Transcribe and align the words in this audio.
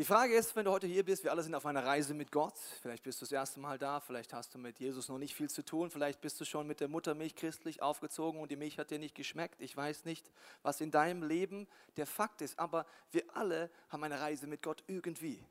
Die 0.00 0.06
Frage 0.06 0.34
ist, 0.34 0.56
wenn 0.56 0.64
du 0.64 0.70
heute 0.70 0.86
hier 0.86 1.04
bist, 1.04 1.24
wir 1.24 1.30
alle 1.30 1.42
sind 1.42 1.54
auf 1.54 1.66
einer 1.66 1.84
Reise 1.84 2.14
mit 2.14 2.32
Gott. 2.32 2.54
Vielleicht 2.80 3.02
bist 3.02 3.20
du 3.20 3.26
das 3.26 3.32
erste 3.32 3.60
Mal 3.60 3.76
da, 3.76 4.00
vielleicht 4.00 4.32
hast 4.32 4.54
du 4.54 4.58
mit 4.58 4.78
Jesus 4.78 5.10
noch 5.10 5.18
nicht 5.18 5.34
viel 5.34 5.50
zu 5.50 5.62
tun, 5.62 5.90
vielleicht 5.90 6.22
bist 6.22 6.40
du 6.40 6.46
schon 6.46 6.66
mit 6.66 6.80
der 6.80 6.88
Muttermilch 6.88 7.36
christlich 7.36 7.82
aufgezogen 7.82 8.40
und 8.40 8.50
die 8.50 8.56
Milch 8.56 8.78
hat 8.78 8.90
dir 8.90 8.98
nicht 8.98 9.14
geschmeckt. 9.14 9.60
Ich 9.60 9.76
weiß 9.76 10.06
nicht, 10.06 10.30
was 10.62 10.80
in 10.80 10.90
deinem 10.90 11.22
Leben 11.22 11.68
der 11.98 12.06
Fakt 12.06 12.40
ist, 12.40 12.58
aber 12.58 12.86
wir 13.10 13.24
alle 13.34 13.68
haben 13.90 14.02
eine 14.02 14.18
Reise 14.18 14.46
mit 14.46 14.62
Gott 14.62 14.82
irgendwie. 14.86 15.44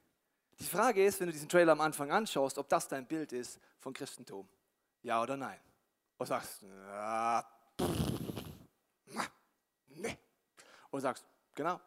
Die 0.58 0.66
Frage 0.66 1.06
ist, 1.06 1.20
wenn 1.20 1.28
du 1.28 1.34
diesen 1.34 1.48
Trailer 1.48 1.74
am 1.74 1.82
Anfang 1.82 2.12
anschaust, 2.12 2.58
ob 2.58 2.68
das 2.70 2.88
dein 2.88 3.06
Bild 3.06 3.32
ist 3.34 3.60
von 3.78 3.94
Christentum. 3.94 4.50
Ja 5.04 5.22
oder 5.22 5.38
nein? 5.38 5.60
Und 6.18 6.26
sagst, 6.26 6.64
ja, 6.64 7.48
nee. 9.90 10.18
Und 10.90 11.02
sagst, 11.02 11.24
genau, 11.54 11.80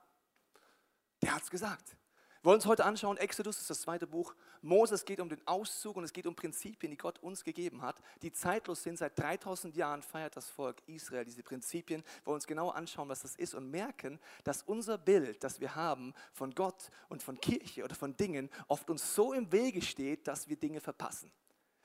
der 1.21 1.35
hat 1.35 1.43
es 1.43 1.51
gesagt. 1.51 1.97
Wir 2.43 2.47
wollen 2.47 2.57
uns 2.57 2.67
heute 2.67 2.85
anschauen, 2.85 3.19
Exodus 3.19 3.61
ist 3.61 3.71
das 3.71 3.83
zweite 3.83 4.05
Buch. 4.05 4.35
Moses 4.63 5.05
geht 5.05 5.21
um 5.21 5.29
den 5.29 5.41
Auszug 5.47 5.95
und 5.95 6.03
es 6.03 6.13
geht 6.13 6.27
um 6.27 6.35
Prinzipien, 6.35 6.91
die 6.91 6.97
Gott 6.97 7.21
uns 7.21 7.45
gegeben 7.45 7.83
hat, 7.83 8.03
die 8.21 8.33
zeitlos 8.33 8.83
sind. 8.83 8.99
Seit 8.99 9.17
3000 9.17 9.77
Jahren 9.77 10.03
feiert 10.03 10.37
das 10.37 10.51
Volk 10.51 10.83
Israel 10.89 11.25
diese 11.25 11.45
Prinzipien. 11.45 12.03
Wir 12.03 12.27
wollen 12.27 12.35
uns 12.35 12.49
genau 12.49 12.71
anschauen, 12.71 13.09
was 13.09 13.23
das 13.23 13.37
ist 13.37 13.55
und 13.55 13.71
merken, 13.71 14.19
dass 14.43 14.65
unser 14.65 14.99
Bild, 14.99 15.45
das 15.45 15.61
wir 15.61 15.77
haben 15.77 16.15
von 16.33 16.53
Gott 16.53 16.91
und 17.09 17.23
von 17.23 17.41
Kirche 17.41 17.85
oder 17.85 17.95
von 17.95 18.17
Dingen, 18.17 18.51
oft 18.67 18.91
uns 18.91 19.15
so 19.15 19.33
im 19.33 19.53
Wege 19.53 19.81
steht, 19.81 20.27
dass 20.27 20.49
wir 20.49 20.57
Dinge 20.57 20.81
verpassen. 20.81 21.31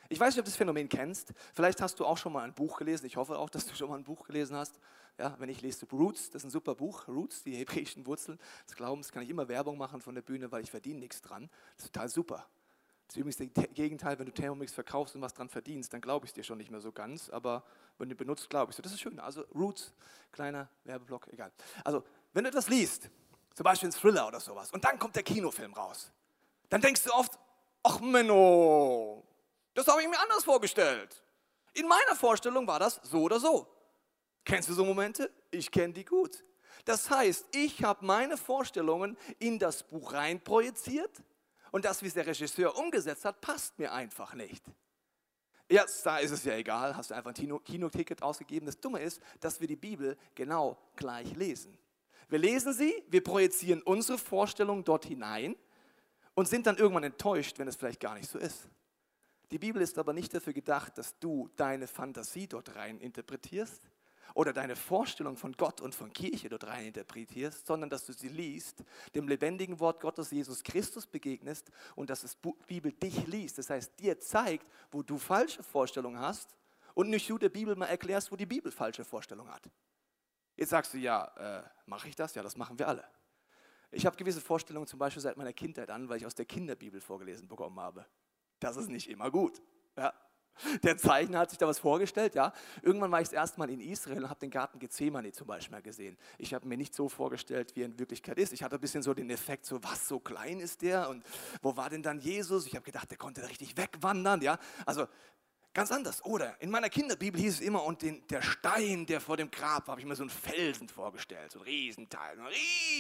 Ich 0.10 0.20
weiß 0.20 0.34
nicht, 0.34 0.40
ob 0.40 0.46
du 0.46 0.50
das 0.50 0.58
Phänomen 0.58 0.90
kennst. 0.90 1.34
Vielleicht 1.54 1.82
hast 1.82 2.00
du 2.00 2.06
auch 2.06 2.18
schon 2.18 2.34
mal 2.34 2.44
ein 2.44 2.56
Buch 2.56 2.80
gelesen. 2.80 3.06
Ich 3.06 3.18
hoffe 3.18 3.38
auch, 3.38 3.52
dass 3.52 3.68
du 3.68 3.76
schon 3.76 3.90
mal 3.90 3.98
ein 3.98 4.06
Buch 4.06 4.26
gelesen 4.26 4.56
hast. 4.56 4.80
Ja, 5.18 5.36
wenn 5.40 5.50
ich 5.50 5.62
lese 5.62 5.88
Roots, 5.92 6.30
das 6.30 6.42
ist 6.42 6.48
ein 6.48 6.52
super 6.52 6.76
Buch. 6.76 7.08
Roots, 7.08 7.44
die 7.44 7.56
hebräischen 7.56 8.06
Wurzeln 8.06 8.40
des 8.68 8.76
Glaubens, 8.76 9.12
kann 9.12 9.24
ich 9.24 9.30
immer 9.30 9.48
Werbung 9.48 9.78
machen 9.78 10.00
von 10.00 10.14
der 10.14 10.22
Bühne, 10.22 10.52
weil 10.52 10.62
ich 10.62 10.70
verdiene 10.70 11.00
nichts 11.00 11.22
dran. 11.22 11.50
Das 11.76 11.86
ist 11.86 11.94
total 11.94 12.10
super. 12.10 12.48
Das 13.08 13.16
ist 13.16 13.20
übrigens 13.22 13.54
das 13.54 13.68
Gegenteil, 13.74 14.20
wenn 14.20 14.28
du 14.28 14.34
Thermomix 14.34 14.74
verkaufst 14.74 15.16
und 15.16 15.22
was 15.22 15.34
dran 15.34 15.50
verdienst, 15.50 15.94
dann 15.94 16.02
glaube 16.02 16.26
ich 16.26 16.32
es 16.32 16.36
dir 16.36 16.44
schon 16.44 16.58
nicht 16.58 16.70
mehr 16.70 16.82
so 16.82 16.92
ganz. 16.92 17.30
Aber 17.30 17.64
wenn 17.98 18.10
du 18.10 18.16
benutzt, 18.16 18.50
glaube 18.50 18.72
ich 18.72 18.76
so. 18.76 18.84
Das 18.84 18.92
ist 18.92 19.00
schön. 19.00 19.20
Also 19.20 19.42
Roots, 19.56 19.94
kleiner 20.32 20.70
Werbeblock, 20.84 21.28
egal. 21.30 21.52
Also, 21.84 22.04
wenn 22.34 22.44
du 22.44 22.52
das 22.52 22.68
liest, 22.68 23.10
zum 23.56 23.64
Beispiel 23.64 23.90
ein 23.90 23.94
Thriller 23.94 24.28
oder 24.28 24.40
sowas, 24.40 24.72
und 24.72 24.84
dann 24.84 25.00
kommt 25.00 25.16
der 25.16 25.24
Kinofilm 25.24 25.74
raus, 25.74 26.12
dann 26.70 26.82
denkst 26.82 27.06
du 27.06 27.12
oft, 27.14 27.40
ach 27.82 28.00
Menno, 28.02 29.24
das 29.74 29.88
habe 29.88 30.02
ich 30.02 30.08
mir 30.08 30.20
anders 30.20 30.44
vorgestellt. 30.44 31.24
In 31.74 31.88
meiner 31.88 32.16
Vorstellung 32.16 32.68
war 32.68 32.80
das 32.80 33.00
so 33.04 33.22
oder 33.24 33.40
so. 33.40 33.68
Kennst 34.48 34.70
du 34.70 34.74
so 34.74 34.86
Momente? 34.86 35.30
Ich 35.52 35.70
kenne 35.70 35.92
die 35.92 36.06
gut. 36.06 36.42
Das 36.86 37.10
heißt, 37.10 37.48
ich 37.54 37.84
habe 37.84 38.06
meine 38.06 38.38
Vorstellungen 38.38 39.18
in 39.40 39.60
das 39.60 39.84
Buch 39.84 40.14
rein 40.14 40.42
projiziert 40.42 41.22
und 41.72 41.84
das, 41.84 42.02
wie 42.02 42.08
es 42.08 42.14
der 42.14 42.26
Regisseur 42.26 42.78
umgesetzt 42.78 43.26
hat, 43.26 43.42
passt 43.42 43.78
mir 43.78 43.92
einfach 43.92 44.34
nicht. 44.36 44.64
Jetzt, 45.70 46.06
da 46.06 46.20
ist 46.20 46.32
es 46.32 46.46
ja 46.46 46.54
egal, 46.54 46.96
hast 46.96 47.12
du 47.12 47.16
einfach 47.16 47.34
ein 47.38 47.64
Kinoticket 47.66 48.24
ausgegeben. 48.24 48.68
Das 48.68 48.80
Dumme 48.80 49.02
ist, 49.02 49.22
dass 49.42 49.60
wir 49.60 49.68
die 49.68 49.76
Bibel 49.76 50.18
genau 50.34 50.78
gleich 50.96 51.36
lesen. 51.36 51.78
Wir 52.30 52.40
lesen 52.40 52.72
sie, 52.72 53.04
wir 53.10 53.22
projizieren 53.22 53.82
unsere 53.82 54.18
Vorstellungen 54.18 54.86
dort 54.86 55.04
hinein 55.04 55.58
und 56.36 56.48
sind 56.48 56.68
dann 56.68 56.78
irgendwann 56.78 57.04
enttäuscht, 57.04 57.60
wenn 57.60 57.68
es 57.68 57.76
vielleicht 57.76 58.00
gar 58.00 58.16
nicht 58.16 58.30
so 58.30 58.40
ist. 58.40 58.70
Die 59.52 59.60
Bibel 59.60 59.82
ist 59.82 59.98
aber 59.98 60.14
nicht 60.14 60.34
dafür 60.34 60.54
gedacht, 60.54 60.98
dass 60.98 61.20
du 61.20 61.50
deine 61.58 61.88
Fantasie 61.88 62.48
dort 62.48 62.78
rein 62.78 63.02
interpretierst 63.02 63.82
oder 64.34 64.54
deine 64.54 64.76
Vorstellung 64.76 65.38
von 65.38 65.54
Gott 65.54 65.82
und 65.82 65.96
von 65.96 66.12
Kirche 66.12 66.50
dort 66.50 66.66
rein 66.66 66.88
interpretierst, 66.88 67.66
sondern 67.66 67.90
dass 67.90 68.06
du 68.06 68.14
sie 68.14 68.30
liest, 68.30 68.84
dem 69.16 69.28
lebendigen 69.28 69.80
Wort 69.80 70.00
Gottes 70.00 70.32
Jesus 70.32 70.64
Christus 70.64 71.08
begegnest 71.08 71.72
und 71.96 72.10
dass 72.10 72.22
die 72.22 72.54
Bibel 72.68 72.92
dich 72.92 73.26
liest. 73.28 73.58
Das 73.58 73.70
heißt, 73.70 74.00
dir 74.00 74.20
zeigt, 74.20 74.68
wo 74.92 75.04
du 75.04 75.18
falsche 75.18 75.64
Vorstellungen 75.64 76.20
hast 76.20 76.56
und 76.94 77.10
nicht 77.10 77.30
du 77.30 77.38
der 77.38 77.50
Bibel 77.50 77.76
mal 77.76 77.86
erklärst, 77.86 78.32
wo 78.32 78.36
die 78.36 78.46
Bibel 78.46 78.72
falsche 78.72 79.04
Vorstellungen 79.04 79.52
hat. 79.52 79.70
Jetzt 80.56 80.70
sagst 80.70 80.94
du, 80.94 80.98
ja, 80.98 81.26
äh, 81.38 81.64
mache 81.86 82.10
ich 82.10 82.16
das? 82.16 82.34
Ja, 82.34 82.42
das 82.42 82.58
machen 82.58 82.80
wir 82.80 82.88
alle. 82.88 83.04
Ich 83.92 84.06
habe 84.06 84.18
gewisse 84.18 84.42
Vorstellungen 84.42 84.88
zum 84.88 85.00
Beispiel 85.00 85.22
seit 85.22 85.38
meiner 85.38 85.54
Kindheit 85.54 85.90
an, 85.90 86.10
weil 86.10 86.18
ich 86.18 86.26
aus 86.26 86.36
der 86.36 86.46
Kinderbibel 86.46 87.00
vorgelesen 87.00 87.48
bekommen 87.48 87.80
habe. 87.80 88.06
Das 88.60 88.76
ist 88.76 88.90
nicht 88.90 89.10
immer 89.10 89.32
gut. 89.32 89.62
Ja. 89.96 90.14
Der 90.84 90.98
Zeichner 90.98 91.40
hat 91.40 91.50
sich 91.50 91.60
da 91.60 91.68
was 91.68 91.80
vorgestellt, 91.80 92.36
ja. 92.36 92.54
Irgendwann 92.82 93.12
war 93.12 93.22
ich 93.22 93.28
das 93.28 93.34
erste 93.34 93.60
Mal 93.60 93.70
in 93.70 93.80
Israel 93.80 94.24
und 94.24 94.30
habe 94.30 94.40
den 94.40 94.50
Garten 94.50 94.80
Gethsemane 94.80 95.32
zum 95.32 95.48
Beispiel 95.48 95.82
gesehen. 95.82 96.18
Ich 96.38 96.54
habe 96.54 96.68
mir 96.68 96.78
nicht 96.78 96.94
so 96.94 97.10
vorgestellt, 97.10 97.76
wie 97.76 97.82
er 97.82 97.86
in 97.86 98.00
Wirklichkeit 98.00 98.38
ist. 98.38 98.54
Ich 98.54 98.64
hatte 98.64 98.76
ein 98.76 98.82
bisschen 98.82 99.04
so 99.04 99.14
den 99.14 99.30
Effekt, 99.30 99.66
so 99.66 99.84
was, 99.84 100.08
so 100.08 100.20
klein 100.20 100.60
ist 100.60 100.82
der 100.82 101.10
und 101.10 101.24
wo 101.62 101.76
war 101.78 101.90
denn 101.90 102.04
dann 102.04 102.20
Jesus? 102.20 102.66
Ich 102.66 102.76
habe 102.76 102.86
gedacht, 102.86 103.10
der 103.10 103.18
konnte 103.18 103.42
da 103.42 103.48
richtig 103.48 103.78
wegwandern, 103.78 104.42
ja. 104.42 104.58
Also 104.86 105.08
ganz 105.74 105.92
anders. 105.92 106.24
Oder 106.26 106.62
in 106.62 106.70
meiner 106.70 106.90
Kinderbibel 106.90 107.40
hieß 107.40 107.56
es 107.56 107.62
immer, 107.62 107.84
und 107.84 108.02
den, 108.02 108.26
der 108.28 108.42
Stein, 108.42 109.06
der 109.06 109.22
vor 109.22 109.38
dem 109.38 109.52
Grab 109.52 109.88
war, 109.88 109.94
habe 109.94 110.02
ich 110.02 110.08
mir 110.08 110.16
so 110.16 110.24
einen 110.24 110.30
Felsen 110.30 110.90
vorgestellt, 110.90 111.52
so 111.52 111.60
ein 111.60 111.66
Riesenteil, 111.66 112.40
ein 112.40 112.48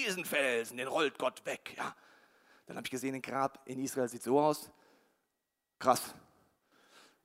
Riesenfelsen, 0.05 0.77
den 0.77 0.87
rollt 0.87 1.17
Gott 1.17 1.45
weg, 1.45 1.73
ja. 1.77 1.95
Dann 2.65 2.75
habe 2.75 2.85
ich 2.85 2.91
gesehen, 2.91 3.15
ein 3.15 3.21
Grab 3.21 3.61
in 3.65 3.81
Israel 3.81 4.09
sieht 4.09 4.23
so 4.23 4.39
aus, 4.39 4.69
Krass. 5.79 6.13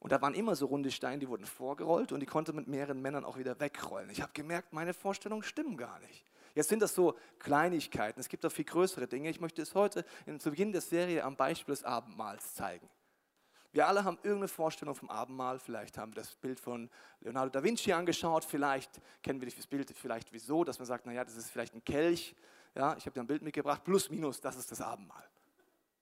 Und 0.03 0.11
da 0.11 0.21
waren 0.21 0.35
immer 0.35 0.57
so 0.57 0.67
runde 0.67 0.91
Steine, 0.91 1.21
die 1.21 1.29
wurden 1.29 1.47
vorgerollt 1.47 2.11
und 2.11 2.19
die 2.19 2.27
konnte 2.27 2.53
mit 2.53 2.67
mehreren 2.67 3.01
Männern 3.01 3.25
auch 3.25 3.39
wieder 3.39 3.61
wegrollen. 3.61 4.11
Ich 4.11 4.21
habe 4.21 4.33
gemerkt, 4.33 4.73
meine 4.73 4.95
Vorstellungen 4.95 5.45
stimmen 5.45 5.77
gar 5.77 6.01
nicht. 6.01 6.25
Jetzt 6.57 6.71
sind 6.71 6.83
das 6.83 6.93
so 6.93 7.17
Kleinigkeiten. 7.39 8.19
Es 8.19 8.29
gibt 8.29 8.45
auch 8.45 8.51
viel 8.51 8.65
größere 8.65 9.07
Dinge. 9.07 9.31
Ich 9.31 9.41
möchte 9.41 9.63
es 9.63 9.77
heute 9.77 10.05
zu 10.41 10.51
Beginn 10.51 10.73
der 10.73 10.81
Serie 10.81 11.23
am 11.23 11.37
Beispiel 11.37 11.73
des 11.73 11.85
Abendmahls 11.85 12.57
zeigen. 12.57 12.91
Wir 13.71 13.87
alle 13.87 14.03
haben 14.03 14.17
irgendeine 14.25 14.49
Vorstellung 14.49 14.97
vom 14.97 15.09
Abendmahl. 15.09 15.61
Vielleicht 15.61 15.97
haben 15.97 16.11
wir 16.11 16.21
das 16.21 16.35
Bild 16.35 16.59
von 16.59 16.91
Leonardo 17.21 17.51
da 17.51 17.63
Vinci 17.63 17.93
angeschaut. 17.93 18.45
Vielleicht 18.45 19.01
kennen 19.23 19.41
wir 19.41 19.49
das 19.49 19.69
Bild 19.69 19.89
vielleicht 19.97 20.33
wieso, 20.33 20.65
dass 20.65 20.81
man 20.81 20.87
sagt, 20.87 21.07
naja, 21.07 21.23
das 21.23 21.37
ist 21.37 21.49
vielleicht 21.49 21.77
ein 21.77 21.85
Kelch. 21.85 22.35
Ja, 22.75 22.97
ich 22.97 23.07
habe 23.07 23.13
dir 23.13 23.21
ein 23.21 23.29
Bild 23.29 23.43
mitgebracht. 23.43 23.85
Plus, 23.85 24.11
minus, 24.11 24.41
das 24.41 24.57
ist 24.57 24.73
das 24.73 24.81
Abendmahl. 24.81 25.29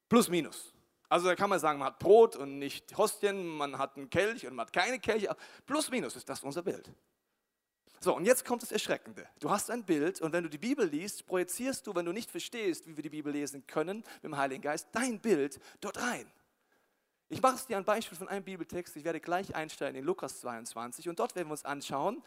Plus, 0.08 0.30
minus. 0.30 0.72
Also 1.10 1.26
da 1.26 1.34
kann 1.34 1.50
man 1.50 1.58
sagen, 1.58 1.80
man 1.80 1.88
hat 1.88 1.98
Brot 1.98 2.36
und 2.36 2.60
nicht 2.60 2.96
Hostien, 2.96 3.44
man 3.44 3.76
hat 3.76 3.96
einen 3.96 4.08
Kelch 4.08 4.46
und 4.46 4.54
man 4.54 4.66
hat 4.66 4.72
keine 4.72 5.00
Kelche. 5.00 5.36
Plus, 5.66 5.90
minus 5.90 6.14
ist 6.14 6.28
das 6.28 6.40
unser 6.44 6.62
Bild. 6.62 6.88
So, 7.98 8.16
und 8.16 8.24
jetzt 8.24 8.44
kommt 8.44 8.62
das 8.62 8.70
Erschreckende. 8.70 9.28
Du 9.40 9.50
hast 9.50 9.72
ein 9.72 9.84
Bild 9.84 10.20
und 10.20 10.32
wenn 10.32 10.44
du 10.44 10.48
die 10.48 10.56
Bibel 10.56 10.86
liest, 10.86 11.26
projizierst 11.26 11.84
du, 11.84 11.94
wenn 11.96 12.06
du 12.06 12.12
nicht 12.12 12.30
verstehst, 12.30 12.86
wie 12.86 12.96
wir 12.96 13.02
die 13.02 13.10
Bibel 13.10 13.32
lesen 13.32 13.66
können, 13.66 14.04
mit 14.22 14.24
dem 14.24 14.36
Heiligen 14.36 14.62
Geist, 14.62 14.86
dein 14.92 15.20
Bild 15.20 15.58
dort 15.80 16.00
rein. 16.00 16.30
Ich 17.28 17.42
mache 17.42 17.56
es 17.56 17.66
dir 17.66 17.76
ein 17.76 17.84
Beispiel 17.84 18.16
von 18.16 18.28
einem 18.28 18.44
Bibeltext. 18.44 18.94
Ich 18.94 19.02
werde 19.02 19.18
gleich 19.18 19.52
einsteigen 19.54 19.98
in 19.98 20.04
Lukas 20.04 20.40
22 20.40 21.08
und 21.08 21.18
dort 21.18 21.34
werden 21.34 21.48
wir 21.48 21.52
uns 21.52 21.64
anschauen. 21.64 22.22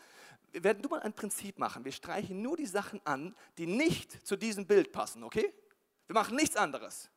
Wir 0.52 0.66
werden 0.66 0.82
nur 0.82 0.92
mal 0.92 1.02
ein 1.02 1.14
Prinzip 1.14 1.58
machen. 1.58 1.86
Wir 1.86 1.94
streichen 1.94 2.42
nur 2.42 2.58
die 2.58 2.66
Sachen 2.66 3.00
an, 3.06 3.34
die 3.58 3.66
nicht 3.66 4.28
zu 4.28 4.36
diesem 4.36 4.68
Bild 4.68 4.92
passen, 4.92 5.24
okay? 5.24 5.54
Wir 6.08 6.14
machen 6.14 6.36
nichts 6.36 6.58
anderes. 6.58 7.10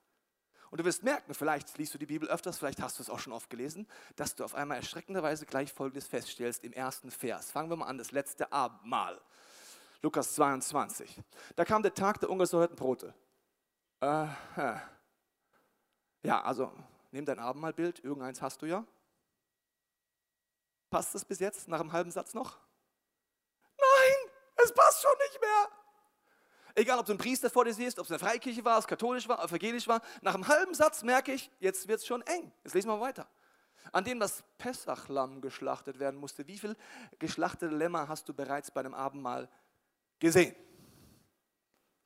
Und 0.71 0.81
du 0.81 0.85
wirst 0.85 1.03
merken, 1.03 1.35
vielleicht 1.35 1.77
liest 1.79 1.95
du 1.95 1.99
die 1.99 2.07
Bibel 2.07 2.29
öfters, 2.29 2.59
vielleicht 2.59 2.83
hast 2.83 2.99
du 2.99 3.03
es 3.03 3.11
auch 3.11 3.19
schon 3.19 3.33
oft 3.33 3.49
gelesen, 3.51 3.87
dass 4.17 4.35
du 4.35 4.45
auf 4.45 4.55
einmal 4.55 4.79
erschreckenderweise 4.79 5.47
gleich 5.47 5.73
Folgendes 5.73 6.07
feststellst 6.07 6.65
im 6.65 6.73
ersten 6.73 7.11
Vers. 7.11 7.51
Fangen 7.51 7.71
wir 7.71 7.77
mal 7.77 7.87
an, 7.87 7.99
das 7.99 8.11
letzte 8.11 8.53
Abendmahl. 8.53 9.21
Lukas 10.03 10.35
22. 10.35 11.23
Da 11.55 11.65
kam 11.65 11.83
der 11.83 11.95
Tag 11.95 12.21
der 12.21 12.31
ungesäuerten 12.31 12.77
Brote. 12.77 13.15
Äh, 14.01 14.27
ja, 16.23 16.43
also 16.43 16.73
nimm 17.13 17.25
dein 17.25 17.39
Abendmahlbild, 17.39 18.05
irgendeins 18.05 18.43
hast 18.43 18.61
du 18.63 18.67
ja. 18.67 18.85
Passt 20.91 21.15
es 21.15 21.25
bis 21.25 21.41
jetzt, 21.41 21.69
nach 21.69 21.81
einem 21.81 21.93
halben 21.93 22.11
Satz 22.11 22.35
noch? 22.35 22.59
Nein, 23.79 24.31
es 24.57 24.73
passt 24.73 25.03
schon 25.03 25.17
nicht 25.19 25.41
mehr. 25.41 25.86
Egal, 26.79 26.99
ob 26.99 27.07
du 27.07 27.13
einen 27.13 27.19
Priester 27.19 27.49
vor 27.49 27.65
dir 27.65 27.73
siehst, 27.73 27.99
ob 27.99 28.05
es 28.05 28.11
eine 28.11 28.19
Freikirche 28.19 28.63
war, 28.63 28.79
es 28.79 28.87
katholisch 28.87 29.27
war, 29.29 29.43
evangelisch 29.43 29.89
war. 29.89 30.03
Nach 30.21 30.35
einem 30.35 30.47
halben 30.47 30.75
Satz 30.75 31.03
merke 31.03 31.33
ich, 31.33 31.51
jetzt 31.59 31.89
wird 31.89 32.01
es 32.01 32.07
schon 32.07 32.21
eng. 32.23 32.53
Jetzt 32.65 32.75
lesen 32.75 32.89
wir 32.89 33.01
weiter. 33.01 33.27
An 33.93 34.05
dem 34.05 34.21
das 34.21 34.45
Pessachlamm 34.59 35.41
geschlachtet 35.41 35.99
werden 35.99 36.21
musste. 36.21 36.47
Wie 36.47 36.59
viele 36.59 36.77
geschlachtete 37.19 37.75
Lämmer 37.75 38.09
hast 38.09 38.29
du 38.29 38.35
bereits 38.35 38.71
bei 38.71 38.83
dem 38.83 38.93
Abendmahl 38.93 39.49
gesehen? 40.19 40.55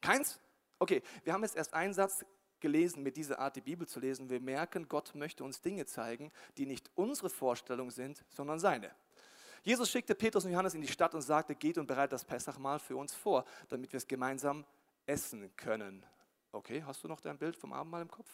Keins? 0.00 0.38
Okay, 0.78 1.02
wir 1.24 1.32
haben 1.32 1.42
jetzt 1.42 1.56
erst 1.56 1.74
einen 1.74 1.92
Satz 1.92 2.24
gelesen, 2.60 3.02
mit 3.02 3.16
dieser 3.16 3.40
Art 3.40 3.56
die 3.56 3.60
Bibel 3.60 3.88
zu 3.88 3.98
lesen. 3.98 4.30
Wir 4.30 4.40
merken, 4.40 4.88
Gott 4.88 5.16
möchte 5.16 5.42
uns 5.42 5.62
Dinge 5.62 5.84
zeigen, 5.84 6.30
die 6.58 6.66
nicht 6.66 6.88
unsere 6.94 7.28
Vorstellung 7.28 7.90
sind, 7.90 8.24
sondern 8.28 8.60
seine. 8.60 8.94
Jesus 9.62 9.90
schickte 9.90 10.14
Petrus 10.14 10.44
und 10.44 10.52
Johannes 10.52 10.74
in 10.74 10.80
die 10.80 10.88
Stadt 10.88 11.14
und 11.14 11.22
sagte, 11.22 11.54
geht 11.54 11.78
und 11.78 11.86
bereitet 11.86 12.12
das 12.12 12.24
Pessachmahl 12.24 12.78
für 12.78 12.96
uns 12.96 13.14
vor, 13.14 13.44
damit 13.68 13.92
wir 13.92 13.98
es 13.98 14.06
gemeinsam 14.06 14.64
essen 15.06 15.54
können. 15.56 16.04
Okay, 16.52 16.82
hast 16.86 17.04
du 17.04 17.08
noch 17.08 17.20
dein 17.20 17.38
Bild 17.38 17.56
vom 17.56 17.72
Abendmahl 17.72 18.02
im 18.02 18.10
Kopf? 18.10 18.30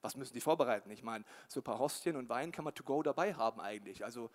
Was 0.00 0.16
müssen 0.16 0.32
die 0.32 0.40
vorbereiten? 0.40 0.90
Ich 0.90 1.02
meine, 1.02 1.24
so 1.48 1.60
ein 1.60 1.64
paar 1.64 1.78
Hostien 1.78 2.16
und 2.16 2.28
Wein 2.28 2.52
kann 2.52 2.64
man 2.64 2.74
to 2.74 2.84
go 2.84 3.02
dabei 3.02 3.34
haben 3.34 3.60
eigentlich. 3.60 4.04
Also 4.04 4.30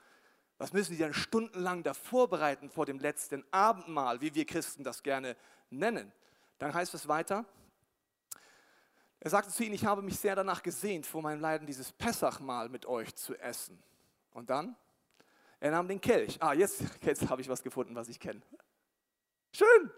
was 0.58 0.74
müssen 0.74 0.94
die 0.94 1.00
dann 1.00 1.14
stundenlang 1.14 1.84
da 1.84 1.94
vorbereiten 1.94 2.70
vor 2.70 2.86
dem 2.86 3.00
letzten 3.00 3.44
Abendmahl, 3.52 4.22
wie 4.22 4.34
wir 4.36 4.46
Christen 4.46 4.84
das 4.84 5.04
gerne 5.04 5.36
nennen? 5.70 6.12
Dann 6.60 6.74
heißt 6.74 6.94
es 6.94 7.08
weiter, 7.08 7.46
er 9.20 9.31
sagte 9.31 9.52
zu 9.52 9.64
ihnen, 9.64 9.74
ich 9.74 9.86
habe 9.86 10.02
mich 10.02 10.20
sehr 10.20 10.36
danach 10.36 10.62
gesehnt, 10.62 11.08
vor 11.08 11.22
meinem 11.22 11.42
Leiden 11.42 11.66
dieses 11.66 11.92
Pessachmahl 11.92 12.70
mit 12.70 12.86
euch 12.86 13.16
zu 13.16 13.36
essen. 13.36 13.81
Und 14.31 14.50
dann, 14.50 14.76
er 15.66 15.72
nahm 15.72 15.88
den 15.88 16.00
Kelch. 16.00 16.38
Ah, 16.40 16.54
jetzt, 16.54 16.84
jetzt 17.02 17.28
habe 17.28 17.42
ich 17.42 17.50
was 17.50 17.64
gefunden, 17.64 17.96
was 17.96 18.08
ich 18.08 18.20
kenne. 18.20 18.40
Schön. 19.52 19.92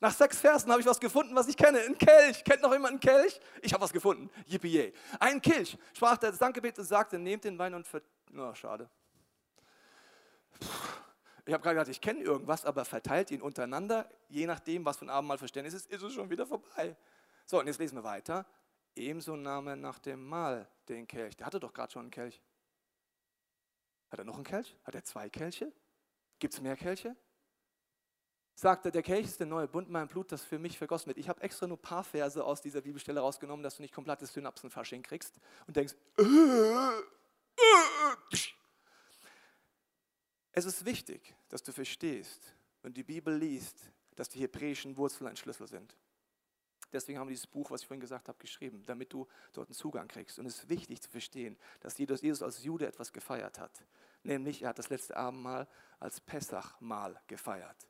Nach 0.00 0.12
sechs 0.12 0.40
Versen 0.40 0.68
habe 0.72 0.80
ich 0.80 0.86
was 0.86 0.98
gefunden, 0.98 1.32
was 1.36 1.46
ich 1.46 1.56
kenne. 1.56 1.78
Ein 1.78 1.96
Kelch. 1.96 2.42
Kennt 2.42 2.60
noch 2.60 2.72
jemand 2.72 2.90
einen 2.90 3.00
Kelch? 3.00 3.38
Ich 3.62 3.72
habe 3.72 3.84
was 3.84 3.92
gefunden. 3.92 4.28
Yippie. 4.46 4.92
Ein 5.20 5.40
Kelch. 5.40 5.78
Sprach 5.94 6.16
der 6.16 6.32
Dankgebet 6.32 6.76
und 6.80 6.86
sagte, 6.86 7.20
nehmt 7.20 7.44
den 7.44 7.56
Wein 7.56 7.72
und 7.72 7.86
ver... 7.86 8.02
Oh, 8.36 8.52
schade. 8.52 8.90
Ich 11.46 11.52
habe 11.52 11.62
gerade 11.62 11.76
gedacht, 11.76 11.88
ich 11.88 12.00
kenne 12.00 12.22
irgendwas, 12.22 12.64
aber 12.64 12.84
verteilt 12.84 13.30
ihn 13.30 13.42
untereinander, 13.42 14.08
je 14.28 14.46
nachdem, 14.46 14.84
was 14.84 14.96
von 14.96 15.08
Abendmahl 15.08 15.38
Verständnis 15.38 15.74
ist, 15.74 15.88
ist 15.88 16.02
es 16.02 16.12
schon 16.12 16.28
wieder 16.30 16.46
vorbei. 16.46 16.96
So, 17.46 17.60
und 17.60 17.68
jetzt 17.68 17.78
lesen 17.78 17.96
wir 17.96 18.02
weiter. 18.02 18.44
Ebenso 18.96 19.36
nahm 19.36 19.68
er 19.68 19.76
nach 19.76 20.00
dem 20.00 20.26
Mahl 20.26 20.66
den 20.88 21.06
Kelch. 21.06 21.36
Der 21.36 21.46
hatte 21.46 21.60
doch 21.60 21.72
gerade 21.72 21.92
schon 21.92 22.02
einen 22.02 22.10
Kelch. 22.10 22.42
Hat 24.14 24.20
er 24.20 24.26
noch 24.26 24.36
einen 24.36 24.44
Kelch? 24.44 24.76
Hat 24.84 24.94
er 24.94 25.02
zwei 25.02 25.28
Kelche? 25.28 25.72
Gibt 26.38 26.54
es 26.54 26.60
mehr 26.60 26.76
Kelche? 26.76 27.16
Sagt 28.54 28.84
er, 28.84 28.92
der 28.92 29.02
Kelch 29.02 29.24
ist 29.24 29.40
der 29.40 29.48
neue 29.48 29.66
Bund, 29.66 29.90
mein 29.90 30.06
Blut, 30.06 30.30
das 30.30 30.44
für 30.44 30.60
mich 30.60 30.78
vergossen 30.78 31.08
wird. 31.08 31.18
Ich 31.18 31.28
habe 31.28 31.42
extra 31.42 31.66
nur 31.66 31.78
ein 31.78 31.82
paar 31.82 32.04
Verse 32.04 32.44
aus 32.44 32.62
dieser 32.62 32.82
Bibelstelle 32.82 33.18
rausgenommen, 33.18 33.64
dass 33.64 33.74
du 33.74 33.82
nicht 33.82 33.92
komplettes 33.92 34.32
Synapsenfasching 34.32 35.02
kriegst 35.02 35.40
und 35.66 35.76
denkst, 35.76 35.94
äh, 36.16 36.22
äh, 36.22 37.02
äh. 37.56 38.36
es 40.52 40.64
ist 40.64 40.84
wichtig, 40.84 41.34
dass 41.48 41.64
du 41.64 41.72
verstehst, 41.72 42.54
du 42.84 42.90
die 42.90 43.02
Bibel 43.02 43.36
liest, 43.36 43.90
dass 44.14 44.28
die 44.28 44.38
hebräischen 44.38 44.96
Wurzeln 44.96 45.26
ein 45.26 45.36
Schlüssel 45.36 45.66
sind. 45.66 45.96
Deswegen 46.94 47.18
haben 47.18 47.28
wir 47.28 47.34
dieses 47.34 47.48
Buch, 47.48 47.70
was 47.70 47.82
ich 47.82 47.88
vorhin 47.88 48.00
gesagt 48.00 48.28
habe, 48.28 48.38
geschrieben, 48.38 48.82
damit 48.86 49.12
du 49.12 49.26
dort 49.52 49.68
einen 49.68 49.74
Zugang 49.74 50.06
kriegst. 50.06 50.38
Und 50.38 50.46
es 50.46 50.58
ist 50.58 50.68
wichtig 50.68 51.02
zu 51.02 51.10
verstehen, 51.10 51.58
dass 51.80 51.98
Jesus 51.98 52.42
als 52.42 52.62
Jude 52.62 52.86
etwas 52.86 53.12
gefeiert 53.12 53.58
hat. 53.58 53.84
Nämlich, 54.22 54.62
er 54.62 54.70
hat 54.70 54.78
das 54.78 54.88
letzte 54.88 55.16
Abendmahl 55.16 55.66
als 55.98 56.20
Pessachmahl 56.20 57.20
gefeiert. 57.26 57.88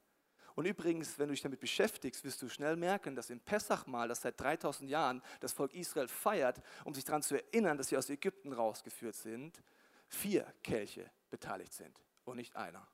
Und 0.55 0.67
übrigens, 0.67 1.19
wenn 1.19 1.29
du 1.29 1.35
dich 1.35 1.43
damit 1.43 1.61
beschäftigst, 1.61 2.25
wirst 2.25 2.41
du 2.41 2.49
schnell 2.49 2.77
merken, 2.77 3.15
dass 3.15 3.29
im 3.29 3.41
Pessachmahl, 3.41 4.09
das 4.09 4.23
seit 4.23 4.41
3000 4.41 4.89
Jahren 4.89 5.23
das 5.41 5.53
Volk 5.53 5.75
Israel 5.75 6.09
feiert, 6.09 6.63
um 6.85 6.95
sich 6.95 7.05
daran 7.05 7.23
zu 7.23 7.35
erinnern, 7.35 7.77
dass 7.77 7.89
sie 7.89 7.97
aus 7.97 8.09
Ägypten 8.09 8.53
rausgeführt 8.53 9.17
sind, 9.17 9.63
vier 10.09 10.47
Kelche 10.63 11.11
beteiligt 11.31 11.73
sind 11.73 12.01
und 12.25 12.37
nicht 12.37 12.57
einer. 12.57 12.87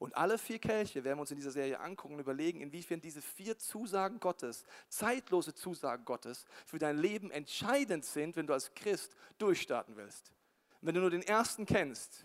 Und 0.00 0.16
alle 0.16 0.38
vier 0.38 0.58
Kelche 0.58 1.04
werden 1.04 1.18
wir 1.18 1.20
uns 1.20 1.30
in 1.30 1.36
dieser 1.36 1.50
Serie 1.50 1.78
angucken 1.78 2.14
und 2.14 2.20
überlegen, 2.20 2.62
inwiefern 2.62 3.02
diese 3.02 3.20
vier 3.20 3.58
Zusagen 3.58 4.18
Gottes, 4.18 4.64
zeitlose 4.88 5.54
Zusagen 5.54 6.06
Gottes, 6.06 6.46
für 6.64 6.78
dein 6.78 6.96
Leben 6.96 7.30
entscheidend 7.30 8.06
sind, 8.06 8.34
wenn 8.34 8.46
du 8.46 8.54
als 8.54 8.72
Christ 8.74 9.14
durchstarten 9.36 9.96
willst. 9.96 10.32
Und 10.80 10.88
wenn 10.88 10.94
du 10.94 11.02
nur 11.02 11.10
den 11.10 11.22
ersten 11.22 11.66
kennst, 11.66 12.24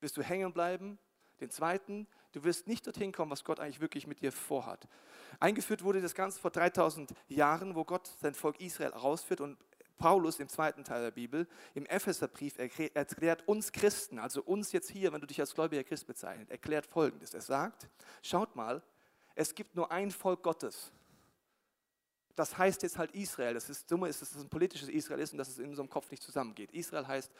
wirst 0.00 0.16
du 0.16 0.22
hängen 0.22 0.52
bleiben, 0.52 0.98
den 1.40 1.48
zweiten, 1.48 2.08
du 2.32 2.42
wirst 2.42 2.66
nicht 2.66 2.88
dorthin 2.88 3.12
kommen, 3.12 3.30
was 3.30 3.44
Gott 3.44 3.60
eigentlich 3.60 3.80
wirklich 3.80 4.08
mit 4.08 4.20
dir 4.20 4.32
vorhat. 4.32 4.88
Eingeführt 5.38 5.84
wurde 5.84 6.00
das 6.00 6.16
Ganze 6.16 6.40
vor 6.40 6.50
3000 6.50 7.14
Jahren, 7.28 7.76
wo 7.76 7.84
Gott 7.84 8.10
sein 8.20 8.34
Volk 8.34 8.60
Israel 8.60 8.90
rausführt 8.90 9.40
und 9.40 9.58
Paulus 9.98 10.40
im 10.40 10.48
zweiten 10.48 10.84
Teil 10.84 11.02
der 11.02 11.10
Bibel, 11.10 11.46
im 11.74 11.86
Epheserbrief 11.86 12.58
erklärt 12.58 13.46
uns 13.46 13.72
Christen, 13.72 14.18
also 14.18 14.42
uns 14.42 14.72
jetzt 14.72 14.90
hier, 14.90 15.12
wenn 15.12 15.20
du 15.20 15.26
dich 15.26 15.40
als 15.40 15.54
gläubiger 15.54 15.84
Christ 15.84 16.06
bezeichnest, 16.06 16.50
erklärt 16.50 16.86
Folgendes. 16.86 17.34
Er 17.34 17.40
sagt, 17.40 17.88
schaut 18.22 18.56
mal, 18.56 18.82
es 19.34 19.54
gibt 19.54 19.74
nur 19.76 19.90
ein 19.90 20.10
Volk 20.10 20.42
Gottes. 20.42 20.92
Das 22.34 22.56
heißt 22.56 22.82
jetzt 22.82 22.98
halt 22.98 23.12
Israel. 23.12 23.54
Das 23.54 23.68
ist 23.68 23.90
dumme 23.90 24.08
ist, 24.08 24.22
dass 24.22 24.34
es 24.34 24.42
ein 24.42 24.48
politisches 24.48 24.88
Israel 24.88 25.20
ist 25.20 25.32
und 25.32 25.38
dass 25.38 25.48
es 25.48 25.58
in 25.58 25.68
unserem 25.68 25.88
Kopf 25.88 26.10
nicht 26.10 26.22
zusammengeht. 26.22 26.72
Israel 26.72 27.06
heißt 27.06 27.30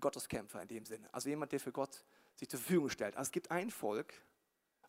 Gotteskämpfer 0.00 0.60
in 0.62 0.68
dem 0.68 0.84
Sinne. 0.84 1.08
Also 1.12 1.28
jemand, 1.28 1.52
der 1.52 1.60
für 1.60 1.72
Gott 1.72 2.04
sich 2.34 2.48
zur 2.48 2.58
Verfügung 2.58 2.88
stellt. 2.88 3.16
Also 3.16 3.28
es 3.28 3.32
gibt 3.32 3.50
ein 3.50 3.70
Volk 3.70 4.12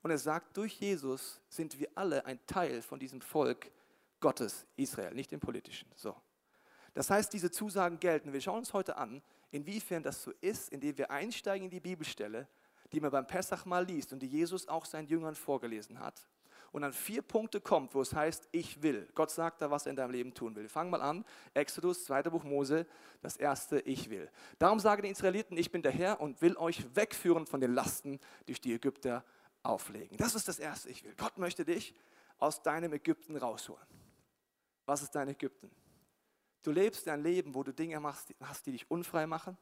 und 0.01 0.09
er 0.09 0.17
sagt, 0.17 0.57
durch 0.57 0.79
Jesus 0.79 1.39
sind 1.49 1.79
wir 1.79 1.89
alle 1.95 2.25
ein 2.25 2.39
Teil 2.47 2.81
von 2.81 2.99
diesem 2.99 3.21
Volk 3.21 3.71
Gottes, 4.19 4.65
Israel, 4.77 5.13
nicht 5.13 5.31
dem 5.31 5.39
politischen. 5.39 5.91
So. 5.95 6.15
Das 6.93 7.09
heißt, 7.09 7.31
diese 7.33 7.51
Zusagen 7.51 7.99
gelten. 7.99 8.33
Wir 8.33 8.41
schauen 8.41 8.59
uns 8.59 8.73
heute 8.73 8.97
an, 8.97 9.21
inwiefern 9.51 10.03
das 10.03 10.23
so 10.23 10.31
ist, 10.41 10.69
indem 10.69 10.97
wir 10.97 11.11
einsteigen 11.11 11.65
in 11.65 11.71
die 11.71 11.79
Bibelstelle, 11.79 12.47
die 12.91 12.99
man 12.99 13.11
beim 13.11 13.27
Pessach 13.27 13.65
mal 13.65 13.85
liest 13.85 14.11
und 14.11 14.19
die 14.19 14.27
Jesus 14.27 14.67
auch 14.67 14.85
seinen 14.85 15.07
Jüngern 15.07 15.35
vorgelesen 15.35 15.99
hat. 15.99 16.27
Und 16.71 16.85
an 16.85 16.93
vier 16.93 17.21
Punkte 17.21 17.59
kommt, 17.59 17.93
wo 17.93 18.01
es 18.01 18.13
heißt, 18.13 18.47
ich 18.51 18.81
will. 18.81 19.09
Gott 19.13 19.29
sagt 19.29 19.61
da, 19.61 19.69
was 19.69 19.85
er 19.85 19.89
in 19.89 19.97
deinem 19.97 20.11
Leben 20.11 20.33
tun 20.33 20.55
will. 20.55 20.69
Wir 20.73 20.83
mal 20.85 21.01
an. 21.01 21.25
Exodus, 21.53 22.05
zweiter 22.05 22.31
Buch 22.31 22.45
Mose, 22.45 22.87
das 23.21 23.35
erste, 23.35 23.81
ich 23.81 24.09
will. 24.09 24.29
Darum 24.57 24.79
sagen 24.79 25.01
die 25.01 25.09
Israeliten, 25.09 25.57
ich 25.57 25.69
bin 25.69 25.81
der 25.81 25.91
Herr 25.91 26.21
und 26.21 26.41
will 26.41 26.55
euch 26.55 26.95
wegführen 26.95 27.45
von 27.45 27.59
den 27.59 27.73
Lasten, 27.73 28.19
die 28.47 28.53
die 28.53 28.73
Ägypter 28.73 29.25
auflegen. 29.63 30.15
Das 30.17 30.33
ist 30.33 30.47
das 30.47 30.59
erste, 30.59 30.89
ich 30.89 31.03
will. 31.03 31.13
Gott 31.17 31.37
möchte 31.37 31.65
dich 31.65 31.93
aus 32.39 32.61
deinem 32.61 32.93
Ägypten 32.93 33.35
rausholen. 33.35 33.85
Was 34.85 35.01
ist 35.01 35.13
dein 35.13 35.27
Ägypten? 35.27 35.69
Du 36.63 36.71
lebst 36.71 37.07
ein 37.07 37.23
Leben, 37.23 37.55
wo 37.55 37.63
du 37.63 37.73
Dinge 37.73 37.99
machst, 37.99 38.33
hast, 38.41 38.65
die 38.65 38.71
dich 38.73 38.89
unfrei 38.89 39.25
machen. 39.25 39.57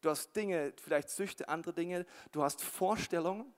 Du 0.00 0.10
hast 0.10 0.34
Dinge, 0.34 0.72
vielleicht 0.80 1.10
Süchte, 1.10 1.48
andere 1.48 1.74
Dinge. 1.74 2.06
Du 2.32 2.42
hast 2.42 2.62
Vorstellungen 2.62 3.52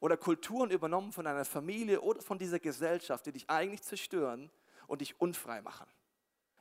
oder 0.00 0.16
Kulturen 0.16 0.70
übernommen 0.70 1.12
von 1.12 1.24
deiner 1.24 1.44
Familie 1.44 2.00
oder 2.00 2.20
von 2.20 2.38
dieser 2.38 2.60
Gesellschaft, 2.60 3.26
die 3.26 3.32
dich 3.32 3.48
eigentlich 3.50 3.82
zerstören 3.82 4.50
und 4.86 5.00
dich 5.00 5.20
unfrei 5.20 5.60
machen. 5.60 5.86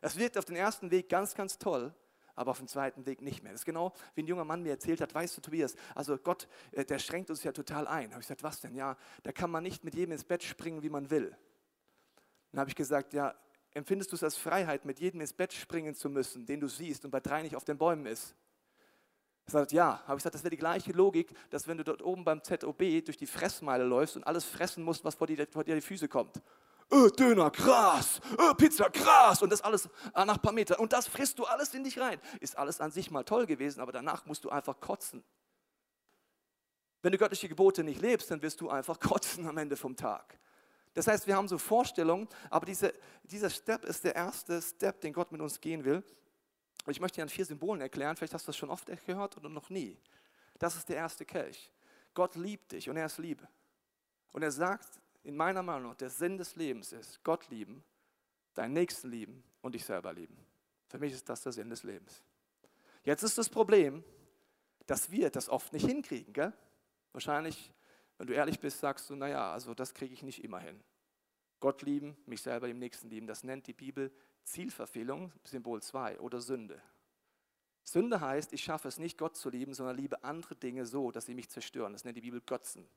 Es 0.01 0.17
wirkt 0.17 0.37
auf 0.37 0.45
den 0.45 0.55
ersten 0.55 0.91
Weg 0.91 1.09
ganz, 1.09 1.35
ganz 1.35 1.57
toll, 1.57 1.93
aber 2.35 2.51
auf 2.51 2.59
dem 2.59 2.67
zweiten 2.67 3.05
Weg 3.05 3.21
nicht 3.21 3.43
mehr. 3.43 3.51
Das 3.51 3.61
ist 3.61 3.65
genau, 3.65 3.93
wie 4.15 4.21
ein 4.21 4.27
junger 4.27 4.45
Mann 4.45 4.61
mir 4.61 4.69
erzählt 4.69 5.01
hat, 5.01 5.13
weißt 5.13 5.37
du, 5.37 5.41
Tobias, 5.41 5.75
also 5.95 6.17
Gott, 6.17 6.47
äh, 6.71 6.85
der 6.85 6.99
schränkt 6.99 7.29
uns 7.29 7.43
ja 7.43 7.51
total 7.51 7.87
ein. 7.87 8.11
Habe 8.11 8.21
ich 8.21 8.27
gesagt, 8.27 8.43
was 8.43 8.61
denn? 8.61 8.75
Ja, 8.75 8.95
da 9.23 9.31
kann 9.31 9.49
man 9.49 9.63
nicht 9.63 9.83
mit 9.83 9.95
jedem 9.95 10.13
ins 10.13 10.23
Bett 10.23 10.43
springen, 10.43 10.83
wie 10.83 10.89
man 10.89 11.09
will. 11.09 11.35
Dann 12.51 12.59
habe 12.59 12.69
ich 12.69 12.75
gesagt, 12.75 13.13
ja, 13.13 13.35
empfindest 13.77 14.11
du 14.11 14.15
es 14.15 14.23
als 14.23 14.35
Freiheit, 14.35 14.85
mit 14.85 14.99
jedem 14.99 15.21
ins 15.21 15.33
Bett 15.33 15.53
springen 15.53 15.95
zu 15.95 16.09
müssen, 16.09 16.45
den 16.45 16.59
du 16.59 16.67
siehst 16.67 17.05
und 17.05 17.11
bei 17.11 17.19
drei 17.19 17.41
nicht 17.43 17.55
auf 17.55 17.63
den 17.63 17.77
Bäumen 17.77 18.05
ist? 18.05 18.35
Er 19.45 19.51
sagt, 19.51 19.71
ja. 19.71 20.01
Habe 20.05 20.13
ich 20.13 20.17
gesagt, 20.17 20.35
das 20.35 20.43
wäre 20.43 20.49
die 20.49 20.57
gleiche 20.57 20.91
Logik, 20.91 21.33
dass 21.49 21.67
wenn 21.67 21.77
du 21.77 21.83
dort 21.83 22.01
oben 22.01 22.25
beim 22.25 22.43
ZOB 22.43 23.05
durch 23.05 23.17
die 23.17 23.27
Fressmeile 23.27 23.85
läufst 23.85 24.17
und 24.17 24.25
alles 24.25 24.43
fressen 24.43 24.83
musst, 24.83 25.05
was 25.05 25.15
vor 25.15 25.27
dir, 25.27 25.47
vor 25.49 25.63
die 25.63 25.79
Füße 25.79 26.09
kommt. 26.09 26.41
Öh, 26.91 27.09
Döner, 27.11 27.51
krass, 27.51 28.21
öh, 28.39 28.53
Pizza, 28.55 28.89
krass 28.89 29.41
und 29.41 29.51
das 29.51 29.61
alles 29.61 29.85
äh, 30.13 30.25
nach 30.25 30.35
ein 30.35 30.41
paar 30.41 30.53
Metern. 30.53 30.79
Und 30.79 30.93
das 30.93 31.07
frisst 31.07 31.37
du 31.37 31.45
alles 31.45 31.73
in 31.73 31.83
dich 31.83 31.99
rein. 31.99 32.19
Ist 32.39 32.57
alles 32.57 32.81
an 32.81 32.91
sich 32.91 33.11
mal 33.11 33.23
toll 33.23 33.45
gewesen, 33.45 33.81
aber 33.81 33.91
danach 33.91 34.25
musst 34.25 34.43
du 34.43 34.49
einfach 34.49 34.79
kotzen. 34.79 35.23
Wenn 37.01 37.11
du 37.11 37.17
göttliche 37.17 37.47
Gebote 37.47 37.83
nicht 37.83 38.01
lebst, 38.01 38.31
dann 38.31 38.41
wirst 38.41 38.59
du 38.59 38.69
einfach 38.69 38.99
kotzen 39.01 39.47
am 39.47 39.57
Ende 39.57 39.75
vom 39.75 39.95
Tag. 39.95 40.39
Das 40.97 41.05
heißt, 41.05 41.27
wir 41.27 41.35
haben 41.35 41.47
so 41.47 41.59
Vorstellungen, 41.59 42.27
aber 42.49 42.65
diese, 42.65 42.91
dieser 43.21 43.51
Step 43.51 43.85
ist 43.85 44.03
der 44.03 44.15
erste 44.15 44.59
Step, 44.59 44.99
den 45.01 45.13
Gott 45.13 45.31
mit 45.31 45.39
uns 45.39 45.61
gehen 45.61 45.85
will. 45.85 46.03
Und 46.87 46.91
ich 46.91 46.99
möchte 46.99 47.17
dir 47.17 47.21
an 47.21 47.29
vier 47.29 47.45
Symbolen 47.45 47.81
erklären, 47.81 48.17
vielleicht 48.17 48.33
hast 48.33 48.47
du 48.47 48.49
das 48.49 48.57
schon 48.57 48.71
oft 48.71 48.89
gehört 49.05 49.37
oder 49.37 49.47
noch 49.47 49.69
nie. 49.69 49.95
Das 50.57 50.75
ist 50.75 50.89
der 50.89 50.95
erste 50.95 51.23
Kelch. 51.23 51.71
Gott 52.15 52.33
liebt 52.33 52.71
dich 52.71 52.89
und 52.89 52.97
er 52.97 53.05
ist 53.05 53.19
Liebe. 53.19 53.47
Und 54.31 54.41
er 54.41 54.49
sagt, 54.49 54.99
in 55.21 55.37
meiner 55.37 55.61
Meinung, 55.61 55.95
der 55.97 56.09
Sinn 56.09 56.35
des 56.35 56.55
Lebens 56.55 56.91
ist, 56.93 57.23
Gott 57.23 57.47
lieben, 57.49 57.83
deinen 58.55 58.73
Nächsten 58.73 59.11
lieben 59.11 59.43
und 59.61 59.75
dich 59.75 59.85
selber 59.85 60.11
lieben. 60.11 60.35
Für 60.87 60.97
mich 60.97 61.13
ist 61.13 61.29
das 61.29 61.43
der 61.43 61.51
Sinn 61.51 61.69
des 61.69 61.83
Lebens. 61.83 62.23
Jetzt 63.03 63.21
ist 63.21 63.37
das 63.37 63.49
Problem, 63.49 64.03
dass 64.87 65.11
wir 65.11 65.29
das 65.29 65.47
oft 65.47 65.71
nicht 65.73 65.85
hinkriegen. 65.85 66.33
Gell? 66.33 66.53
Wahrscheinlich 67.11 67.71
wenn 68.17 68.27
du 68.27 68.33
ehrlich 68.33 68.59
bist, 68.59 68.79
sagst 68.79 69.09
du, 69.09 69.15
naja, 69.15 69.51
also 69.51 69.73
das 69.73 69.93
kriege 69.93 70.13
ich 70.13 70.23
nicht 70.23 70.43
immer 70.43 70.59
hin. 70.59 70.83
Gott 71.59 71.81
lieben, 71.81 72.17
mich 72.25 72.41
selber 72.41 72.67
im 72.67 72.79
Nächsten 72.79 73.09
lieben, 73.09 73.27
das 73.27 73.43
nennt 73.43 73.67
die 73.67 73.73
Bibel 73.73 74.11
Zielverfehlung, 74.43 75.33
Symbol 75.43 75.81
2 75.81 76.19
oder 76.19 76.39
Sünde. 76.39 76.81
Sünde 77.83 78.19
heißt, 78.19 78.53
ich 78.53 78.63
schaffe 78.63 78.87
es 78.87 78.99
nicht, 78.99 79.17
Gott 79.17 79.35
zu 79.35 79.49
lieben, 79.49 79.73
sondern 79.73 79.95
liebe 79.97 80.23
andere 80.23 80.55
Dinge 80.55 80.85
so, 80.85 81.11
dass 81.11 81.25
sie 81.25 81.33
mich 81.33 81.49
zerstören. 81.49 81.93
Das 81.93 82.03
nennt 82.03 82.17
die 82.17 82.21
Bibel 82.21 82.41
Götzen. 82.41 82.87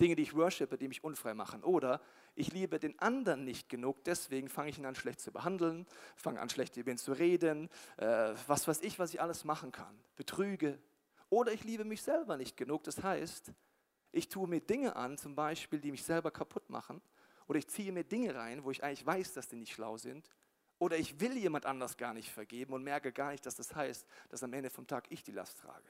Dinge, 0.00 0.16
die 0.16 0.22
ich 0.22 0.34
worshipe, 0.34 0.76
die 0.76 0.88
mich 0.88 1.04
unfrei 1.04 1.34
machen. 1.34 1.62
Oder 1.62 2.00
ich 2.34 2.52
liebe 2.52 2.78
den 2.78 2.98
anderen 2.98 3.44
nicht 3.44 3.68
genug, 3.68 4.02
deswegen 4.04 4.48
fange 4.48 4.70
ich 4.70 4.78
ihn 4.78 4.86
an, 4.86 4.94
schlecht 4.94 5.20
zu 5.20 5.32
behandeln, 5.32 5.86
fange 6.16 6.40
an, 6.40 6.48
schlecht 6.48 6.76
über 6.76 6.90
ihn 6.90 6.98
zu 6.98 7.12
reden, 7.12 7.68
äh, 7.96 8.34
was 8.46 8.66
weiß 8.66 8.80
ich, 8.82 8.98
was 8.98 9.14
ich 9.14 9.20
alles 9.20 9.44
machen 9.44 9.70
kann. 9.70 9.96
Betrüge. 10.16 10.78
Oder 11.30 11.52
ich 11.52 11.64
liebe 11.64 11.84
mich 11.84 12.02
selber 12.02 12.36
nicht 12.36 12.56
genug, 12.56 12.84
das 12.84 13.02
heißt, 13.02 13.52
ich 14.14 14.28
tue 14.28 14.48
mir 14.48 14.60
Dinge 14.60 14.96
an, 14.96 15.18
zum 15.18 15.34
Beispiel, 15.34 15.80
die 15.80 15.90
mich 15.90 16.04
selber 16.04 16.30
kaputt 16.30 16.70
machen 16.70 17.02
Oder 17.46 17.58
ich 17.58 17.68
ziehe 17.68 17.92
mir 17.92 18.04
Dinge 18.04 18.34
rein, 18.34 18.64
wo 18.64 18.70
ich 18.70 18.82
eigentlich 18.82 19.04
weiß, 19.04 19.34
dass 19.34 19.48
die 19.48 19.56
nicht 19.56 19.72
schlau 19.72 19.96
sind. 19.96 20.30
Oder 20.78 20.96
ich 20.96 21.20
will 21.20 21.36
jemand 21.36 21.66
anders 21.66 21.96
gar 21.96 22.14
nicht 22.14 22.30
vergeben 22.30 22.72
und 22.72 22.82
merke 22.82 23.12
gar 23.12 23.32
nicht, 23.32 23.44
dass 23.46 23.56
das 23.56 23.74
heißt, 23.74 24.06
dass 24.28 24.42
am 24.42 24.52
Ende 24.52 24.70
vom 24.70 24.86
Tag 24.86 25.06
ich 25.10 25.22
die 25.22 25.32
Last 25.32 25.58
trage. 25.60 25.88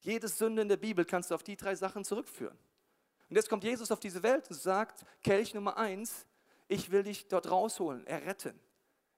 Jede 0.00 0.28
Sünde 0.28 0.62
in 0.62 0.68
der 0.68 0.76
Bibel 0.76 1.04
kannst 1.04 1.30
du 1.30 1.34
auf 1.34 1.42
die 1.42 1.56
drei 1.56 1.74
Sachen 1.74 2.04
zurückführen. 2.04 2.58
Und 3.28 3.36
jetzt 3.36 3.48
kommt 3.48 3.64
Jesus 3.64 3.90
auf 3.90 4.00
diese 4.00 4.22
Welt 4.22 4.50
und 4.50 4.56
sagt, 4.56 5.04
Kelch 5.22 5.54
Nummer 5.54 5.76
eins, 5.76 6.26
ich 6.68 6.90
will 6.90 7.02
dich 7.02 7.28
dort 7.28 7.50
rausholen, 7.50 8.06
erretten, 8.06 8.58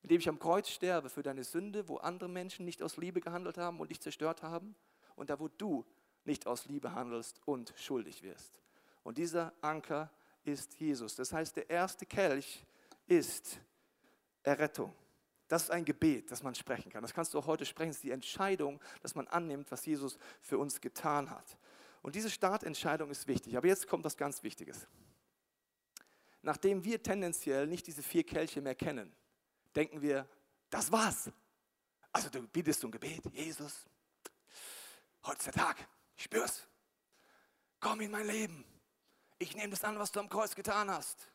indem 0.03 0.21
ich 0.21 0.29
am 0.29 0.39
Kreuz 0.39 0.69
sterbe 0.69 1.09
für 1.09 1.23
deine 1.23 1.45
Sünde, 1.45 1.89
wo 1.89 1.97
andere 1.97 2.29
Menschen 2.29 2.65
nicht 2.65 2.83
aus 2.83 2.97
Liebe 2.97 3.21
gehandelt 3.21 3.59
haben 3.59 3.81
und 3.81 3.91
dich 3.91 4.01
zerstört 4.01 4.43
haben 4.43 4.75
und 5.17 5.31
da, 5.31 5.41
wo 5.41 5.49
du 5.49 5.85
nicht 6.27 6.47
aus 6.47 6.67
Liebe 6.67 6.95
handelst 6.95 7.41
und 7.45 7.73
schuldig 7.77 8.23
wirst. 8.23 8.61
Und 9.03 9.19
dieser 9.19 9.53
Anker 9.61 10.11
ist 10.45 10.75
Jesus. 10.81 11.15
Das 11.17 11.33
heißt, 11.33 11.57
der 11.57 11.69
erste 11.71 12.07
Kelch 12.07 12.65
ist 13.07 13.59
Errettung. 14.43 14.95
Das 15.49 15.65
ist 15.65 15.71
ein 15.71 15.85
Gebet, 15.85 16.31
das 16.31 16.43
man 16.43 16.55
sprechen 16.55 16.91
kann. 16.91 17.03
Das 17.03 17.13
kannst 17.13 17.35
du 17.35 17.39
auch 17.39 17.47
heute 17.47 17.67
sprechen. 17.67 17.91
Das 17.91 17.97
ist 17.97 18.05
die 18.05 18.11
Entscheidung, 18.11 18.81
dass 19.03 19.15
man 19.15 19.27
annimmt, 19.29 19.71
was 19.71 19.85
Jesus 19.85 20.19
für 20.41 20.59
uns 20.59 20.81
getan 20.81 21.31
hat. 21.31 21.59
Und 22.03 22.15
diese 22.15 22.31
Startentscheidung 22.31 23.11
ist 23.11 23.29
wichtig. 23.29 23.57
Aber 23.57 23.67
jetzt 23.67 23.87
kommt 23.87 24.05
was 24.05 24.17
ganz 24.17 24.43
Wichtiges. 24.43 24.87
Nachdem 26.43 26.85
wir 26.85 27.03
tendenziell 27.03 27.67
nicht 27.67 27.87
diese 27.87 28.03
vier 28.03 28.25
Kelche 28.25 28.61
mehr 28.61 28.75
kennen, 28.75 29.15
denken 29.75 30.03
wir, 30.03 30.29
das 30.71 30.93
war's. 30.93 31.31
Also 32.13 32.29
du 32.29 32.47
bietest 32.47 32.85
um 32.85 32.91
Gebet, 32.91 33.23
Jesus, 33.33 33.87
heute 35.25 35.39
ist 35.39 35.47
der 35.47 35.53
Tag, 35.55 35.89
ich 36.17 36.25
spür's. 36.25 36.67
Komm 37.81 38.01
in 38.01 38.11
mein 38.11 38.27
Leben. 38.27 38.65
Ich 39.39 39.55
nehme 39.55 39.71
das 39.71 39.85
an, 39.85 39.99
was 39.99 40.13
du 40.13 40.21
am 40.21 40.29
Kreuz 40.29 40.55
getan 40.55 40.91
hast. 40.91 41.29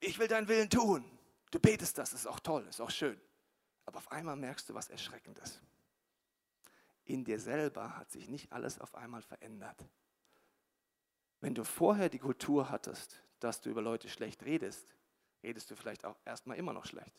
Ich 0.00 0.18
will 0.18 0.28
deinen 0.28 0.48
Willen 0.48 0.68
tun. 0.68 1.04
Du 1.50 1.58
betest 1.58 1.96
das, 1.98 2.12
ist 2.12 2.26
auch 2.26 2.40
toll, 2.40 2.66
ist 2.68 2.80
auch 2.80 2.90
schön. 2.90 3.20
Aber 3.86 3.98
auf 3.98 4.12
einmal 4.12 4.36
merkst 4.36 4.68
du 4.68 4.74
was 4.74 4.90
Erschreckendes. 4.90 5.60
In 7.04 7.24
dir 7.24 7.40
selber 7.40 7.96
hat 7.96 8.10
sich 8.10 8.28
nicht 8.28 8.52
alles 8.52 8.78
auf 8.78 8.94
einmal 8.94 9.22
verändert. 9.22 9.82
Wenn 11.40 11.54
du 11.54 11.64
vorher 11.64 12.10
die 12.10 12.18
Kultur 12.18 12.68
hattest, 12.68 13.22
dass 13.40 13.60
du 13.60 13.70
über 13.70 13.80
Leute 13.80 14.08
schlecht 14.08 14.44
redest, 14.44 14.94
redest 15.42 15.70
du 15.70 15.76
vielleicht 15.76 16.04
auch 16.04 16.16
erstmal 16.24 16.58
immer 16.58 16.72
noch 16.72 16.84
schlecht. 16.84 17.14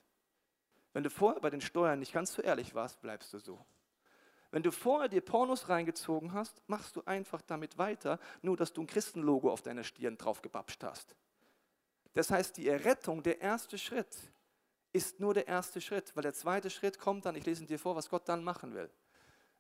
Wenn 0.94 1.04
du 1.04 1.10
vorher 1.10 1.42
bei 1.42 1.50
den 1.50 1.62
Steuern 1.62 2.00
nicht 2.00 2.14
ganz 2.14 2.34
so 2.34 2.42
ehrlich 2.42 2.76
warst, 2.76 3.02
bleibst 3.02 3.34
du 3.34 3.40
so. 3.40 3.66
Wenn 4.52 4.64
du 4.64 4.72
vorher 4.72 5.10
dir 5.10 5.22
Pornos 5.22 5.70
reingezogen 5.70 6.34
hast, 6.34 6.62
machst 6.68 6.96
du 6.96 7.04
einfach 7.06 7.42
damit 7.42 7.78
weiter, 7.78 8.20
nur 8.42 8.58
dass 8.58 8.74
du 8.74 8.82
ein 8.82 8.88
Christenlogo 8.88 9.52
auf 9.52 9.62
deiner 9.62 9.84
Stirn 9.84 10.18
draufgebapscht 10.18 10.84
hast. 10.84 11.16
Das 12.14 12.32
heißt, 12.32 12.58
die 12.58 12.68
Errettung, 12.68 13.22
der 13.22 13.42
erste 13.42 13.78
Schritt, 13.78 14.18
ist 14.92 15.20
nur 15.20 15.36
der 15.36 15.48
erste 15.48 15.82
Schritt, 15.82 16.16
weil 16.16 16.24
der 16.24 16.34
zweite 16.34 16.72
Schritt 16.72 16.98
kommt 16.98 17.26
dann, 17.26 17.36
ich 17.36 17.46
lese 17.46 17.66
dir 17.66 17.78
vor, 17.78 17.96
was 17.96 18.10
Gott 18.10 18.28
dann 18.28 18.44
machen 18.44 18.74
will. 18.74 18.90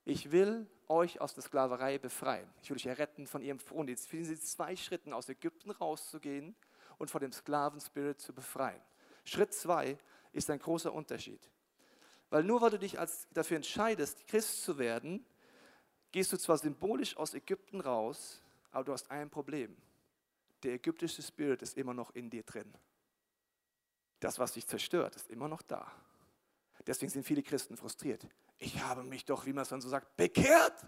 Ich 0.05 0.31
will 0.31 0.67
euch 0.88 1.22
aus 1.22 1.36
der 1.36 1.43
Sklaverei 1.43 2.00
befreien. 2.00 2.50
Ich 2.63 2.69
will 2.72 2.77
euch 2.77 2.88
erretten 2.88 3.27
von 3.27 3.43
ihrem 3.43 3.60
Freund. 3.60 3.89
Jetzt 3.89 4.08
finden 4.08 4.25
sie 4.25 4.39
zwei 4.39 4.75
Schritten, 4.75 5.13
aus 5.13 5.29
Ägypten 5.29 5.69
rauszugehen 5.69 6.55
und 6.98 7.12
von 7.12 7.22
dem 7.22 7.31
Sklavenspirit 7.31 8.19
zu 8.19 8.34
befreien. 8.34 8.81
Schritt 9.24 9.53
zwei 9.53 10.00
ist 10.31 10.50
ein 10.50 10.58
großer 10.58 10.91
Unterschied. 10.91 11.48
Weil 12.29 12.43
nur 12.43 12.62
weil 12.62 12.71
du 12.71 12.79
dich 12.79 13.00
als, 13.00 13.27
dafür 13.31 13.57
entscheidest, 13.57 14.27
Christ 14.27 14.63
zu 14.63 14.77
werden, 14.77 15.25
gehst 16.12 16.31
du 16.31 16.38
zwar 16.38 16.57
symbolisch 16.57 17.17
aus 17.17 17.33
Ägypten 17.33 17.81
raus, 17.81 18.41
aber 18.71 18.83
du 18.83 18.93
hast 18.93 19.09
ein 19.09 19.29
Problem. 19.29 19.75
Der 20.63 20.74
ägyptische 20.74 21.21
Spirit 21.21 21.62
ist 21.62 21.77
immer 21.77 21.93
noch 21.93 22.13
in 22.15 22.29
dir 22.29 22.43
drin. 22.43 22.71
Das, 24.19 24.38
was 24.38 24.53
dich 24.53 24.67
zerstört, 24.67 25.15
ist 25.15 25.29
immer 25.29 25.48
noch 25.48 25.62
da. 25.62 25.89
Deswegen 26.86 27.12
sind 27.12 27.24
viele 27.24 27.43
Christen 27.43 27.77
frustriert. 27.77 28.27
Ich 28.57 28.81
habe 28.81 29.03
mich 29.03 29.25
doch, 29.25 29.45
wie 29.45 29.53
man 29.53 29.63
es 29.63 29.69
dann 29.69 29.81
so 29.81 29.89
sagt, 29.89 30.15
bekehrt. 30.17 30.86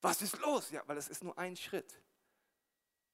Was 0.00 0.22
ist 0.22 0.38
los? 0.40 0.70
Ja, 0.70 0.82
weil 0.86 0.96
es 0.96 1.08
ist 1.08 1.22
nur 1.22 1.36
ein 1.38 1.56
Schritt. 1.56 2.00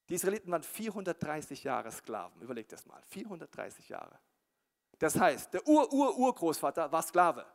Die 0.09 0.15
Israeliten 0.15 0.51
waren 0.51 0.63
430 0.63 1.65
Jahre 1.65 1.91
Sklaven. 1.93 2.41
Überleg 2.41 2.69
das 2.69 2.87
mal. 2.87 3.03
430 3.09 3.89
Jahre. 3.89 4.19
Das 4.99 5.19
heißt, 5.19 5.55
der 5.55 5.67
Ur-Ur-Urgroßvater 5.67 6.91
war 6.91 7.03
Sklave. 7.03 7.47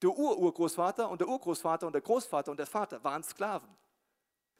Der 0.00 0.10
Ur-Urgroßvater 0.10 1.08
und 1.08 1.20
der 1.20 1.28
Urgroßvater 1.28 1.86
und 1.86 1.92
der 1.92 2.02
Großvater 2.02 2.50
und 2.50 2.56
der 2.56 2.66
Vater 2.66 3.02
waren 3.04 3.22
Sklaven. 3.22 3.68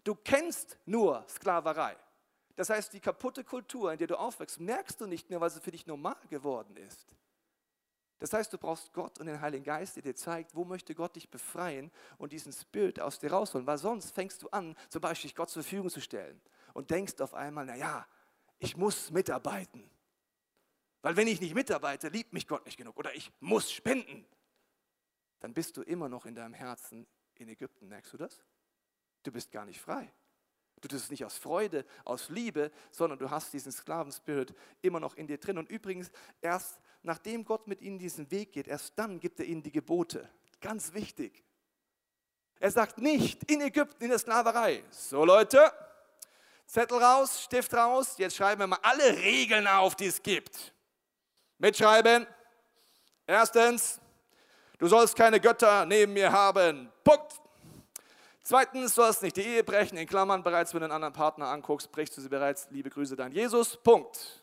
Du 0.02 0.14
kennst 0.14 0.78
nur 0.84 1.24
Sklaverei. 1.28 1.96
Das 2.56 2.70
heißt, 2.70 2.92
die 2.92 3.00
kaputte 3.00 3.42
Kultur, 3.42 3.92
in 3.92 3.98
der 3.98 4.06
du 4.06 4.18
aufwächst, 4.18 4.60
merkst 4.60 5.00
du 5.00 5.06
nicht 5.06 5.28
mehr, 5.28 5.40
weil 5.40 5.50
sie 5.50 5.60
für 5.60 5.72
dich 5.72 5.86
normal 5.86 6.16
geworden 6.28 6.76
ist. 6.76 7.16
Das 8.20 8.32
heißt, 8.32 8.52
du 8.52 8.58
brauchst 8.58 8.92
Gott 8.92 9.18
und 9.18 9.26
den 9.26 9.40
Heiligen 9.40 9.64
Geist, 9.64 9.96
der 9.96 10.02
dir 10.02 10.14
zeigt, 10.14 10.54
wo 10.54 10.64
möchte 10.64 10.94
Gott 10.94 11.16
dich 11.16 11.28
befreien 11.28 11.90
und 12.16 12.32
diesen 12.32 12.52
Spirit 12.52 13.00
aus 13.00 13.18
dir 13.18 13.32
rausholen. 13.32 13.66
Weil 13.66 13.78
sonst 13.78 14.14
fängst 14.14 14.42
du 14.42 14.48
an, 14.50 14.76
zum 14.88 15.00
Beispiel 15.00 15.32
Gott 15.32 15.50
zur 15.50 15.62
Verfügung 15.62 15.90
zu 15.90 16.00
stellen 16.00 16.40
und 16.74 16.90
denkst 16.90 17.20
auf 17.20 17.34
einmal, 17.34 17.66
naja, 17.66 18.06
ich 18.58 18.76
muss 18.76 19.10
mitarbeiten. 19.10 19.90
Weil 21.04 21.16
wenn 21.16 21.28
ich 21.28 21.38
nicht 21.38 21.54
mitarbeite, 21.54 22.08
liebt 22.08 22.32
mich 22.32 22.48
Gott 22.48 22.64
nicht 22.64 22.78
genug. 22.78 22.96
Oder 22.96 23.14
ich 23.14 23.30
muss 23.38 23.70
spenden. 23.70 24.24
Dann 25.40 25.52
bist 25.52 25.76
du 25.76 25.82
immer 25.82 26.08
noch 26.08 26.24
in 26.24 26.34
deinem 26.34 26.54
Herzen 26.54 27.06
in 27.34 27.50
Ägypten. 27.50 27.88
Merkst 27.88 28.14
du 28.14 28.16
das? 28.16 28.42
Du 29.22 29.30
bist 29.30 29.52
gar 29.52 29.66
nicht 29.66 29.78
frei. 29.78 30.10
Du 30.80 30.88
tust 30.88 31.04
es 31.04 31.10
nicht 31.10 31.22
aus 31.22 31.36
Freude, 31.36 31.84
aus 32.06 32.30
Liebe, 32.30 32.72
sondern 32.90 33.18
du 33.18 33.28
hast 33.28 33.52
diesen 33.52 33.70
Sklavenspirit 33.70 34.54
immer 34.80 34.98
noch 34.98 35.14
in 35.14 35.26
dir 35.26 35.36
drin. 35.36 35.58
Und 35.58 35.68
übrigens, 35.68 36.10
erst 36.40 36.80
nachdem 37.02 37.44
Gott 37.44 37.66
mit 37.66 37.82
ihnen 37.82 37.98
diesen 37.98 38.30
Weg 38.30 38.52
geht, 38.52 38.66
erst 38.66 38.98
dann 38.98 39.20
gibt 39.20 39.38
er 39.40 39.44
ihnen 39.44 39.62
die 39.62 39.72
Gebote. 39.72 40.26
Ganz 40.62 40.94
wichtig. 40.94 41.44
Er 42.58 42.70
sagt 42.70 42.96
nicht 42.96 43.44
in 43.50 43.60
Ägypten 43.60 44.04
in 44.04 44.08
der 44.08 44.18
Sklaverei, 44.18 44.82
so 44.90 45.22
Leute, 45.22 45.70
Zettel 46.64 46.96
raus, 46.96 47.42
Stift 47.42 47.74
raus, 47.74 48.14
jetzt 48.16 48.36
schreiben 48.36 48.62
wir 48.62 48.68
mal 48.68 48.78
alle 48.80 49.18
Regeln 49.18 49.66
auf, 49.66 49.96
die 49.96 50.06
es 50.06 50.22
gibt. 50.22 50.73
Mitschreiben. 51.58 52.26
Erstens, 53.26 54.00
du 54.78 54.86
sollst 54.86 55.16
keine 55.16 55.40
Götter 55.40 55.86
neben 55.86 56.12
mir 56.12 56.30
haben. 56.30 56.90
Punkt. 57.02 57.40
Zweitens, 58.42 58.94
du 58.94 59.02
sollst 59.02 59.22
nicht 59.22 59.36
die 59.36 59.42
Ehe 59.42 59.64
brechen. 59.64 59.96
In 59.96 60.06
Klammern, 60.06 60.42
bereits 60.42 60.74
wenn 60.74 60.80
du 60.80 60.84
einen 60.84 60.92
anderen 60.92 61.14
Partner 61.14 61.48
anguckst, 61.48 61.90
brichst 61.90 62.16
du 62.16 62.20
sie 62.20 62.28
bereits. 62.28 62.68
Liebe 62.70 62.90
Grüße, 62.90 63.16
dein 63.16 63.32
Jesus. 63.32 63.78
Punkt. 63.78 64.42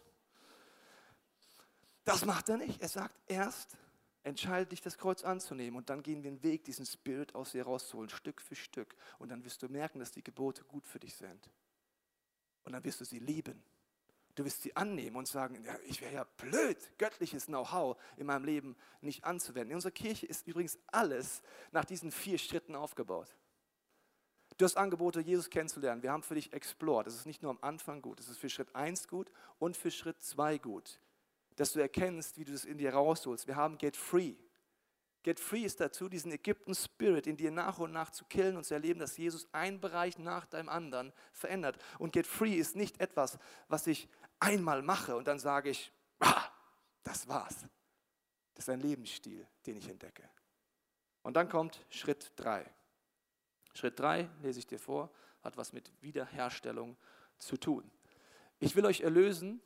Das 2.03 2.25
macht 2.25 2.49
er 2.49 2.57
nicht. 2.57 2.81
Er 2.81 2.89
sagt 2.89 3.15
erst, 3.27 3.77
entscheide 4.23 4.65
dich, 4.65 4.81
das 4.81 4.97
Kreuz 4.97 5.23
anzunehmen. 5.23 5.77
Und 5.77 5.89
dann 5.91 6.01
gehen 6.01 6.23
wir 6.23 6.31
den 6.31 6.41
Weg, 6.41 6.63
diesen 6.63 6.85
Spirit 6.85 7.35
aus 7.35 7.51
dir 7.51 7.63
rauszuholen, 7.63 8.09
Stück 8.09 8.41
für 8.41 8.55
Stück. 8.55 8.95
Und 9.19 9.29
dann 9.29 9.43
wirst 9.45 9.61
du 9.61 9.69
merken, 9.69 9.99
dass 9.99 10.11
die 10.11 10.23
Gebote 10.23 10.63
gut 10.63 10.87
für 10.87 10.99
dich 10.99 11.15
sind. 11.15 11.49
Und 12.63 12.73
dann 12.73 12.83
wirst 12.83 13.01
du 13.01 13.05
sie 13.05 13.19
lieben. 13.19 13.63
Du 14.35 14.45
wirst 14.45 14.61
sie 14.61 14.75
annehmen 14.75 15.15
und 15.15 15.27
sagen, 15.27 15.63
ja, 15.63 15.75
ich 15.85 16.01
wäre 16.01 16.13
ja 16.13 16.23
blöd, 16.37 16.77
göttliches 16.97 17.47
Know-how 17.47 17.97
in 18.17 18.25
meinem 18.25 18.45
Leben 18.45 18.75
nicht 19.01 19.23
anzuwenden. 19.23 19.71
In 19.71 19.75
unserer 19.75 19.91
Kirche 19.91 20.25
ist 20.25 20.47
übrigens 20.47 20.79
alles 20.87 21.41
nach 21.71 21.85
diesen 21.85 22.11
vier 22.11 22.37
Schritten 22.37 22.75
aufgebaut. 22.75 23.35
Du 24.57 24.65
hast 24.65 24.77
Angebote, 24.77 25.21
Jesus 25.21 25.49
kennenzulernen. 25.49 26.03
Wir 26.03 26.11
haben 26.11 26.23
für 26.23 26.35
dich 26.35 26.53
Explore. 26.53 27.03
Das 27.03 27.15
ist 27.15 27.25
nicht 27.25 27.41
nur 27.41 27.51
am 27.51 27.57
Anfang 27.61 28.01
gut, 28.01 28.19
das 28.19 28.29
ist 28.29 28.37
für 28.37 28.49
Schritt 28.49 28.75
1 28.75 29.07
gut 29.07 29.31
und 29.59 29.75
für 29.75 29.91
Schritt 29.91 30.21
2 30.21 30.59
gut. 30.59 30.99
Dass 31.55 31.73
du 31.73 31.79
erkennst, 31.79 32.37
wie 32.37 32.45
du 32.45 32.51
das 32.51 32.65
in 32.65 32.77
dir 32.77 32.93
rausholst. 32.93 33.47
Wir 33.47 33.55
haben 33.55 33.77
Get 33.77 33.97
Free. 33.97 34.35
Get 35.23 35.39
Free 35.39 35.63
ist 35.63 35.79
dazu, 35.79 36.09
diesen 36.09 36.31
Ägypten-Spirit 36.31 37.27
in 37.27 37.37
dir 37.37 37.51
nach 37.51 37.77
und 37.77 37.91
nach 37.91 38.09
zu 38.09 38.25
killen 38.25 38.57
und 38.57 38.63
zu 38.63 38.73
erleben, 38.73 38.99
dass 38.99 39.17
Jesus 39.17 39.47
einen 39.53 39.79
Bereich 39.79 40.17
nach 40.17 40.45
dem 40.45 40.67
anderen 40.67 41.13
verändert. 41.31 41.77
Und 41.99 42.11
Get 42.11 42.25
Free 42.25 42.55
ist 42.55 42.75
nicht 42.75 42.99
etwas, 42.99 43.37
was 43.67 43.85
ich 43.85 44.09
einmal 44.39 44.81
mache 44.81 45.15
und 45.15 45.27
dann 45.27 45.37
sage 45.37 45.69
ich, 45.69 45.91
ah, 46.19 46.45
das 47.03 47.27
war's. 47.27 47.65
Das 48.55 48.65
ist 48.65 48.69
ein 48.69 48.79
Lebensstil, 48.79 49.47
den 49.65 49.77
ich 49.77 49.87
entdecke. 49.87 50.27
Und 51.21 51.35
dann 51.35 51.49
kommt 51.49 51.85
Schritt 51.89 52.33
3. 52.37 52.65
Schritt 53.73 53.99
3, 53.99 54.27
lese 54.41 54.59
ich 54.59 54.67
dir 54.67 54.79
vor, 54.79 55.11
hat 55.43 55.55
was 55.55 55.71
mit 55.71 55.91
Wiederherstellung 56.01 56.97
zu 57.37 57.57
tun. 57.57 57.89
Ich 58.59 58.75
will 58.75 58.85
euch 58.85 59.01
erlösen 59.01 59.61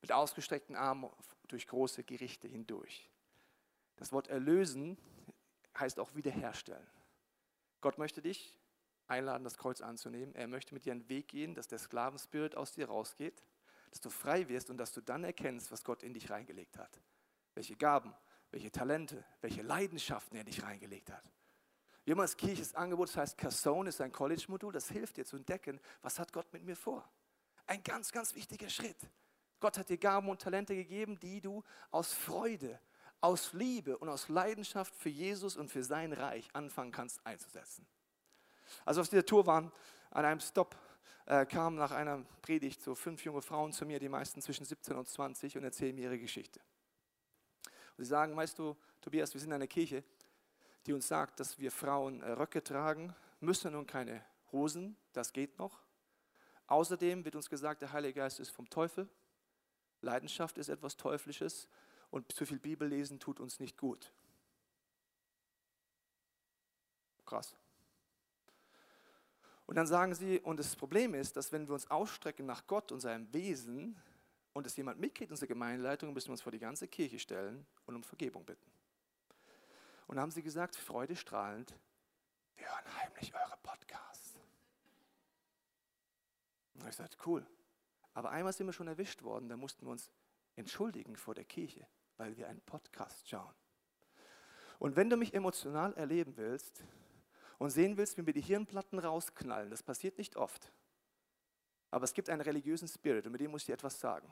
mit 0.00 0.12
ausgestreckten 0.12 0.76
Armen 0.76 1.10
durch 1.48 1.66
große 1.66 2.04
Gerichte 2.04 2.46
hindurch. 2.48 3.10
Das 3.96 4.12
Wort 4.12 4.28
erlösen 4.28 4.96
heißt 5.78 5.98
auch 5.98 6.14
wiederherstellen. 6.14 6.86
Gott 7.80 7.98
möchte 7.98 8.22
dich 8.22 8.58
einladen, 9.06 9.44
das 9.44 9.58
Kreuz 9.58 9.80
anzunehmen. 9.80 10.34
Er 10.34 10.48
möchte 10.48 10.74
mit 10.74 10.84
dir 10.84 10.92
einen 10.92 11.08
Weg 11.08 11.28
gehen, 11.28 11.54
dass 11.54 11.68
der 11.68 11.78
Sklavenspirit 11.78 12.56
aus 12.56 12.72
dir 12.72 12.88
rausgeht, 12.88 13.42
dass 13.90 14.00
du 14.00 14.10
frei 14.10 14.48
wirst 14.48 14.70
und 14.70 14.78
dass 14.78 14.92
du 14.92 15.00
dann 15.00 15.24
erkennst, 15.24 15.70
was 15.70 15.84
Gott 15.84 16.02
in 16.02 16.12
dich 16.12 16.30
reingelegt 16.30 16.78
hat. 16.78 17.00
Welche 17.54 17.76
Gaben, 17.76 18.14
welche 18.50 18.70
Talente, 18.70 19.24
welche 19.40 19.62
Leidenschaften 19.62 20.36
er 20.36 20.40
in 20.40 20.46
dich 20.46 20.62
reingelegt 20.62 21.10
hat. 21.10 21.32
Wir 22.04 22.12
haben 22.12 22.20
als 22.20 22.36
Kirche 22.36 22.62
das 22.62 22.74
Angebot, 22.74 23.08
das 23.08 23.16
heißt 23.16 23.38
Cassone, 23.38 23.88
ist 23.88 24.00
ein 24.00 24.12
College-Modul, 24.12 24.72
das 24.72 24.88
hilft 24.88 25.16
dir 25.16 25.24
zu 25.24 25.36
entdecken, 25.36 25.80
was 26.02 26.18
hat 26.18 26.32
Gott 26.32 26.52
mit 26.52 26.62
mir 26.62 26.76
vor. 26.76 27.08
Ein 27.66 27.82
ganz, 27.82 28.12
ganz 28.12 28.34
wichtiger 28.34 28.68
Schritt. 28.68 29.10
Gott 29.58 29.76
hat 29.76 29.88
dir 29.88 29.98
Gaben 29.98 30.28
und 30.28 30.40
Talente 30.40 30.76
gegeben, 30.76 31.18
die 31.18 31.40
du 31.40 31.64
aus 31.90 32.12
Freude, 32.12 32.78
aus 33.26 33.52
Liebe 33.54 33.98
und 33.98 34.08
aus 34.08 34.28
Leidenschaft 34.28 34.94
für 34.94 35.08
Jesus 35.08 35.56
und 35.56 35.68
für 35.68 35.82
sein 35.82 36.12
Reich 36.12 36.48
anfangen 36.52 36.92
kannst 36.92 37.26
einzusetzen. 37.26 37.84
Also 38.84 39.00
auf 39.00 39.08
dieser 39.08 39.26
Tour 39.26 39.46
waren, 39.46 39.72
an 40.12 40.24
einem 40.24 40.38
Stopp 40.38 40.76
äh, 41.26 41.44
kamen 41.44 41.76
nach 41.76 41.90
einer 41.90 42.24
Predigt 42.40 42.80
so 42.80 42.94
fünf 42.94 43.24
junge 43.24 43.42
Frauen 43.42 43.72
zu 43.72 43.84
mir, 43.84 43.98
die 43.98 44.08
meisten 44.08 44.40
zwischen 44.40 44.64
17 44.64 44.96
und 44.96 45.08
20 45.08 45.56
und 45.56 45.64
erzählen 45.64 45.96
mir 45.96 46.02
ihre 46.02 46.20
Geschichte. 46.20 46.60
Und 47.96 48.04
sie 48.04 48.10
sagen, 48.10 48.36
weißt 48.36 48.60
du, 48.60 48.76
Tobias, 49.00 49.34
wir 49.34 49.40
sind 49.40 49.52
eine 49.52 49.66
Kirche, 49.66 50.04
die 50.86 50.92
uns 50.92 51.08
sagt, 51.08 51.40
dass 51.40 51.58
wir 51.58 51.72
Frauen 51.72 52.22
äh, 52.22 52.30
Röcke 52.30 52.62
tragen 52.62 53.12
müssen 53.40 53.74
und 53.74 53.88
keine 53.88 54.24
Hosen, 54.52 54.96
das 55.12 55.32
geht 55.32 55.58
noch. 55.58 55.82
Außerdem 56.68 57.24
wird 57.24 57.34
uns 57.34 57.50
gesagt, 57.50 57.82
der 57.82 57.90
Heilige 57.90 58.20
Geist 58.20 58.38
ist 58.38 58.50
vom 58.50 58.70
Teufel. 58.70 59.08
Leidenschaft 60.00 60.58
ist 60.58 60.68
etwas 60.68 60.96
Teuflisches 60.96 61.68
und 62.16 62.32
zu 62.32 62.46
viel 62.46 62.58
Bibel 62.58 62.88
lesen 62.88 63.20
tut 63.20 63.40
uns 63.40 63.60
nicht 63.60 63.76
gut. 63.76 64.10
Krass. 67.26 67.54
Und 69.66 69.74
dann 69.74 69.86
sagen 69.86 70.14
sie, 70.14 70.40
und 70.40 70.58
das 70.58 70.76
Problem 70.76 71.12
ist, 71.12 71.36
dass 71.36 71.52
wenn 71.52 71.66
wir 71.66 71.74
uns 71.74 71.90
ausstrecken 71.90 72.46
nach 72.46 72.66
Gott 72.66 72.90
und 72.90 73.00
seinem 73.00 73.30
Wesen 73.34 74.00
und 74.54 74.66
es 74.66 74.76
jemand 74.76 74.98
mitkriegt, 74.98 75.30
unsere 75.30 75.48
Gemeindeleitung, 75.48 76.14
müssen 76.14 76.28
wir 76.28 76.32
uns 76.32 76.40
vor 76.40 76.52
die 76.52 76.58
ganze 76.58 76.88
Kirche 76.88 77.18
stellen 77.18 77.66
und 77.84 77.96
um 77.96 78.02
Vergebung 78.02 78.46
bitten. 78.46 78.70
Und 80.06 80.16
dann 80.16 80.22
haben 80.22 80.30
sie 80.30 80.42
gesagt, 80.42 80.74
freudestrahlend, 80.74 81.74
wir 82.54 82.66
hören 82.66 82.96
heimlich 82.98 83.34
eure 83.34 83.58
Podcasts. 83.62 84.38
Und 86.72 86.80
ich 86.80 86.86
gesagt, 86.86 87.18
cool. 87.26 87.46
Aber 88.14 88.30
einmal 88.30 88.54
sind 88.54 88.66
wir 88.66 88.72
schon 88.72 88.88
erwischt 88.88 89.22
worden, 89.22 89.50
da 89.50 89.58
mussten 89.58 89.84
wir 89.84 89.90
uns 89.90 90.10
entschuldigen 90.54 91.16
vor 91.16 91.34
der 91.34 91.44
Kirche, 91.44 91.86
weil 92.16 92.36
wir 92.36 92.48
einen 92.48 92.60
Podcast 92.62 93.28
schauen. 93.28 93.54
Und 94.78 94.96
wenn 94.96 95.10
du 95.10 95.16
mich 95.16 95.34
emotional 95.34 95.94
erleben 95.94 96.36
willst 96.36 96.84
und 97.58 97.70
sehen 97.70 97.96
willst, 97.96 98.18
wie 98.18 98.26
wir 98.26 98.34
die 98.34 98.42
Hirnplatten 98.42 98.98
rausknallen, 98.98 99.70
das 99.70 99.82
passiert 99.82 100.18
nicht 100.18 100.36
oft. 100.36 100.72
Aber 101.90 102.04
es 102.04 102.12
gibt 102.12 102.28
einen 102.28 102.42
religiösen 102.42 102.88
Spirit 102.88 103.26
und 103.26 103.32
mit 103.32 103.40
dem 103.40 103.50
muss 103.50 103.62
ich 103.62 103.66
dir 103.66 103.74
etwas 103.74 103.98
sagen 104.00 104.30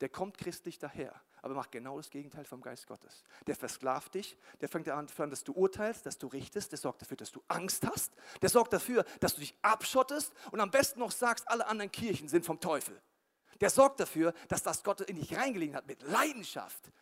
der 0.00 0.08
kommt 0.08 0.38
christlich 0.38 0.78
daher, 0.78 1.20
aber 1.42 1.54
macht 1.54 1.72
genau 1.72 1.96
das 1.96 2.10
Gegenteil 2.10 2.44
vom 2.44 2.60
Geist 2.60 2.86
Gottes. 2.86 3.24
Der 3.46 3.56
versklavt 3.56 4.14
dich, 4.14 4.36
der 4.60 4.68
fängt 4.68 4.88
an, 4.88 5.08
dass 5.30 5.44
du 5.44 5.52
urteilst, 5.52 6.06
dass 6.06 6.18
du 6.18 6.28
richtest, 6.28 6.72
der 6.72 6.78
sorgt 6.78 7.02
dafür, 7.02 7.16
dass 7.16 7.32
du 7.32 7.42
Angst 7.48 7.86
hast, 7.86 8.12
der 8.40 8.48
sorgt 8.48 8.72
dafür, 8.72 9.04
dass 9.20 9.34
du 9.34 9.40
dich 9.40 9.56
abschottest 9.62 10.32
und 10.52 10.60
am 10.60 10.70
besten 10.70 11.00
noch 11.00 11.10
sagst, 11.10 11.48
alle 11.48 11.66
anderen 11.66 11.90
Kirchen 11.90 12.28
sind 12.28 12.46
vom 12.46 12.60
Teufel. 12.60 13.00
Der 13.60 13.70
sorgt 13.70 13.98
dafür, 13.98 14.32
dass 14.46 14.62
das 14.62 14.84
Gott 14.84 15.00
in 15.00 15.16
dich 15.16 15.36
reingelegen 15.36 15.74
hat 15.74 15.86
mit 15.86 16.02
Leidenschaft, 16.02 16.92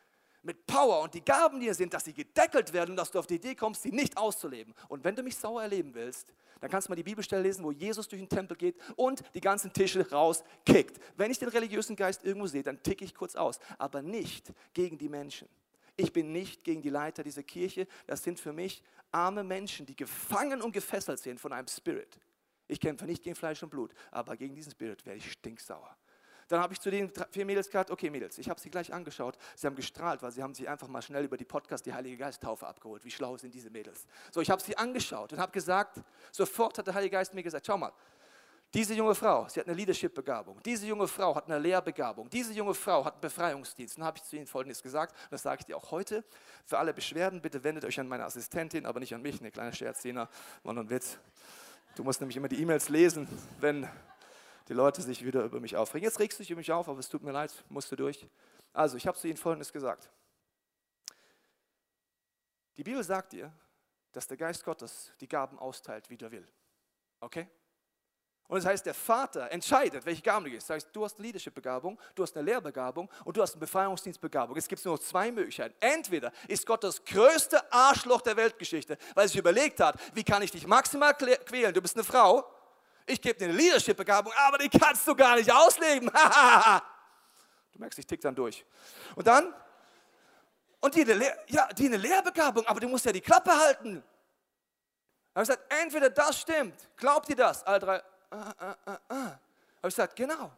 mit 0.47 0.67
Power 0.67 1.03
und 1.03 1.13
die 1.13 1.25
Gaben, 1.25 1.59
die 1.61 1.67
hier 1.67 1.75
sind, 1.75 1.93
dass 1.93 2.05
sie 2.05 2.15
gedeckelt 2.15 2.73
werden 2.73 2.93
und 2.93 2.97
dass 2.97 3.11
du 3.11 3.19
auf 3.19 3.27
die 3.27 3.35
Idee 3.35 3.55
kommst, 3.55 3.83
sie 3.83 3.91
nicht 3.91 4.17
auszuleben. 4.17 4.75
Und 4.89 5.05
wenn 5.05 5.15
du 5.15 5.23
mich 5.23 5.37
sauer 5.37 5.63
erleben 5.63 5.95
willst, 5.95 6.33
dann 6.61 6.71
kannst 6.71 6.89
du 6.89 6.93
mal 6.93 6.97
die 6.97 7.03
Bibelstelle 7.03 7.43
lesen, 7.43 7.65
wo 7.65 7.73
Jesus 7.73 8.09
durch 8.09 8.23
den 8.23 8.29
Tempel 8.29 8.57
geht 8.57 8.77
und 8.97 9.23
die 9.35 9.41
ganzen 9.41 9.73
Tische 9.73 10.09
rauskickt. 10.11 10.99
Wenn 11.17 11.31
ich 11.31 11.39
den 11.39 11.49
religiösen 11.49 11.97
Geist 11.97 12.25
irgendwo 12.25 12.47
sehe, 12.47 12.63
dann 12.63 12.83
ticke 12.83 13.05
ich 13.05 13.15
kurz 13.15 13.37
aus, 13.37 13.59
aber 13.77 14.01
nicht 14.01 14.53
gegen 14.73 14.97
die 14.97 15.09
Menschen. 15.09 15.49
Ich 15.97 16.13
bin 16.13 16.33
nicht 16.33 16.63
gegen 16.65 16.83
die 16.83 16.91
Leiter 16.91 17.23
dieser 17.23 17.43
Kirche. 17.43 17.87
Das 18.07 18.23
sind 18.23 18.39
für 18.39 18.53
mich 18.53 18.83
arme 19.13 19.43
Menschen, 19.43 19.87
die 19.87 19.97
gefangen 19.97 20.63
und 20.63 20.73
gefesselt 20.73 21.19
sind 21.19 21.41
von 21.41 21.53
einem 21.53 21.69
Spirit. 21.69 22.21
Ich 22.69 22.81
kämpfe 22.81 23.05
nicht 23.05 23.23
gegen 23.23 23.37
Fleisch 23.37 23.63
und 23.63 23.71
Blut, 23.71 23.93
aber 24.11 24.37
gegen 24.37 24.55
diesen 24.55 24.73
Spirit 24.73 25.05
werde 25.07 25.19
ich 25.19 25.33
stinksauer. 25.33 25.97
Dann 26.49 26.61
habe 26.61 26.73
ich 26.73 26.81
zu 26.81 26.91
den 26.91 27.11
vier 27.31 27.45
Mädels 27.45 27.67
gesagt, 27.67 27.91
okay 27.91 28.11
Mädels, 28.11 28.39
ich 28.39 28.49
habe 28.49 28.61
sie 28.61 28.71
gleich 28.71 28.93
angeschaut. 28.93 29.37
Sie 29.57 29.67
haben 29.67 29.75
gestrahlt, 29.75 30.23
weil 30.23 30.31
sie 30.31 30.43
haben 30.43 30.55
sich 30.55 30.69
einfach 30.69 30.89
mal 30.89 31.03
schnell 31.03 31.25
über 31.25 31.37
die 31.37 31.45
Podcast 31.45 31.87
die 31.87 31.93
Heilige 31.93 32.17
Geist-Taufe 32.17 32.67
abgeholt. 32.67 33.05
Wie 33.05 33.11
schlau 33.11 33.37
sind 33.37 33.53
diese 33.53 33.71
Mädels? 33.71 34.07
So, 34.31 34.41
ich 34.41 34.51
habe 34.51 34.63
sie 34.63 34.77
angeschaut 34.77 35.33
und 35.33 35.39
habe 35.39 35.53
gesagt, 35.53 36.01
sofort 36.31 36.79
hat 36.79 36.87
der 36.87 36.95
Heilige 36.95 37.17
Geist 37.17 37.35
mir 37.35 37.43
gesagt, 37.43 37.67
schau 37.67 37.77
mal, 37.77 37.93
diese 38.75 38.95
junge 38.95 39.15
Frau, 39.15 39.49
sie 39.49 39.61
hat 39.61 39.67
eine 39.67 39.77
Leadership-Begabung. 39.77 40.61
Diese 40.65 40.87
junge 40.87 41.09
Frau 41.09 41.35
hat 41.35 41.47
eine 41.47 41.59
Lehrbegabung. 41.59 42.29
Diese 42.29 42.53
junge 42.53 42.75
Frau 42.75 43.05
hat 43.05 43.15
einen 43.15 43.21
Befreiungsdienst. 43.23 43.97
Dann 43.97 44.05
habe 44.05 44.19
ich 44.19 44.25
zu 44.25 44.37
ihnen 44.37 44.47
Folgendes 44.47 44.83
gesagt, 44.83 45.13
und 45.13 45.33
das 45.33 45.43
sage 45.43 45.61
ich 45.61 45.67
dir 45.67 45.77
auch 45.77 45.91
heute. 45.93 46.25
Für 46.67 46.79
alle 46.79 46.93
Beschwerden, 46.93 47.41
bitte 47.41 47.65
wendet 47.65 47.85
euch 47.85 47.99
an 47.99 48.09
meine 48.09 48.25
Assistentin, 48.25 48.85
aber 48.85 49.01
nicht 49.01 49.15
an 49.15 49.23
mich, 49.23 49.41
eine 49.41 49.51
kleine 49.51 49.73
Scherzdiener, 49.73 50.29
sondern 50.63 50.91
Witz. 50.91 51.19
Du 51.95 52.05
musst 52.05 52.21
nämlich 52.21 52.37
immer 52.37 52.49
die 52.49 52.61
E-Mails 52.61 52.91
lesen, 52.91 53.27
wenn 53.61 53.89
die 54.69 54.75
Leute 54.75 55.03
sich 55.03 55.25
wieder 55.25 55.45
über 55.45 55.61
mich 55.61 55.77
aufregen. 55.77 56.05
Jetzt 56.05 56.19
regst 56.19 56.39
du 56.39 56.43
dich 56.43 56.51
über 56.51 56.59
mich 56.59 56.73
auf, 56.73 56.89
aber 56.89 56.99
es 56.99 57.09
tut 57.09 57.23
mir 57.23 57.33
leid, 57.33 57.53
musst 57.69 57.91
du 57.93 57.97
durch. 57.97 58.27
Also, 58.73 58.97
ich 58.97 59.07
habe 59.07 59.17
zu 59.17 59.29
Ihnen 59.29 59.37
Folgendes 59.37 59.73
gesagt. 59.73 60.11
Die 62.77 62.83
Bibel 62.83 63.03
sagt 63.03 63.33
dir, 63.33 63.53
dass 64.13 64.27
der 64.27 64.37
Geist 64.37 64.65
Gottes 64.65 65.13
die 65.21 65.29
Gaben 65.29 65.59
austeilt, 65.59 66.11
wie 66.11 66.19
er 66.19 66.31
will. 66.31 66.47
Okay? 67.21 67.49
Und 68.49 68.59
das 68.59 68.67
heißt, 68.67 68.87
der 68.87 68.95
Vater 68.95 69.51
entscheidet, 69.51 70.07
welche 70.07 70.23
Gaben 70.23 70.45
du 70.45 70.51
gehst. 70.51 70.71
Das 70.71 70.77
heißt, 70.77 70.91
du 70.93 71.05
hast 71.05 71.17
eine 71.17 71.27
Leadership-Begabung, 71.27 71.99
du 72.15 72.23
hast 72.23 72.37
eine 72.37 72.45
Lehrbegabung 72.45 73.11
und 73.25 73.37
du 73.37 73.43
hast 73.43 73.55
eine 73.55 73.61
Befreiungsdienstbegabung. 73.61 74.57
Es 74.57 74.69
gibt 74.69 74.85
nur 74.85 75.01
zwei 75.01 75.33
Möglichkeiten. 75.33 75.75
Entweder 75.81 76.33
ist 76.47 76.65
Gott 76.65 76.85
das 76.85 77.05
größte 77.05 77.73
Arschloch 77.73 78.21
der 78.21 78.37
Weltgeschichte, 78.37 78.99
weil 79.15 79.25
er 79.25 79.29
sich 79.29 79.39
überlegt 79.39 79.81
hat, 79.81 79.99
wie 80.15 80.23
kann 80.23 80.43
ich 80.43 80.53
dich 80.53 80.67
maximal 80.67 81.15
quälen? 81.15 81.75
Du 81.75 81.83
bist 81.83 81.97
eine 81.97 82.05
Frau, 82.05 82.45
ich 83.07 83.21
gebe 83.21 83.39
dir 83.39 83.47
eine 83.47 83.57
Leadership-Begabung, 83.57 84.33
aber 84.37 84.59
die 84.59 84.69
kannst 84.69 85.07
du 85.07 85.15
gar 85.15 85.37
nicht 85.37 85.53
ausleben. 85.53 86.11
du 87.73 87.79
merkst, 87.79 87.99
ich 87.99 88.07
tick 88.07 88.21
dann 88.21 88.35
durch. 88.35 88.65
Und 89.15 89.27
dann, 89.27 89.55
und 90.81 90.95
die, 90.95 91.07
ja, 91.49 91.69
die 91.73 91.87
eine 91.87 91.97
Lehrbegabung, 91.97 92.67
aber 92.67 92.81
du 92.81 92.89
musst 92.89 93.05
ja 93.05 93.13
die 93.13 93.21
Klappe 93.21 93.57
halten. 93.57 94.03
Da 95.33 95.41
habe 95.41 95.43
ich 95.43 95.49
gesagt, 95.49 95.73
entweder 95.83 96.11
das 96.11 96.41
stimmt, 96.41 96.75
glaubt 96.97 97.29
ihr 97.29 97.37
das? 97.37 97.63
Alle 97.65 97.79
drei, 97.79 98.03
ah, 98.31 98.55
ah, 98.59 98.77
ah, 98.87 99.01
ah. 99.09 99.15
Habe 99.15 99.39
ich 99.83 99.95
gesagt, 99.95 100.17
genau. 100.17 100.53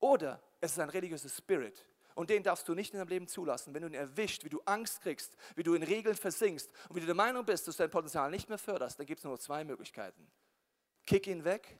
Oder 0.00 0.40
es 0.60 0.72
ist 0.72 0.78
ein 0.78 0.88
religiöser 0.88 1.28
Spirit. 1.28 1.84
Und 2.14 2.30
den 2.30 2.42
darfst 2.42 2.68
du 2.68 2.74
nicht 2.74 2.94
in 2.94 3.00
deinem 3.00 3.08
Leben 3.08 3.26
zulassen. 3.26 3.74
Wenn 3.74 3.82
du 3.82 3.88
ihn 3.88 3.94
erwischt, 3.94 4.44
wie 4.44 4.48
du 4.48 4.62
Angst 4.64 5.00
kriegst, 5.00 5.36
wie 5.56 5.64
du 5.64 5.74
in 5.74 5.82
Regeln 5.82 6.14
versinkst 6.14 6.70
und 6.88 6.96
wie 6.96 7.00
du 7.00 7.06
der 7.06 7.14
Meinung 7.14 7.44
bist, 7.44 7.66
dass 7.66 7.76
du 7.76 7.82
dein 7.82 7.90
Potenzial 7.90 8.30
nicht 8.30 8.48
mehr 8.48 8.58
förderst, 8.58 8.98
dann 8.98 9.06
gibt 9.06 9.18
es 9.18 9.24
nur 9.24 9.38
zwei 9.38 9.64
Möglichkeiten. 9.64 10.30
Kick 11.06 11.26
ihn 11.26 11.44
weg 11.44 11.78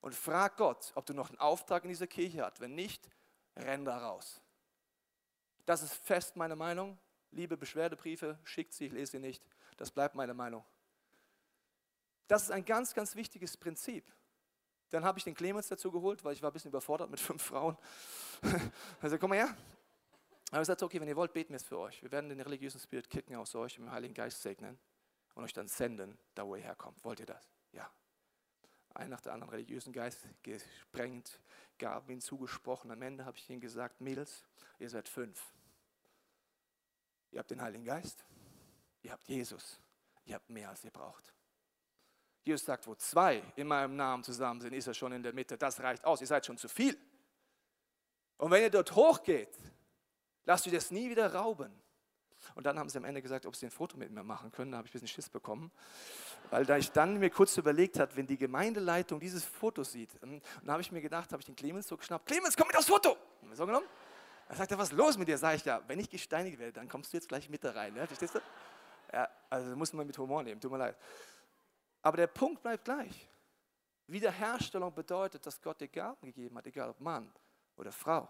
und 0.00 0.14
frag 0.14 0.56
Gott, 0.56 0.92
ob 0.94 1.04
du 1.04 1.14
noch 1.14 1.28
einen 1.28 1.38
Auftrag 1.38 1.84
in 1.84 1.88
dieser 1.88 2.06
Kirche 2.06 2.44
hast. 2.44 2.60
Wenn 2.60 2.74
nicht, 2.74 3.08
renn 3.56 3.84
da 3.84 3.98
raus. 3.98 4.40
Das 5.66 5.82
ist 5.82 5.94
fest 5.94 6.36
meine 6.36 6.56
Meinung. 6.56 6.98
Liebe 7.32 7.56
Beschwerdebriefe, 7.56 8.38
schickt 8.44 8.72
sie, 8.72 8.86
ich 8.86 8.92
lese 8.92 9.12
sie 9.12 9.18
nicht. 9.18 9.42
Das 9.76 9.90
bleibt 9.90 10.14
meine 10.14 10.32
Meinung. 10.32 10.64
Das 12.28 12.44
ist 12.44 12.50
ein 12.50 12.64
ganz, 12.64 12.94
ganz 12.94 13.14
wichtiges 13.14 13.56
Prinzip. 13.56 14.10
Dann 14.90 15.04
habe 15.04 15.18
ich 15.18 15.24
den 15.24 15.34
Clemens 15.34 15.68
dazu 15.68 15.90
geholt, 15.90 16.24
weil 16.24 16.32
ich 16.32 16.42
war 16.42 16.50
ein 16.50 16.52
bisschen 16.52 16.70
überfordert 16.70 17.10
mit 17.10 17.20
fünf 17.20 17.42
Frauen. 17.42 17.76
Also 19.00 19.18
komm 19.18 19.30
mal 19.30 19.38
her. 19.38 19.56
Aber 20.50 20.60
ich 20.60 20.66
sagte, 20.66 20.84
okay, 20.84 21.00
wenn 21.00 21.08
ihr 21.08 21.16
wollt, 21.16 21.32
beten 21.32 21.50
wir 21.50 21.56
es 21.56 21.64
für 21.64 21.78
euch. 21.78 22.00
Wir 22.02 22.12
werden 22.12 22.30
den 22.30 22.40
religiösen 22.40 22.80
Spirit 22.80 23.10
kicken 23.10 23.34
aus 23.36 23.54
euch 23.54 23.74
dem 23.74 23.90
Heiligen 23.90 24.14
Geist 24.14 24.40
segnen 24.40 24.78
und 25.34 25.42
euch 25.42 25.52
dann 25.52 25.66
senden, 25.66 26.16
da 26.34 26.46
wo 26.46 26.54
ihr 26.54 26.62
herkommt. 26.62 27.04
Wollt 27.04 27.18
ihr 27.18 27.26
das? 27.26 27.50
Ja 27.72 27.90
ein 28.96 29.10
nach 29.10 29.20
der 29.20 29.32
anderen 29.32 29.50
religiösen 29.50 29.92
Geist 29.92 30.26
gesprengt, 30.42 31.40
Gaben 31.78 32.10
ihnen 32.10 32.20
zugesprochen. 32.20 32.90
Am 32.90 33.02
Ende 33.02 33.24
habe 33.24 33.36
ich 33.36 33.48
ihnen 33.50 33.60
gesagt, 33.60 34.00
Mädels, 34.00 34.44
ihr 34.78 34.88
seid 34.88 35.08
fünf. 35.08 35.52
Ihr 37.30 37.40
habt 37.40 37.50
den 37.50 37.60
Heiligen 37.60 37.84
Geist, 37.84 38.24
ihr 39.02 39.12
habt 39.12 39.28
Jesus, 39.28 39.80
ihr 40.24 40.36
habt 40.36 40.48
mehr 40.48 40.70
als 40.70 40.84
ihr 40.84 40.90
braucht. 40.90 41.34
Jesus 42.44 42.64
sagt, 42.64 42.86
wo 42.86 42.94
zwei 42.94 43.42
in 43.56 43.66
meinem 43.66 43.96
Namen 43.96 44.22
zusammen 44.22 44.60
sind, 44.60 44.72
ist 44.72 44.86
er 44.86 44.94
schon 44.94 45.12
in 45.12 45.22
der 45.22 45.32
Mitte. 45.32 45.58
Das 45.58 45.80
reicht 45.80 46.04
aus, 46.04 46.20
ihr 46.20 46.26
seid 46.26 46.46
schon 46.46 46.56
zu 46.56 46.68
viel. 46.68 46.96
Und 48.38 48.50
wenn 48.50 48.62
ihr 48.62 48.70
dort 48.70 48.94
hochgeht, 48.94 49.58
lasst 50.44 50.66
euch 50.66 50.72
das 50.72 50.90
nie 50.90 51.10
wieder 51.10 51.34
rauben. 51.34 51.72
Und 52.54 52.66
dann 52.66 52.78
haben 52.78 52.88
sie 52.88 52.98
am 52.98 53.04
Ende 53.04 53.22
gesagt, 53.22 53.46
ob 53.46 53.56
sie 53.56 53.66
ein 53.66 53.70
Foto 53.70 53.96
mit 53.96 54.10
mir 54.10 54.22
machen 54.22 54.52
können. 54.52 54.72
Da 54.72 54.78
habe 54.78 54.86
ich 54.86 54.92
ein 54.92 55.00
bisschen 55.00 55.08
Schiss 55.08 55.28
bekommen. 55.28 55.70
Weil 56.50 56.64
da 56.64 56.76
ich 56.76 56.92
dann 56.92 57.18
mir 57.18 57.30
kurz 57.30 57.56
überlegt 57.56 57.98
habe, 57.98 58.14
wenn 58.16 58.26
die 58.26 58.36
Gemeindeleitung 58.38 59.20
dieses 59.20 59.44
Foto 59.44 59.82
sieht, 59.84 60.10
ähm, 60.22 60.34
und 60.34 60.42
dann 60.62 60.72
habe 60.72 60.82
ich 60.82 60.92
mir 60.92 61.00
gedacht, 61.00 61.32
habe 61.32 61.40
ich 61.40 61.46
den 61.46 61.56
Clemens 61.56 61.88
so 61.88 61.96
geschnappt, 61.96 62.26
Clemens, 62.26 62.56
komm 62.56 62.68
mit 62.68 62.76
aufs 62.76 62.88
Foto! 62.88 63.16
So 63.52 63.66
genommen. 63.66 63.86
Dann 64.48 64.56
sagt 64.56 64.70
er, 64.70 64.78
was 64.78 64.90
ist 64.90 64.96
los 64.96 65.18
mit 65.18 65.28
dir? 65.28 65.38
Sag 65.38 65.56
ich, 65.56 65.64
ja, 65.64 65.82
wenn 65.88 65.98
ich 65.98 66.08
gesteinigt 66.08 66.58
werde, 66.58 66.72
dann 66.72 66.88
kommst 66.88 67.12
du 67.12 67.16
jetzt 67.16 67.28
gleich 67.28 67.48
mit 67.48 67.64
da 67.64 67.72
rein. 67.72 67.96
Ja, 67.96 68.06
verstehst 68.06 68.34
du? 68.34 68.40
Ja, 69.12 69.28
also 69.50 69.74
muss 69.76 69.92
man 69.92 70.06
mit 70.06 70.16
Humor 70.18 70.42
nehmen, 70.42 70.60
tut 70.60 70.70
mir 70.70 70.78
leid. 70.78 70.96
Aber 72.02 72.16
der 72.16 72.26
Punkt 72.28 72.62
bleibt 72.62 72.84
gleich. 72.84 73.28
Wiederherstellung 74.06 74.94
bedeutet, 74.94 75.44
dass 75.44 75.60
Gott 75.60 75.80
dir 75.80 75.88
Gaben 75.88 76.26
gegeben 76.26 76.56
hat, 76.56 76.66
egal 76.66 76.90
ob 76.90 77.00
Mann 77.00 77.32
oder 77.76 77.90
Frau. 77.90 78.28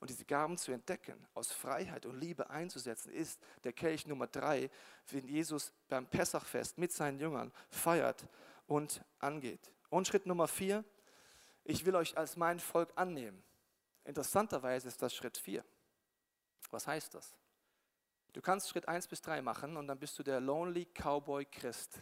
Und 0.00 0.08
diese 0.08 0.24
Gaben 0.24 0.56
zu 0.56 0.72
entdecken, 0.72 1.26
aus 1.34 1.52
Freiheit 1.52 2.06
und 2.06 2.18
Liebe 2.18 2.48
einzusetzen, 2.48 3.12
ist 3.12 3.38
der 3.64 3.74
Kelch 3.74 4.06
Nummer 4.06 4.26
drei, 4.26 4.70
den 5.12 5.28
Jesus 5.28 5.72
beim 5.88 6.06
Pessachfest 6.06 6.78
mit 6.78 6.90
seinen 6.90 7.18
Jüngern 7.18 7.52
feiert 7.68 8.26
und 8.66 9.04
angeht. 9.18 9.70
Und 9.90 10.08
Schritt 10.08 10.24
Nummer 10.24 10.48
vier, 10.48 10.84
ich 11.64 11.84
will 11.84 11.94
euch 11.94 12.16
als 12.16 12.36
mein 12.36 12.58
Volk 12.58 12.90
annehmen. 12.96 13.44
Interessanterweise 14.04 14.88
ist 14.88 15.02
das 15.02 15.14
Schritt 15.14 15.36
4. 15.36 15.62
Was 16.70 16.86
heißt 16.86 17.14
das? 17.14 17.34
Du 18.32 18.40
kannst 18.40 18.68
Schritt 18.70 18.88
1 18.88 19.06
bis 19.08 19.20
3 19.20 19.42
machen 19.42 19.76
und 19.76 19.86
dann 19.86 19.98
bist 19.98 20.18
du 20.18 20.22
der 20.22 20.40
Lonely 20.40 20.86
Cowboy 20.86 21.44
Christ. 21.44 22.00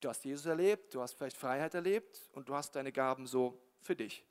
Du 0.00 0.08
hast 0.08 0.24
Jesus 0.24 0.46
erlebt, 0.46 0.94
du 0.94 1.02
hast 1.02 1.14
vielleicht 1.14 1.36
Freiheit 1.36 1.74
erlebt 1.74 2.30
und 2.32 2.48
du 2.48 2.54
hast 2.54 2.76
deine 2.76 2.92
Gaben 2.92 3.26
so 3.26 3.60
für 3.80 3.96
dich. 3.96 4.24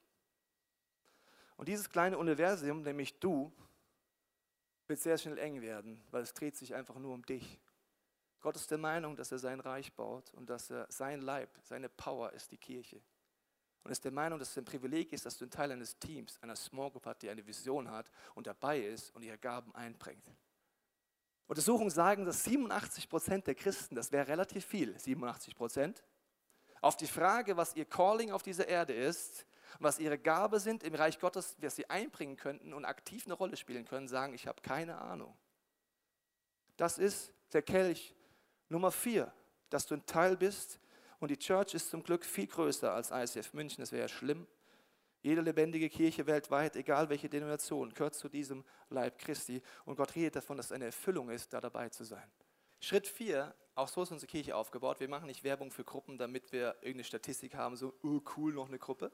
Und 1.59 1.67
dieses 1.67 1.89
kleine 1.89 2.17
Universum, 2.17 2.83
nämlich 2.83 3.19
du, 3.19 3.51
wird 4.87 4.97
sehr 4.97 5.17
schnell 5.17 5.37
eng 5.37 5.59
werden, 5.59 6.01
weil 6.09 6.23
es 6.23 6.33
dreht 6.33 6.55
sich 6.55 6.73
einfach 6.73 6.95
nur 6.95 7.13
um 7.13 7.25
dich. 7.25 7.59
Gott 8.39 8.55
ist 8.55 8.71
der 8.71 8.77
Meinung, 8.77 9.17
dass 9.17 9.33
er 9.33 9.39
sein 9.39 9.59
Reich 9.59 9.93
baut 9.93 10.33
und 10.35 10.49
dass 10.49 10.69
er 10.69 10.87
sein 10.89 11.19
Leib, 11.19 11.49
seine 11.63 11.89
Power 11.89 12.31
ist 12.31 12.49
die 12.53 12.57
Kirche. 12.57 13.01
Und 13.83 13.91
ist 13.91 14.05
der 14.05 14.13
Meinung, 14.13 14.39
dass 14.39 14.51
es 14.51 14.57
ein 14.57 14.63
Privileg 14.63 15.11
ist, 15.11 15.25
dass 15.25 15.37
du 15.37 15.43
ein 15.43 15.51
Teil 15.51 15.73
eines 15.73 15.99
Teams, 15.99 16.41
einer 16.41 16.55
Small 16.55 16.91
Group 16.91 17.05
hat, 17.05 17.21
die 17.23 17.29
eine 17.29 17.45
Vision 17.45 17.91
hat 17.91 18.09
und 18.35 18.47
dabei 18.47 18.79
ist 18.79 19.13
und 19.13 19.21
ihre 19.23 19.37
Gaben 19.37 19.75
einbringt. 19.75 20.31
Untersuchungen 21.45 21.89
sagen, 21.89 22.23
dass 22.23 22.45
87 22.45 23.09
Prozent 23.09 23.47
der 23.47 23.55
Christen, 23.55 23.95
das 23.95 24.13
wäre 24.13 24.29
relativ 24.29 24.65
viel, 24.65 24.97
87 24.97 25.57
Prozent, 25.57 26.05
auf 26.79 26.95
die 26.95 27.07
Frage, 27.07 27.57
was 27.57 27.75
ihr 27.75 27.83
Calling 27.83 28.31
auf 28.31 28.43
dieser 28.43 28.65
Erde 28.65 28.93
ist, 28.93 29.45
was 29.79 29.99
ihre 29.99 30.17
Gabe 30.17 30.59
sind 30.59 30.83
im 30.83 30.95
Reich 30.95 31.19
Gottes, 31.19 31.55
was 31.59 31.75
sie 31.75 31.89
einbringen 31.89 32.35
könnten 32.35 32.73
und 32.73 32.85
aktiv 32.85 33.25
eine 33.25 33.33
Rolle 33.33 33.57
spielen 33.57 33.85
können, 33.85 34.07
sagen, 34.07 34.33
ich 34.33 34.47
habe 34.47 34.61
keine 34.61 34.99
Ahnung. 34.99 35.37
Das 36.77 36.97
ist 36.97 37.33
der 37.53 37.61
Kelch 37.61 38.15
Nummer 38.69 38.91
vier, 38.91 39.33
dass 39.69 39.85
du 39.85 39.95
ein 39.95 40.05
Teil 40.05 40.37
bist 40.37 40.79
und 41.19 41.31
die 41.31 41.37
Church 41.37 41.73
ist 41.73 41.89
zum 41.89 42.03
Glück 42.03 42.23
viel 42.23 42.47
größer 42.47 42.91
als 42.91 43.11
ICF 43.11 43.53
München, 43.53 43.81
das 43.81 43.91
wäre 43.91 44.03
ja 44.03 44.07
schlimm. 44.07 44.47
Jede 45.21 45.41
lebendige 45.41 45.89
Kirche 45.89 46.25
weltweit, 46.27 46.77
egal 46.77 47.09
welche 47.09 47.27
Denomination, 47.27 47.93
gehört 47.93 48.15
zu 48.15 48.29
diesem 48.29 48.63
Leib 48.89 49.19
Christi. 49.19 49.61
Und 49.83 49.97
Gott 49.97 50.15
redet 50.15 50.37
davon, 50.37 50.55
dass 50.55 50.67
es 50.67 50.71
eine 50.71 50.85
Erfüllung 50.85 51.29
ist, 51.29 51.51
da 51.51 51.59
dabei 51.59 51.89
zu 51.89 52.05
sein. 52.05 52.31
Schritt 52.79 53.05
4, 53.05 53.53
auch 53.75 53.89
so 53.89 54.03
ist 54.03 54.11
unsere 54.11 54.29
Kirche 54.29 54.55
aufgebaut. 54.55 55.01
Wir 55.01 55.09
machen 55.09 55.25
nicht 55.25 55.43
Werbung 55.43 55.71
für 55.71 55.83
Gruppen, 55.83 56.17
damit 56.17 56.53
wir 56.53 56.75
irgendeine 56.75 57.03
Statistik 57.03 57.55
haben, 57.55 57.75
so, 57.75 57.93
oh 58.01 58.21
cool, 58.37 58.53
noch 58.53 58.69
eine 58.69 58.79
Gruppe. 58.79 59.11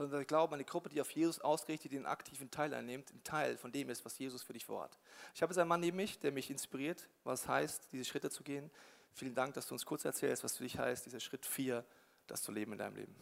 Sondern 0.00 0.20
wir 0.20 0.24
glauben, 0.24 0.54
eine 0.54 0.64
Gruppe, 0.64 0.88
die 0.88 0.98
auf 1.02 1.10
Jesus 1.10 1.40
ausgerichtet, 1.40 1.92
einen 1.92 2.06
aktiven 2.06 2.50
Teil 2.50 2.72
einnimmt, 2.72 3.12
ein 3.12 3.22
Teil 3.22 3.58
von 3.58 3.70
dem 3.70 3.90
ist, 3.90 4.02
was 4.02 4.18
Jesus 4.18 4.42
für 4.42 4.54
dich 4.54 4.64
vorhat. 4.64 4.98
Ich 5.34 5.42
habe 5.42 5.52
jetzt 5.52 5.58
einen 5.58 5.68
Mann 5.68 5.80
neben 5.80 5.98
mich, 5.98 6.18
der 6.18 6.32
mich 6.32 6.48
inspiriert, 6.48 7.06
was 7.22 7.46
heißt, 7.46 7.92
diese 7.92 8.06
Schritte 8.06 8.30
zu 8.30 8.42
gehen. 8.42 8.70
Vielen 9.12 9.34
Dank, 9.34 9.52
dass 9.52 9.66
du 9.66 9.74
uns 9.74 9.84
kurz 9.84 10.06
erzählst, 10.06 10.42
was 10.42 10.56
für 10.56 10.62
dich 10.62 10.78
heißt, 10.78 11.04
dieser 11.04 11.20
Schritt 11.20 11.44
4, 11.44 11.84
das 12.26 12.40
zu 12.40 12.50
leben 12.50 12.72
in 12.72 12.78
deinem 12.78 12.96
Leben. 12.96 13.14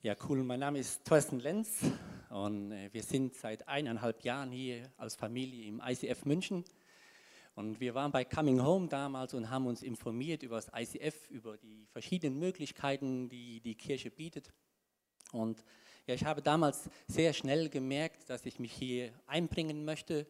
Ja, 0.00 0.14
cool. 0.28 0.44
Mein 0.44 0.60
Name 0.60 0.78
ist 0.78 1.04
Thorsten 1.04 1.40
Lenz 1.40 1.80
und 2.30 2.70
äh, 2.70 2.90
wir 2.92 3.02
sind 3.02 3.34
seit 3.34 3.66
eineinhalb 3.66 4.22
Jahren 4.22 4.52
hier 4.52 4.92
als 4.96 5.16
Familie 5.16 5.66
im 5.66 5.82
ICF 5.84 6.24
München. 6.24 6.64
Und 7.56 7.80
wir 7.80 7.96
waren 7.96 8.12
bei 8.12 8.24
Coming 8.24 8.62
Home 8.62 8.86
damals 8.86 9.34
und 9.34 9.50
haben 9.50 9.66
uns 9.66 9.82
informiert 9.82 10.44
über 10.44 10.54
das 10.54 10.70
ICF, 10.72 11.28
über 11.30 11.56
die 11.56 11.84
verschiedenen 11.86 12.38
Möglichkeiten, 12.38 13.28
die 13.28 13.60
die 13.60 13.74
Kirche 13.74 14.12
bietet. 14.12 14.52
Und 15.32 15.64
ja, 16.06 16.14
ich 16.14 16.24
habe 16.24 16.42
damals 16.42 16.88
sehr 17.08 17.32
schnell 17.32 17.68
gemerkt, 17.68 18.30
dass 18.30 18.46
ich 18.46 18.58
mich 18.58 18.72
hier 18.72 19.12
einbringen 19.26 19.84
möchte, 19.84 20.26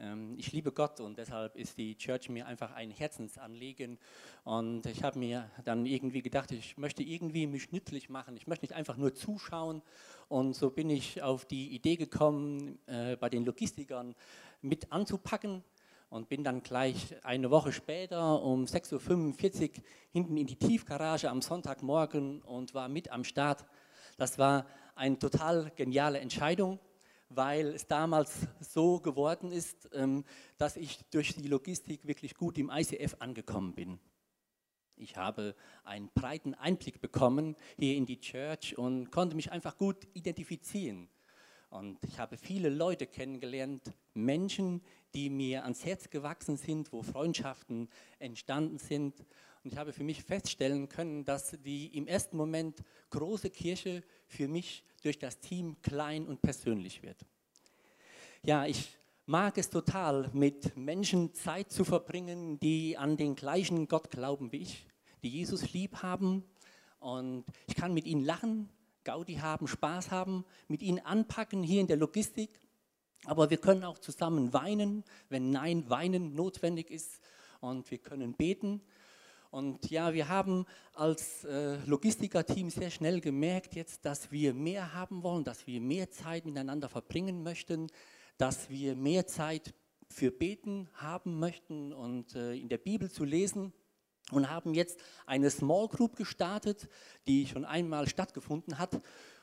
ähm, 0.00 0.34
ich 0.38 0.50
liebe 0.52 0.72
Gott 0.72 1.00
und 1.00 1.18
deshalb 1.18 1.56
ist 1.56 1.76
die 1.76 1.96
Church 1.96 2.28
mir 2.30 2.46
einfach 2.46 2.72
ein 2.72 2.90
Herzensanliegen. 2.90 3.98
Und 4.44 4.86
ich 4.86 5.02
habe 5.02 5.18
mir 5.18 5.50
dann 5.64 5.84
irgendwie 5.84 6.22
gedacht, 6.22 6.52
ich 6.52 6.78
möchte 6.78 7.02
irgendwie 7.02 7.46
mich 7.46 7.70
nützlich 7.70 8.08
machen. 8.08 8.36
Ich 8.36 8.46
möchte 8.46 8.64
nicht 8.64 8.74
einfach 8.74 8.96
nur 8.96 9.14
zuschauen. 9.14 9.82
Und 10.28 10.54
so 10.54 10.70
bin 10.70 10.88
ich 10.88 11.22
auf 11.22 11.44
die 11.44 11.74
Idee 11.74 11.96
gekommen, 11.96 12.78
äh, 12.86 13.16
bei 13.16 13.28
den 13.28 13.44
Logistikern 13.44 14.14
mit 14.62 14.90
anzupacken 14.90 15.62
und 16.08 16.28
bin 16.28 16.44
dann 16.44 16.62
gleich 16.62 17.14
eine 17.22 17.50
Woche 17.50 17.72
später 17.72 18.42
um 18.42 18.64
6.45 18.64 19.70
Uhr 19.70 19.84
hinten 20.12 20.36
in 20.36 20.46
die 20.46 20.56
Tiefgarage 20.56 21.28
am 21.28 21.42
Sonntagmorgen 21.42 22.40
und 22.42 22.74
war 22.74 22.88
mit 22.88 23.10
am 23.10 23.24
Start. 23.24 23.64
Das 24.20 24.36
war 24.36 24.66
eine 24.96 25.18
total 25.18 25.72
geniale 25.76 26.20
Entscheidung 26.20 26.78
weil 27.32 27.68
es 27.68 27.86
damals 27.86 28.48
so 28.58 28.98
geworden 28.98 29.52
ist, 29.52 29.88
ähm, 29.92 30.24
dass 30.58 30.76
ich 30.76 30.98
durch 31.12 31.32
die 31.36 31.46
Logistik 31.46 32.04
wirklich 32.04 32.34
gut 32.34 32.58
im 32.58 32.70
ICF 32.70 33.14
angekommen 33.20 33.72
bin. 33.72 34.00
Ich 34.96 35.16
habe 35.16 35.54
einen 35.84 36.10
breiten 36.12 36.54
Einblick 36.54 37.00
bekommen 37.00 37.54
hier 37.78 37.94
in 37.94 38.04
die 38.04 38.18
Church 38.18 38.76
und 38.76 39.12
konnte 39.12 39.36
mich 39.36 39.52
einfach 39.52 39.78
gut 39.78 40.08
identifizieren. 40.12 41.08
Und 41.70 42.02
ich 42.02 42.18
habe 42.18 42.36
viele 42.36 42.68
Leute 42.68 43.06
kennengelernt, 43.06 43.92
Menschen, 44.12 44.82
die 45.14 45.30
mir 45.30 45.62
ans 45.62 45.84
Herz 45.84 46.10
gewachsen 46.10 46.56
sind, 46.56 46.92
wo 46.92 47.04
Freundschaften 47.04 47.88
entstanden 48.18 48.78
sind. 48.78 49.24
Und 49.62 49.72
ich 49.72 49.78
habe 49.78 49.92
für 49.92 50.04
mich 50.04 50.22
feststellen 50.22 50.88
können, 50.88 51.24
dass 51.24 51.56
die 51.64 51.86
im 51.96 52.06
ersten 52.06 52.36
Moment 52.36 52.82
große 53.10 53.50
Kirche 53.50 54.02
für 54.26 54.48
mich 54.48 54.84
durch 55.02 55.18
das 55.18 55.38
Team 55.38 55.76
klein 55.82 56.26
und 56.26 56.40
persönlich 56.40 57.02
wird. 57.02 57.18
Ja, 58.42 58.64
ich 58.64 58.96
mag 59.26 59.58
es 59.58 59.68
total, 59.68 60.30
mit 60.32 60.76
Menschen 60.76 61.34
Zeit 61.34 61.70
zu 61.70 61.84
verbringen, 61.84 62.58
die 62.58 62.96
an 62.96 63.18
den 63.18 63.36
gleichen 63.36 63.86
Gott 63.86 64.10
glauben 64.10 64.50
wie 64.50 64.62
ich, 64.62 64.86
die 65.22 65.28
Jesus 65.28 65.72
lieb 65.72 66.02
haben. 66.02 66.42
Und 66.98 67.44
ich 67.66 67.74
kann 67.74 67.92
mit 67.92 68.06
ihnen 68.06 68.24
lachen, 68.24 68.70
Gaudi 69.04 69.36
haben, 69.36 69.68
Spaß 69.68 70.10
haben, 70.10 70.44
mit 70.68 70.82
ihnen 70.82 71.00
anpacken 71.00 71.62
hier 71.62 71.82
in 71.82 71.86
der 71.86 71.98
Logistik. 71.98 72.50
Aber 73.24 73.50
wir 73.50 73.58
können 73.58 73.84
auch 73.84 73.98
zusammen 73.98 74.54
weinen, 74.54 75.04
wenn 75.28 75.50
Nein, 75.50 75.88
Weinen 75.90 76.34
notwendig 76.34 76.90
ist. 76.90 77.20
Und 77.60 77.90
wir 77.90 77.98
können 77.98 78.32
beten. 78.32 78.80
Und 79.50 79.90
ja, 79.90 80.14
wir 80.14 80.28
haben 80.28 80.64
als 80.94 81.44
äh, 81.44 81.76
Logistiker-Team 81.84 82.70
sehr 82.70 82.90
schnell 82.90 83.20
gemerkt 83.20 83.74
jetzt, 83.74 84.04
dass 84.04 84.30
wir 84.30 84.54
mehr 84.54 84.94
haben 84.94 85.24
wollen, 85.24 85.42
dass 85.42 85.66
wir 85.66 85.80
mehr 85.80 86.10
Zeit 86.10 86.44
miteinander 86.46 86.88
verbringen 86.88 87.42
möchten, 87.42 87.88
dass 88.38 88.70
wir 88.70 88.94
mehr 88.94 89.26
Zeit 89.26 89.74
für 90.08 90.30
Beten 90.30 90.88
haben 90.94 91.40
möchten 91.40 91.92
und 91.92 92.34
äh, 92.36 92.54
in 92.54 92.68
der 92.68 92.78
Bibel 92.78 93.10
zu 93.10 93.24
lesen 93.24 93.72
und 94.30 94.48
haben 94.48 94.74
jetzt 94.74 95.00
eine 95.26 95.50
Small 95.50 95.88
Group 95.88 96.16
gestartet, 96.16 96.88
die 97.26 97.46
schon 97.46 97.64
einmal 97.64 98.08
stattgefunden 98.08 98.78
hat. 98.78 99.00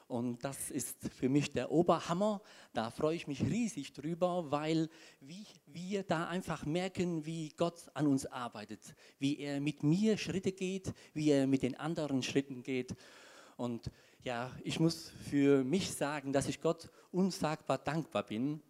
Und 0.07 0.43
das 0.45 0.71
ist 0.71 0.97
für 1.19 1.27
mich 1.27 1.51
der 1.51 1.69
Oberhammer. 1.69 2.41
Da 2.73 2.91
freue 2.91 3.15
ich 3.15 3.27
mich 3.27 3.41
riesig 3.41 3.91
drüber, 3.91 4.49
weil 4.49 4.89
wir 5.19 6.03
da 6.03 6.27
einfach 6.27 6.65
merken, 6.65 7.25
wie 7.25 7.49
Gott 7.57 7.89
an 7.93 8.07
uns 8.07 8.25
arbeitet, 8.25 8.95
wie 9.19 9.37
er 9.37 9.59
mit 9.59 9.83
mir 9.83 10.17
Schritte 10.17 10.53
geht, 10.53 10.93
wie 11.13 11.31
er 11.31 11.45
mit 11.45 11.61
den 11.61 11.75
anderen 11.75 12.23
Schritten 12.23 12.63
geht. 12.63 12.95
Und 13.57 13.91
ja, 14.23 14.51
ich 14.63 14.79
muss 14.79 15.11
für 15.29 15.65
mich 15.65 15.91
sagen, 15.91 16.31
dass 16.31 16.47
ich 16.47 16.61
Gott 16.61 16.89
unsagbar 17.11 17.77
dankbar 17.77 18.23
bin 18.23 18.61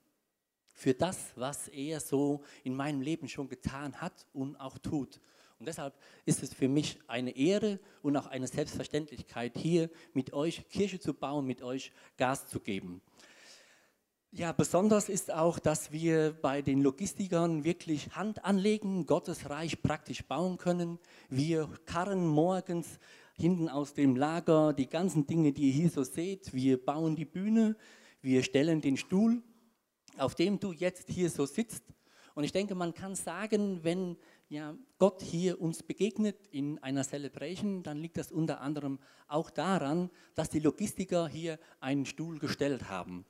für 0.74 0.94
das, 0.94 1.34
was 1.36 1.68
er 1.68 2.00
so 2.00 2.44
in 2.64 2.76
meinem 2.76 3.02
Leben 3.02 3.28
schon 3.28 3.48
getan 3.48 4.02
hat 4.02 4.26
und 4.34 4.56
auch 4.56 4.78
tut. 4.80 5.20
Und 5.60 5.66
deshalb 5.68 5.96
ist 6.26 6.44
es 6.44 6.54
für 6.54 6.68
mich 6.68 7.00
eine 7.08 7.36
Ehre 7.36 7.80
und 8.04 8.16
auch 8.16 8.28
eine 8.28 8.48
Selbstverständlichkeit, 8.48 9.58
hier 9.58 9.90
mit 10.14 10.34
euch 10.34 10.68
Kirche 10.70 11.00
zu 11.00 11.14
bauen, 11.14 11.46
mit 11.46 11.64
euch 11.64 11.92
Gas 12.16 12.48
zu 12.48 12.60
geben. 12.60 13.02
Ja, 14.32 14.52
besonders 14.52 15.10
ist 15.10 15.34
auch, 15.34 15.58
dass 15.58 15.92
wir 15.92 16.38
bei 16.42 16.62
den 16.62 16.82
Logistikern 16.82 17.64
wirklich 17.64 18.14
Hand 18.16 18.46
anlegen, 18.46 19.08
Gottes 19.08 19.50
Reich 19.50 19.82
praktisch 19.82 20.26
bauen 20.26 20.58
können. 20.58 21.00
Wir 21.30 21.68
karren 21.86 22.28
morgens 22.28 23.00
hinten 23.34 23.68
aus 23.68 23.94
dem 23.94 24.16
Lager 24.16 24.74
die 24.74 24.90
ganzen 24.90 25.26
Dinge, 25.26 25.54
die 25.54 25.70
ihr 25.70 25.74
hier 25.74 25.90
so 25.90 26.04
seht. 26.04 26.54
Wir 26.54 26.84
bauen 26.84 27.16
die 27.16 27.26
Bühne, 27.26 27.78
wir 28.22 28.44
stellen 28.44 28.82
den 28.82 28.98
Stuhl, 28.98 29.42
auf 30.18 30.36
dem 30.36 30.60
du 30.60 30.72
jetzt 30.72 31.10
hier 31.10 31.32
so 31.32 31.46
sitzt. 31.46 31.84
Und 32.36 32.44
ich 32.44 32.52
denke, 32.52 32.76
man 32.76 32.94
kann 32.94 33.16
sagen, 33.16 33.84
wenn 33.84 34.18
ja, 34.50 34.76
Gott 34.98 35.22
hier 35.22 35.62
uns 35.62 35.84
begegnet 35.84 36.48
in 36.52 36.80
einer 36.80 37.04
Celebration, 37.04 37.84
dann 37.84 37.98
liegt 37.98 38.18
das 38.18 38.32
unter 38.32 38.62
anderem 38.62 39.00
auch 39.28 39.50
daran, 39.50 40.10
dass 40.36 40.50
die 40.50 40.60
Logistiker 40.60 41.28
hier 41.28 41.60
einen 41.80 42.06
Stuhl 42.06 42.40
gestellt 42.40 42.90
haben. 42.90 43.26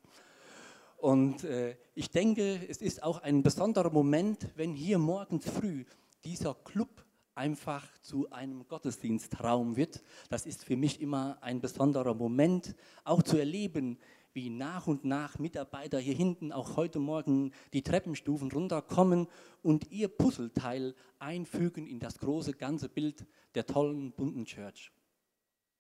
Und 0.97 1.43
äh, 1.43 1.75
ich 1.95 2.10
denke, 2.10 2.60
es 2.67 2.82
ist 2.82 3.03
auch 3.03 3.21
ein 3.21 3.43
besonderer 3.43 3.91
Moment, 3.91 4.47
wenn 4.56 4.73
hier 4.73 4.97
morgens 4.97 5.47
früh 5.49 5.86
dieser 6.23 6.56
Club 6.56 7.06
einfach 7.36 7.86
zu 8.01 8.30
einem 8.32 8.67
Gottesdienstraum 8.67 9.75
wird. 9.75 10.03
Das 10.30 10.45
ist 10.47 10.65
für 10.65 10.75
mich 10.75 10.99
immer 10.99 11.38
ein 11.41 11.62
besonderer 11.62 12.15
Moment, 12.15 12.75
auch 13.03 13.21
zu 13.21 13.38
erleben, 13.38 13.99
wie 14.38 14.52
nach 14.52 14.86
und 14.86 15.04
nach 15.04 15.39
Mitarbeiter 15.39 15.97
hier 15.97 16.13
hinten 16.13 16.52
auch 16.52 16.76
heute 16.78 17.00
Morgen 17.00 17.52
die 17.73 17.82
Treppenstufen 17.82 18.52
runterkommen 18.52 19.26
und 19.63 19.89
ihr 19.89 20.10
Puzzleteil 20.10 20.93
einfügen 21.17 21.88
in 21.88 22.00
das 22.00 22.19
große 22.19 22.54
ganze 22.54 22.88
Bild 22.88 23.26
der 23.56 23.65
tollen 23.65 24.12
bunten 24.12 24.45
Church. 24.45 24.91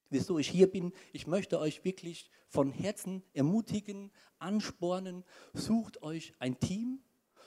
wieso 0.09 0.39
ich 0.39 0.49
hier 0.49 0.71
bin. 0.71 0.91
Ich 1.13 1.27
möchte 1.27 1.59
euch 1.59 1.85
wirklich 1.85 2.31
von 2.47 2.71
Herzen 2.71 3.21
ermutigen, 3.31 4.09
anspornen. 4.39 5.23
Sucht 5.53 6.01
euch 6.01 6.33
ein 6.39 6.59
Team, 6.59 7.03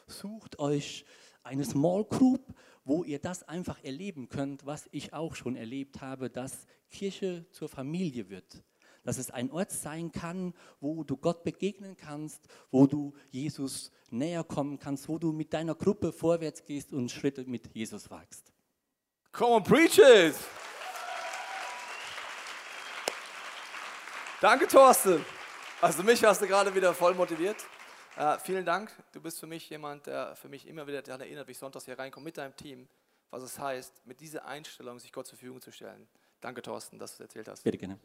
sucht 0.07 0.61
euch 0.61 1.05
eine 1.42 1.64
Small 1.64 2.05
Group, 2.05 2.55
wo 2.85 3.03
ihr 3.03 3.18
das 3.18 3.42
einfach 3.42 3.83
erleben 3.83 4.29
könnt, 4.29 4.64
was 4.64 4.88
ich 4.92 5.12
auch 5.12 5.35
schon 5.35 5.57
erlebt 5.57 6.03
habe, 6.03 6.31
dass 6.31 6.68
Kirche 6.88 7.46
zur 7.51 7.68
Familie 7.68 8.31
wird. 8.31 8.62
Dass 9.03 9.19
es 9.19 9.31
ein 9.31 9.51
Ort 9.51 9.71
sein 9.71 10.13
kann, 10.13 10.55
wo 10.81 11.05
du 11.05 11.17
Gott 11.17 11.43
begegnen 11.43 11.97
kannst, 11.97 12.47
wo 12.71 12.87
du 12.87 13.15
Jesus 13.31 13.91
näher 14.11 14.45
kommen 14.45 14.79
kannst, 14.79 15.09
wo 15.09 15.19
du 15.19 15.33
mit 15.33 15.53
deiner 15.53 15.75
Gruppe 15.75 16.13
vorwärts 16.13 16.65
gehst 16.65 16.93
und 16.93 17.11
Schritte 17.11 17.45
mit 17.45 17.75
Jesus 17.75 18.11
wagst. 18.11 18.53
Come 19.33 19.53
on, 19.53 19.63
preach 19.63 19.99
it! 19.99 20.35
Danke, 24.41 24.67
Thorsten. 24.67 25.25
Also 25.81 26.03
mich 26.03 26.23
hast 26.25 26.41
du 26.43 26.47
gerade 26.47 26.75
wieder 26.75 26.95
voll 26.95 27.15
motiviert. 27.15 27.57
Äh, 28.17 28.39
vielen 28.39 28.65
Dank. 28.65 28.91
Du 29.13 29.21
bist 29.21 29.39
für 29.39 29.47
mich 29.47 29.69
jemand, 29.71 30.07
der 30.07 30.35
für 30.35 30.49
mich 30.49 30.67
immer 30.67 30.87
wieder 30.87 31.03
daran 31.03 31.21
erinnert, 31.21 31.47
wie 31.47 31.53
ich 31.53 31.59
sonntags 31.59 31.85
hier 31.85 31.99
reinkomme 31.99 32.25
mit 32.25 32.39
deinem 32.39 32.57
Team, 32.57 32.89
was 33.31 33.43
es 33.43 33.59
heißt, 33.59 34.07
mit 34.07 34.21
dieser 34.21 34.45
Einstellung 34.45 34.99
sich 34.99 35.13
Gott 35.13 35.27
zur 35.27 35.39
Verfügung 35.39 35.61
zu 35.61 35.71
stellen. 35.71 36.09
Danke, 36.41 36.63
Thorsten, 36.63 36.99
dass 36.99 37.17
du 37.17 37.23
es 37.23 37.29
erzählt 37.29 37.49
hast. 37.49 37.63
Bitte 37.63 37.79
gerne. 37.79 37.99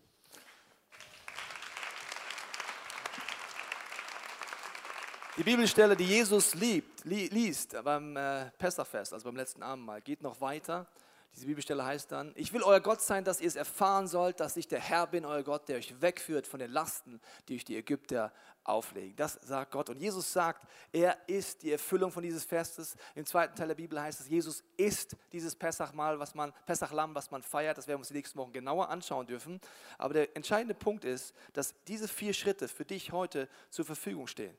Die 5.37 5.43
Bibelstelle, 5.43 5.97
die 5.97 6.05
Jesus 6.05 6.55
liebt, 6.55 7.03
li 7.03 7.27
liest 7.27 7.75
beim 7.83 8.15
äh, 8.15 8.49
Pessachfest, 8.51 9.11
also 9.11 9.25
beim 9.25 9.35
letzten 9.35 9.61
Abendmahl, 9.63 9.99
geht 9.99 10.21
noch 10.21 10.39
weiter. 10.39 10.87
Diese 11.35 11.45
Bibelstelle 11.45 11.83
heißt 11.83 12.09
dann, 12.09 12.31
ich 12.37 12.53
will 12.53 12.63
euer 12.63 12.79
Gott 12.79 13.01
sein, 13.01 13.25
dass 13.25 13.41
ihr 13.41 13.49
es 13.49 13.57
erfahren 13.57 14.07
sollt, 14.07 14.39
dass 14.39 14.55
ich 14.55 14.69
der 14.69 14.79
Herr 14.79 15.07
bin, 15.07 15.25
euer 15.25 15.43
Gott, 15.43 15.67
der 15.67 15.75
euch 15.75 15.99
wegführt 15.99 16.47
von 16.47 16.61
den 16.61 16.71
Lasten, 16.71 17.19
die 17.49 17.55
euch 17.55 17.65
die 17.65 17.75
Ägypter 17.75 18.31
auflegen. 18.63 19.13
Das 19.17 19.37
sagt 19.41 19.71
Gott. 19.71 19.89
Und 19.89 19.99
Jesus 19.99 20.31
sagt, 20.31 20.65
er 20.93 21.17
ist 21.27 21.63
die 21.63 21.73
Erfüllung 21.73 22.11
von 22.11 22.23
dieses 22.23 22.45
Festes. 22.45 22.95
Im 23.13 23.25
zweiten 23.25 23.57
Teil 23.57 23.67
der 23.67 23.75
Bibel 23.75 24.01
heißt 24.01 24.21
es, 24.21 24.29
Jesus 24.29 24.63
ist 24.77 25.17
dieses 25.33 25.53
Pessachmahl, 25.53 26.17
was 26.17 26.33
man, 26.33 26.53
Pessachlamm, 26.65 27.13
was 27.13 27.29
man 27.29 27.43
feiert. 27.43 27.77
Das 27.77 27.87
werden 27.87 27.97
wir 27.97 28.03
uns 28.03 28.07
die 28.07 28.13
nächsten 28.13 28.39
Wochen 28.39 28.53
genauer 28.53 28.87
anschauen 28.87 29.27
dürfen. 29.27 29.59
Aber 29.97 30.13
der 30.13 30.33
entscheidende 30.37 30.75
Punkt 30.75 31.03
ist, 31.03 31.35
dass 31.51 31.75
diese 31.89 32.07
vier 32.07 32.33
Schritte 32.33 32.69
für 32.69 32.85
dich 32.85 33.11
heute 33.11 33.49
zur 33.69 33.83
Verfügung 33.83 34.27
stehen. 34.27 34.55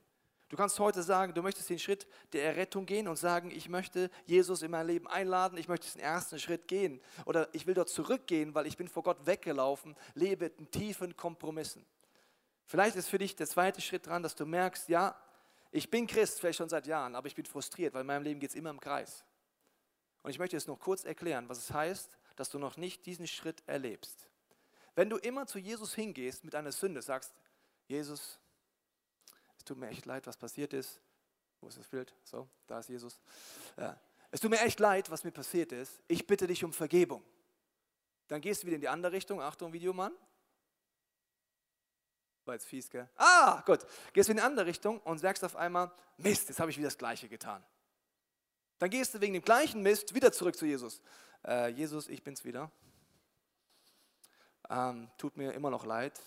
Du 0.48 0.56
kannst 0.56 0.78
heute 0.78 1.02
sagen, 1.02 1.35
du 1.35 1.42
möchtest 1.42 1.68
den 1.70 1.78
Schritt 1.78 2.06
der 2.32 2.44
Errettung 2.44 2.87
gehen 2.87 3.09
und 3.09 3.16
sagen, 3.16 3.50
ich 3.50 3.68
möchte 3.68 4.11
Jesus 4.26 4.62
in 4.62 4.70
mein 4.70 4.87
Leben 4.87 5.09
einladen, 5.09 5.59
ich 5.59 5.66
möchte 5.66 5.90
den 5.90 6.00
ersten 6.00 6.38
Schritt 6.38 6.68
gehen 6.68 7.00
oder 7.24 7.48
ich 7.52 7.66
will 7.66 7.74
dort 7.74 7.88
zurückgehen, 7.88 8.54
weil 8.54 8.66
ich 8.66 8.76
bin 8.76 8.87
vor 8.87 9.02
Gott 9.02 9.26
weggelaufen, 9.26 9.96
lebe 10.14 10.46
in 10.46 10.70
tiefen 10.70 11.16
Kompromissen. 11.16 11.85
Vielleicht 12.64 12.94
ist 12.94 13.09
für 13.09 13.18
dich 13.18 13.35
der 13.35 13.48
zweite 13.48 13.80
Schritt 13.80 14.06
dran, 14.06 14.22
dass 14.22 14.37
du 14.37 14.46
merkst, 14.46 14.88
ja, 14.88 15.20
ich 15.72 15.90
bin 15.90 16.06
Christ, 16.06 16.40
vielleicht 16.40 16.59
schon 16.59 16.68
seit 16.68 16.87
Jahren, 16.87 17.16
aber 17.16 17.26
ich 17.26 17.35
bin 17.35 17.44
frustriert, 17.44 17.92
weil 17.92 18.02
in 18.02 18.06
meinem 18.06 18.22
Leben 18.22 18.38
geht 18.38 18.50
es 18.50 18.56
immer 18.56 18.70
im 18.70 18.80
Kreis. 18.80 19.24
Und 20.22 20.30
ich 20.30 20.38
möchte 20.38 20.56
jetzt 20.56 20.68
noch 20.68 20.78
kurz 20.78 21.04
erklären, 21.04 21.48
was 21.48 21.59
es 21.59 21.72
heißt, 21.72 22.18
dass 22.37 22.50
du 22.50 22.59
noch 22.59 22.76
nicht 22.76 23.04
diesen 23.06 23.26
Schritt 23.26 23.62
erlebst. 23.66 24.28
Wenn 24.94 25.11
du 25.11 25.16
immer 25.16 25.46
zu 25.46 25.59
Jesus 25.59 25.94
hingehst 25.94 26.44
mit 26.44 26.54
einer 26.54 26.72
Sünde, 26.72 27.02
sagst, 27.02 27.35
Jesus, 27.88 28.38
tut 29.66 29.79
mir 29.79 29.88
echt 29.88 30.07
leid, 30.07 30.26
was 30.26 30.37
passiert 30.37 30.72
ist. 30.72 31.00
Wo 31.61 31.68
ist 31.68 31.79
das 31.79 31.88
Bild? 31.88 32.14
So, 32.24 32.48
da 32.66 32.79
ist 32.79 32.88
Jesus. 32.88 33.20
Ja. 33.76 33.98
Es 34.31 34.40
tut 34.40 34.50
mir 34.50 34.61
echt 34.61 34.81
leid, 34.81 35.11
was 35.11 35.24
mir 35.24 35.31
passiert 35.31 35.72
ist. 35.72 36.00
Ich 36.09 36.26
bitte 36.26 36.46
dich 36.46 36.64
um 36.64 36.72
Vergebung. 36.72 37.22
Dann 38.29 38.40
gehst 38.40 38.62
du 38.62 38.66
wieder 38.66 38.76
in 38.76 38.81
die 38.81 38.88
andere 38.88 39.12
Richtung. 39.12 39.40
Achtung, 39.40 39.72
Videomann. 39.72 40.12
War 42.44 42.55
jetzt 42.55 42.66
fies, 42.66 42.88
gell? 42.90 43.09
Ah, 43.16 43.62
gut. 43.66 43.87
Gehst 44.12 44.29
du 44.29 44.33
in 44.33 44.38
die 44.38 44.42
andere 44.42 44.66
Richtung 44.66 45.00
und 45.00 45.18
sagst 45.18 45.42
auf 45.44 45.57
einmal, 45.57 45.90
Mist, 46.16 46.48
jetzt 46.48 46.61
habe 46.61 46.70
ich 46.70 46.79
wieder 46.79 46.88
das 46.88 46.98
Gleiche 46.98 47.29
getan. 47.29 47.64
Dann 48.79 48.90
gehst 48.90 49.14
du 49.14 49.20
wegen 49.20 49.33
dem 49.33 49.42
gleichen 49.42 49.83
Mist 49.83 50.14
wieder 50.14 50.33
zurück 50.33 50.57
zu 50.57 50.66
Jesus. 50.66 51.00
Äh, 51.44 51.68
Jesus, 51.70 52.09
ich 52.09 52.22
bin's 52.22 52.44
wieder. 52.44 52.70
Ähm, 54.68 55.11
tut 55.18 55.37
mir 55.37 55.52
immer 55.52 55.70
noch 55.70 55.85
leid. 55.85 56.20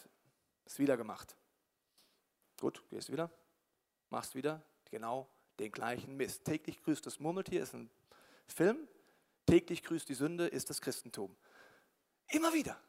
Ist 0.65 0.79
wieder 0.79 0.97
gemacht. 0.97 1.35
Gut, 2.59 2.83
gehst 2.89 3.11
wieder, 3.11 3.31
machst 4.09 4.35
wieder 4.35 4.61
genau 4.85 5.29
den 5.59 5.71
gleichen 5.71 6.15
Mist. 6.17 6.45
Täglich 6.45 6.81
grüßt 6.81 7.05
das 7.05 7.19
Murmeltier 7.19 7.63
ist 7.63 7.73
ein 7.73 7.89
Film. 8.47 8.87
Täglich 9.45 9.83
grüßt 9.83 10.07
die 10.09 10.13
Sünde 10.13 10.47
ist 10.47 10.69
das 10.69 10.81
Christentum. 10.81 11.35
Immer 12.27 12.53
wieder. 12.53 12.79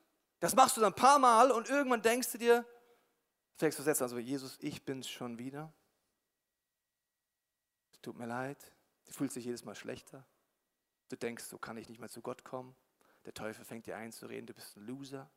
Das 0.41 0.55
machst 0.55 0.77
du 0.77 0.81
dann 0.81 0.93
ein 0.93 0.97
paar 0.97 1.19
Mal 1.19 1.51
und 1.51 1.69
irgendwann 1.69 2.03
denkst 2.03 2.33
du 2.33 2.39
dir, 2.39 2.67
fängst 3.57 3.79
du 3.79 3.83
jetzt 3.83 4.03
an, 4.03 4.09
so 4.09 4.19
Jesus, 4.19 4.59
ich 4.61 4.85
bin's 4.85 5.09
schon 5.09 5.39
wieder. 5.39 5.73
Es 7.93 8.01
tut 8.01 8.17
mir 8.17 8.27
leid. 8.27 8.73
Du 9.05 9.13
fühlst 9.13 9.37
dich 9.37 9.45
jedes 9.45 9.65
Mal 9.65 9.75
schlechter. 9.75 10.27
Du 11.09 11.17
denkst, 11.17 11.45
so 11.45 11.59
kann 11.59 11.77
ich 11.77 11.89
nicht 11.89 11.99
mehr 11.99 12.09
zu 12.09 12.23
Gott 12.23 12.45
kommen. 12.45 12.75
Der 13.25 13.35
Teufel 13.35 13.65
fängt 13.65 13.87
dir 13.87 13.97
einzureden, 13.97 14.47
du 14.47 14.55
bist 14.55 14.77
ein 14.77 14.87
Loser. 14.87 15.31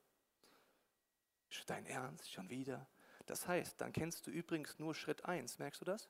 Dein 1.68 1.86
Ernst, 1.86 2.32
schon 2.32 2.50
wieder. 2.50 2.88
Das 3.26 3.48
heißt, 3.48 3.80
dann 3.80 3.94
kennst 3.94 4.28
du 4.28 4.32
übrigens 4.32 4.80
nur 4.80 4.94
Schritt 4.94 5.26
1. 5.26 5.60
Merkst 5.60 5.82
du 5.82 5.86
das? 5.86 6.10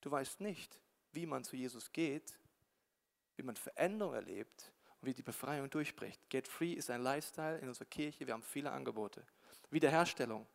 Du 0.00 0.10
weißt 0.10 0.40
nicht, 0.40 0.80
wie 1.12 1.26
man 1.26 1.44
zu 1.44 1.56
Jesus 1.56 1.92
geht, 1.92 2.38
wie 3.36 3.42
man 3.42 3.56
Veränderung 3.56 4.14
erlebt 4.14 4.72
und 5.00 5.08
wie 5.08 5.14
die 5.14 5.22
Befreiung 5.22 5.68
durchbricht. 5.68 6.20
Get 6.30 6.48
Free 6.48 6.72
ist 6.72 6.90
ein 6.90 7.02
Lifestyle 7.02 7.58
in 7.58 7.68
unserer 7.68 7.86
Kirche. 7.86 8.26
Wir 8.26 8.34
haben 8.34 8.42
viele 8.42 8.70
Angebote. 8.70 9.22
Wiederherstellung. 9.70 10.46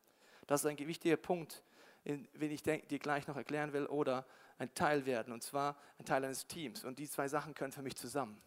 Das 0.47 0.62
ist 0.62 0.65
ein 0.65 0.77
wichtiger 0.77 1.17
Punkt, 1.17 1.63
den 2.03 2.27
ich 2.51 2.63
dir 2.63 2.99
gleich 2.99 3.27
noch 3.27 3.38
erklären 3.38 3.73
will, 3.73 3.86
oder 3.86 4.25
ein 4.57 4.73
Teil 4.73 5.05
werden, 5.05 5.34
und 5.34 5.43
zwar 5.43 5.77
ein 5.99 6.05
Teil 6.05 6.23
eines 6.25 6.47
Teams. 6.47 6.84
Und 6.84 6.97
die 6.97 7.10
zwei 7.10 7.27
Sachen 7.27 7.53
können 7.53 7.71
für 7.71 7.84
mich 7.84 7.95
zusammen. 7.95 8.41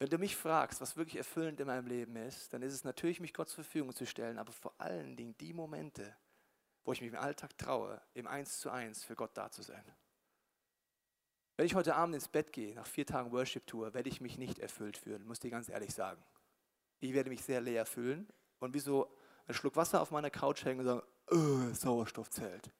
Wenn 0.00 0.08
du 0.08 0.16
mich 0.16 0.34
fragst, 0.34 0.80
was 0.80 0.96
wirklich 0.96 1.16
erfüllend 1.16 1.60
in 1.60 1.66
meinem 1.66 1.86
Leben 1.86 2.16
ist, 2.16 2.54
dann 2.54 2.62
ist 2.62 2.72
es 2.72 2.84
natürlich, 2.84 3.20
mich 3.20 3.34
Gott 3.34 3.50
zur 3.50 3.62
Verfügung 3.62 3.94
zu 3.94 4.06
stellen, 4.06 4.38
aber 4.38 4.50
vor 4.50 4.72
allen 4.78 5.14
Dingen 5.14 5.36
die 5.36 5.52
Momente, 5.52 6.16
wo 6.84 6.92
ich 6.94 7.02
mich 7.02 7.12
im 7.12 7.18
Alltag 7.18 7.58
traue, 7.58 8.00
im 8.14 8.26
Eins 8.26 8.60
zu 8.60 8.70
Eins 8.70 9.04
für 9.04 9.14
Gott 9.14 9.36
da 9.36 9.50
zu 9.50 9.60
sein. 9.60 9.84
Wenn 11.58 11.66
ich 11.66 11.74
heute 11.74 11.96
Abend 11.96 12.14
ins 12.14 12.28
Bett 12.28 12.50
gehe, 12.50 12.74
nach 12.74 12.86
vier 12.86 13.04
Tagen 13.04 13.30
Worship-Tour, 13.30 13.92
werde 13.92 14.08
ich 14.08 14.22
mich 14.22 14.38
nicht 14.38 14.58
erfüllt 14.58 14.96
fühlen, 14.96 15.26
muss 15.26 15.36
ich 15.36 15.40
dir 15.42 15.50
ganz 15.50 15.68
ehrlich 15.68 15.92
sagen. 15.92 16.24
Ich 17.00 17.12
werde 17.12 17.28
mich 17.28 17.44
sehr 17.44 17.60
leer 17.60 17.84
fühlen 17.84 18.26
und 18.58 18.72
wie 18.72 18.80
so 18.80 19.14
ein 19.46 19.52
Schluck 19.52 19.76
Wasser 19.76 20.00
auf 20.00 20.12
meiner 20.12 20.30
Couch 20.30 20.64
hängen 20.64 20.80
und 20.80 20.86
sagen, 20.86 21.02
oh, 21.30 21.74
Sauerstoff 21.74 22.30
zählt. 22.30 22.70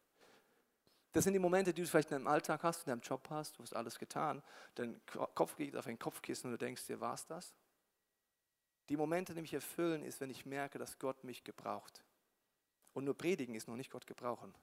Das 1.12 1.24
sind 1.24 1.32
die 1.32 1.40
Momente, 1.40 1.74
die 1.74 1.82
du 1.82 1.88
vielleicht 1.88 2.10
in 2.10 2.18
deinem 2.18 2.28
Alltag 2.28 2.62
hast, 2.62 2.86
in 2.86 2.90
deinem 2.90 3.00
Job 3.00 3.28
hast, 3.30 3.58
du 3.58 3.62
hast 3.62 3.74
alles 3.74 3.98
getan, 3.98 4.42
dein 4.76 5.00
Kopf 5.34 5.56
geht 5.56 5.76
auf 5.76 5.86
ein 5.86 5.98
Kopfkissen 5.98 6.46
und 6.46 6.52
du 6.52 6.64
denkst 6.64 6.86
dir, 6.86 7.00
war 7.00 7.14
es 7.14 7.26
das? 7.26 7.54
Die 8.88 8.96
Momente, 8.96 9.34
die 9.34 9.40
mich 9.40 9.54
erfüllen, 9.54 10.04
ist, 10.04 10.20
wenn 10.20 10.30
ich 10.30 10.46
merke, 10.46 10.78
dass 10.78 10.98
Gott 10.98 11.22
mich 11.24 11.42
gebraucht. 11.42 12.04
Und 12.92 13.04
nur 13.04 13.16
predigen 13.16 13.54
ist 13.54 13.68
noch 13.68 13.76
nicht 13.76 13.90
Gott 13.90 14.06
gebrauchen. 14.06 14.54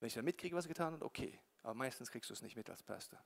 Wenn 0.00 0.08
ich 0.08 0.14
dann 0.14 0.24
mitkriege, 0.24 0.54
was 0.54 0.66
er 0.66 0.68
getan 0.68 0.94
hat, 0.94 1.02
okay. 1.02 1.38
Aber 1.62 1.74
meistens 1.74 2.10
kriegst 2.10 2.30
du 2.30 2.34
es 2.34 2.42
nicht 2.42 2.56
mit 2.56 2.70
als 2.70 2.82
Pastor. 2.82 3.20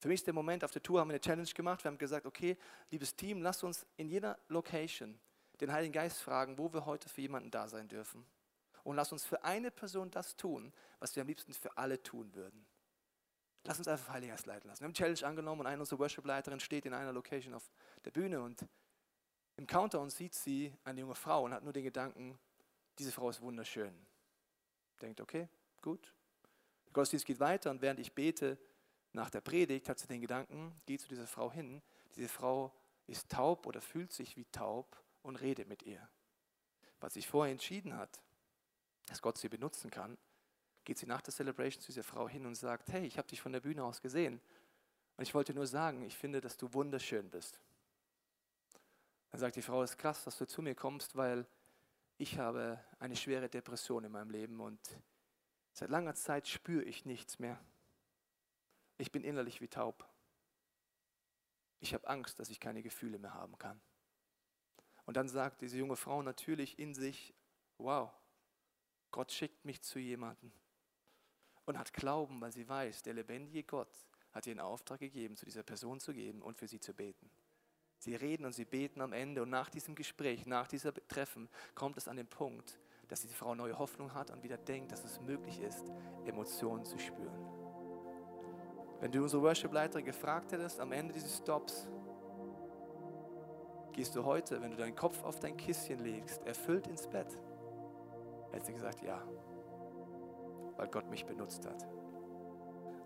Für 0.00 0.08
mich 0.08 0.20
ist 0.20 0.26
der 0.26 0.34
Moment, 0.34 0.62
auf 0.62 0.72
der 0.72 0.82
Tour 0.82 1.00
haben 1.00 1.08
wir 1.08 1.14
eine 1.14 1.20
Challenge 1.20 1.48
gemacht. 1.48 1.84
Wir 1.84 1.90
haben 1.90 1.98
gesagt, 1.98 2.26
okay, 2.26 2.56
liebes 2.90 3.16
Team, 3.16 3.40
lasst 3.40 3.64
uns 3.64 3.86
in 3.96 4.08
jeder 4.08 4.38
Location 4.48 5.18
den 5.60 5.72
Heiligen 5.72 5.92
Geist 5.92 6.20
fragen, 6.20 6.58
wo 6.58 6.72
wir 6.72 6.86
heute 6.86 7.08
für 7.08 7.20
jemanden 7.20 7.50
da 7.50 7.66
sein 7.66 7.88
dürfen 7.88 8.24
und 8.88 8.96
lass 8.96 9.12
uns 9.12 9.22
für 9.22 9.44
eine 9.44 9.70
Person 9.70 10.10
das 10.10 10.34
tun, 10.34 10.72
was 10.98 11.14
wir 11.14 11.20
am 11.20 11.26
liebsten 11.26 11.52
für 11.52 11.76
alle 11.76 12.02
tun 12.02 12.34
würden. 12.34 12.66
Lass 13.64 13.76
uns 13.76 13.86
einfach 13.86 14.14
Heiliger 14.14 14.34
leiten 14.46 14.66
lassen. 14.66 14.80
Wir 14.80 14.86
haben 14.86 14.94
Challenge 14.94 15.26
angenommen 15.26 15.60
und 15.60 15.66
eine 15.66 15.80
unserer 15.80 15.98
Worship-Leiterin 15.98 16.58
steht 16.58 16.86
in 16.86 16.94
einer 16.94 17.12
Location 17.12 17.52
auf 17.52 17.70
der 18.06 18.12
Bühne 18.12 18.40
und 18.40 18.66
im 19.56 19.66
Counter 19.66 20.00
und 20.00 20.08
sieht 20.08 20.34
sie 20.34 20.74
eine 20.84 21.00
junge 21.00 21.14
Frau 21.14 21.44
und 21.44 21.52
hat 21.52 21.64
nur 21.64 21.74
den 21.74 21.84
Gedanken, 21.84 22.38
diese 22.98 23.12
Frau 23.12 23.28
ist 23.28 23.42
wunderschön. 23.42 23.94
Denkt, 25.02 25.20
okay, 25.20 25.50
gut. 25.82 26.14
Der 26.86 26.94
Gottesdienst 26.94 27.26
geht 27.26 27.40
weiter 27.40 27.70
und 27.70 27.82
während 27.82 28.00
ich 28.00 28.14
bete 28.14 28.56
nach 29.12 29.28
der 29.28 29.42
Predigt, 29.42 29.90
hat 29.90 29.98
sie 29.98 30.06
den 30.06 30.22
Gedanken, 30.22 30.80
geh 30.86 30.96
zu 30.96 31.08
dieser 31.08 31.26
Frau 31.26 31.52
hin. 31.52 31.82
Diese 32.16 32.28
Frau 32.28 32.74
ist 33.06 33.30
taub 33.30 33.66
oder 33.66 33.82
fühlt 33.82 34.14
sich 34.14 34.38
wie 34.38 34.46
taub 34.46 34.96
und 35.20 35.36
rede 35.36 35.66
mit 35.66 35.82
ihr. 35.82 36.08
Was 37.00 37.12
sich 37.12 37.28
vorher 37.28 37.52
entschieden 37.52 37.94
hat, 37.94 38.22
dass 39.10 39.22
Gott 39.22 39.38
sie 39.38 39.48
benutzen 39.48 39.90
kann, 39.90 40.16
geht 40.84 40.98
sie 40.98 41.06
nach 41.06 41.20
der 41.20 41.34
Celebration 41.34 41.80
zu 41.82 41.88
dieser 41.88 42.02
Frau 42.02 42.28
hin 42.28 42.46
und 42.46 42.54
sagt, 42.54 42.90
hey, 42.90 43.04
ich 43.04 43.18
habe 43.18 43.28
dich 43.28 43.40
von 43.40 43.52
der 43.52 43.60
Bühne 43.60 43.84
aus 43.84 44.00
gesehen 44.00 44.40
und 45.16 45.22
ich 45.22 45.34
wollte 45.34 45.52
nur 45.52 45.66
sagen, 45.66 46.02
ich 46.02 46.16
finde, 46.16 46.40
dass 46.40 46.56
du 46.56 46.72
wunderschön 46.72 47.28
bist. 47.30 47.60
Dann 49.30 49.40
sagt 49.40 49.56
die 49.56 49.62
Frau, 49.62 49.82
es 49.82 49.90
ist 49.90 49.98
krass, 49.98 50.24
dass 50.24 50.38
du 50.38 50.46
zu 50.46 50.62
mir 50.62 50.74
kommst, 50.74 51.16
weil 51.16 51.46
ich 52.16 52.38
habe 52.38 52.82
eine 52.98 53.16
schwere 53.16 53.48
Depression 53.48 54.04
in 54.04 54.12
meinem 54.12 54.30
Leben 54.30 54.60
und 54.60 54.80
seit 55.72 55.90
langer 55.90 56.14
Zeit 56.14 56.48
spüre 56.48 56.84
ich 56.84 57.04
nichts 57.04 57.38
mehr. 57.38 57.60
Ich 58.96 59.12
bin 59.12 59.22
innerlich 59.22 59.60
wie 59.60 59.68
taub. 59.68 60.08
Ich 61.80 61.94
habe 61.94 62.08
Angst, 62.08 62.40
dass 62.40 62.50
ich 62.50 62.58
keine 62.58 62.82
Gefühle 62.82 63.18
mehr 63.18 63.34
haben 63.34 63.56
kann. 63.58 63.80
Und 65.04 65.16
dann 65.16 65.28
sagt 65.28 65.60
diese 65.60 65.78
junge 65.78 65.96
Frau 65.96 66.22
natürlich 66.22 66.78
in 66.78 66.94
sich, 66.94 67.34
wow, 67.78 68.10
Gott 69.10 69.32
schickt 69.32 69.64
mich 69.64 69.82
zu 69.82 69.98
jemandem 69.98 70.52
und 71.64 71.78
hat 71.78 71.92
Glauben, 71.92 72.40
weil 72.40 72.52
sie 72.52 72.68
weiß, 72.68 73.02
der 73.02 73.14
lebendige 73.14 73.64
Gott 73.64 73.92
hat 74.32 74.46
ihr 74.46 74.52
einen 74.52 74.60
Auftrag 74.60 75.00
gegeben, 75.00 75.36
zu 75.36 75.44
dieser 75.44 75.62
Person 75.62 76.00
zu 76.00 76.12
geben 76.12 76.42
und 76.42 76.56
für 76.56 76.68
sie 76.68 76.80
zu 76.80 76.94
beten. 76.94 77.30
Sie 77.98 78.14
reden 78.14 78.44
und 78.44 78.52
sie 78.52 78.64
beten 78.64 79.00
am 79.00 79.12
Ende 79.12 79.42
und 79.42 79.50
nach 79.50 79.70
diesem 79.70 79.94
Gespräch, 79.94 80.46
nach 80.46 80.68
diesem 80.68 80.92
Treffen 81.08 81.48
kommt 81.74 81.96
es 81.96 82.06
an 82.06 82.16
den 82.16 82.28
Punkt, 82.28 82.78
dass 83.08 83.22
diese 83.22 83.34
Frau 83.34 83.54
neue 83.54 83.78
Hoffnung 83.78 84.14
hat 84.14 84.30
und 84.30 84.42
wieder 84.42 84.56
denkt, 84.56 84.92
dass 84.92 85.04
es 85.04 85.20
möglich 85.20 85.60
ist, 85.60 85.90
Emotionen 86.24 86.84
zu 86.84 86.98
spüren. 86.98 87.58
Wenn 89.00 89.12
du 89.12 89.22
unsere 89.22 89.42
Worship-Leiterin 89.42 90.04
gefragt 90.04 90.52
hättest 90.52 90.80
am 90.80 90.92
Ende 90.92 91.14
dieses 91.14 91.38
Stops, 91.38 91.88
gehst 93.92 94.14
du 94.14 94.24
heute, 94.24 94.60
wenn 94.60 94.70
du 94.70 94.76
deinen 94.76 94.94
Kopf 94.94 95.22
auf 95.24 95.40
dein 95.40 95.56
Kisschen 95.56 95.98
legst, 96.00 96.44
erfüllt 96.44 96.86
ins 96.86 97.08
Bett, 97.08 97.36
hätte 98.52 98.66
sie 98.66 98.72
gesagt, 98.72 99.02
ja, 99.02 99.22
weil 100.76 100.88
Gott 100.88 101.08
mich 101.10 101.26
benutzt 101.26 101.66
hat. 101.66 101.86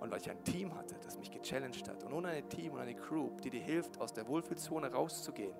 Und 0.00 0.10
weil 0.10 0.20
ich 0.20 0.30
ein 0.30 0.42
Team 0.44 0.74
hatte, 0.74 0.96
das 1.02 1.16
mich 1.18 1.30
gechallenged 1.30 1.88
hat. 1.88 2.02
Und 2.04 2.12
ohne 2.12 2.28
ein 2.28 2.48
Team 2.48 2.72
und 2.72 2.80
eine 2.80 2.94
Crew, 2.94 3.30
die 3.44 3.50
dir 3.50 3.60
hilft, 3.62 4.00
aus 4.00 4.12
der 4.12 4.26
Wohlfühlzone 4.26 4.92
rauszugehen, 4.92 5.54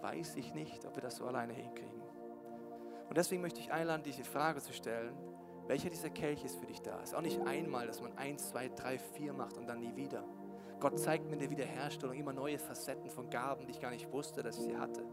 weiß 0.00 0.36
ich 0.36 0.54
nicht, 0.54 0.84
ob 0.86 0.96
wir 0.96 1.02
das 1.02 1.16
so 1.16 1.26
alleine 1.26 1.52
hinkriegen. 1.52 2.00
Und 3.08 3.16
deswegen 3.16 3.42
möchte 3.42 3.60
ich 3.60 3.72
einladen, 3.72 4.02
diese 4.02 4.24
Frage 4.24 4.60
zu 4.60 4.72
stellen, 4.72 5.14
welcher 5.66 5.90
dieser 5.90 6.10
Kelch 6.10 6.44
ist 6.44 6.56
für 6.56 6.66
dich 6.66 6.80
da? 6.80 7.00
Ist 7.00 7.14
auch 7.14 7.20
nicht 7.20 7.40
einmal, 7.46 7.86
dass 7.86 8.00
man 8.00 8.16
eins, 8.16 8.48
zwei, 8.48 8.68
drei, 8.68 8.98
vier 8.98 9.34
macht 9.34 9.58
und 9.58 9.66
dann 9.66 9.80
nie 9.80 9.94
wieder. 9.96 10.24
Gott 10.80 10.98
zeigt 10.98 11.26
mir 11.26 11.34
in 11.34 11.40
der 11.40 11.50
Wiederherstellung 11.50 12.16
immer 12.16 12.32
neue 12.32 12.58
Facetten 12.58 13.10
von 13.10 13.28
Gaben, 13.28 13.66
die 13.66 13.72
ich 13.72 13.80
gar 13.80 13.90
nicht 13.90 14.10
wusste, 14.12 14.42
dass 14.42 14.56
ich 14.58 14.64
sie 14.64 14.76
hatte. 14.76 15.04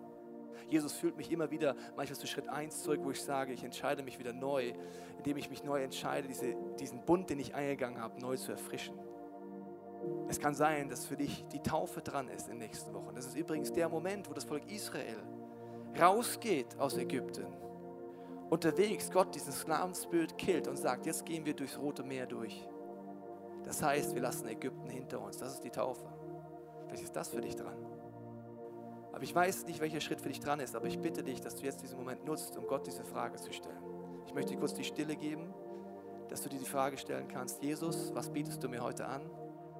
Jesus 0.69 0.93
führt 0.93 1.17
mich 1.17 1.31
immer 1.31 1.51
wieder 1.51 1.75
manchmal 1.95 2.19
zu 2.19 2.27
Schritt 2.27 2.47
1 2.47 2.83
zurück, 2.83 3.01
wo 3.03 3.11
ich 3.11 3.21
sage, 3.21 3.53
ich 3.53 3.63
entscheide 3.63 4.03
mich 4.03 4.19
wieder 4.19 4.33
neu, 4.33 4.73
indem 5.17 5.37
ich 5.37 5.49
mich 5.49 5.63
neu 5.63 5.83
entscheide, 5.83 6.27
diese, 6.27 6.55
diesen 6.79 7.05
Bund, 7.05 7.29
den 7.29 7.39
ich 7.39 7.55
eingegangen 7.55 8.01
habe, 8.01 8.19
neu 8.19 8.37
zu 8.37 8.51
erfrischen. 8.51 8.95
Es 10.27 10.39
kann 10.39 10.53
sein, 10.53 10.89
dass 10.89 11.05
für 11.05 11.17
dich 11.17 11.45
die 11.51 11.61
Taufe 11.61 12.01
dran 12.01 12.27
ist 12.29 12.47
in 12.47 12.59
den 12.59 12.67
nächsten 12.67 12.93
Wochen. 12.93 13.15
Das 13.15 13.25
ist 13.25 13.35
übrigens 13.35 13.71
der 13.73 13.89
Moment, 13.89 14.29
wo 14.29 14.33
das 14.33 14.43
Volk 14.43 14.69
Israel 14.71 15.17
rausgeht 15.99 16.77
aus 16.77 16.97
Ägypten 16.97 17.45
unterwegs 18.49 19.11
Gott 19.11 19.33
diesen 19.33 19.53
Sklavenspirit 19.53 20.37
killt 20.37 20.67
und 20.67 20.77
sagt, 20.77 21.05
jetzt 21.05 21.25
gehen 21.25 21.45
wir 21.45 21.53
durchs 21.53 21.77
Rote 21.77 22.03
Meer 22.03 22.25
durch. 22.25 22.67
Das 23.63 23.81
heißt, 23.81 24.13
wir 24.13 24.21
lassen 24.21 24.47
Ägypten 24.47 24.89
hinter 24.89 25.21
uns. 25.21 25.37
Das 25.37 25.53
ist 25.53 25.63
die 25.63 25.71
Taufe. 25.71 26.05
Vielleicht 26.85 27.03
ist 27.03 27.15
das 27.15 27.29
für 27.29 27.41
dich 27.41 27.55
dran. 27.55 27.75
Aber 29.15 29.23
ich 29.23 29.33
weiß 29.33 29.65
nicht, 29.65 29.79
welcher 29.79 30.01
Schritt 30.01 30.19
für 30.19 30.27
dich 30.27 30.41
dran 30.41 30.59
ist, 30.59 30.75
aber 30.75 30.87
ich 30.87 30.99
bitte 30.99 31.23
dich, 31.23 31.39
dass 31.39 31.55
du 31.55 31.63
jetzt 31.63 31.81
diesen 31.81 31.97
Moment 31.97 32.25
nutzt, 32.25 32.57
um 32.57 32.67
Gott 32.67 32.85
diese 32.85 33.05
Frage 33.05 33.37
zu 33.37 33.53
stellen. 33.53 33.79
Ich 34.27 34.33
möchte 34.33 34.51
dir 34.51 34.59
kurz 34.59 34.73
die 34.73 34.83
Stille 34.83 35.15
geben, 35.15 35.53
dass 36.27 36.41
du 36.41 36.49
dir 36.49 36.59
die 36.59 36.65
Frage 36.65 36.97
stellen 36.97 37.29
kannst, 37.29 37.63
Jesus, 37.63 38.13
was 38.13 38.29
bietest 38.29 38.61
du 38.61 38.67
mir 38.67 38.83
heute 38.83 39.07
an? 39.07 39.21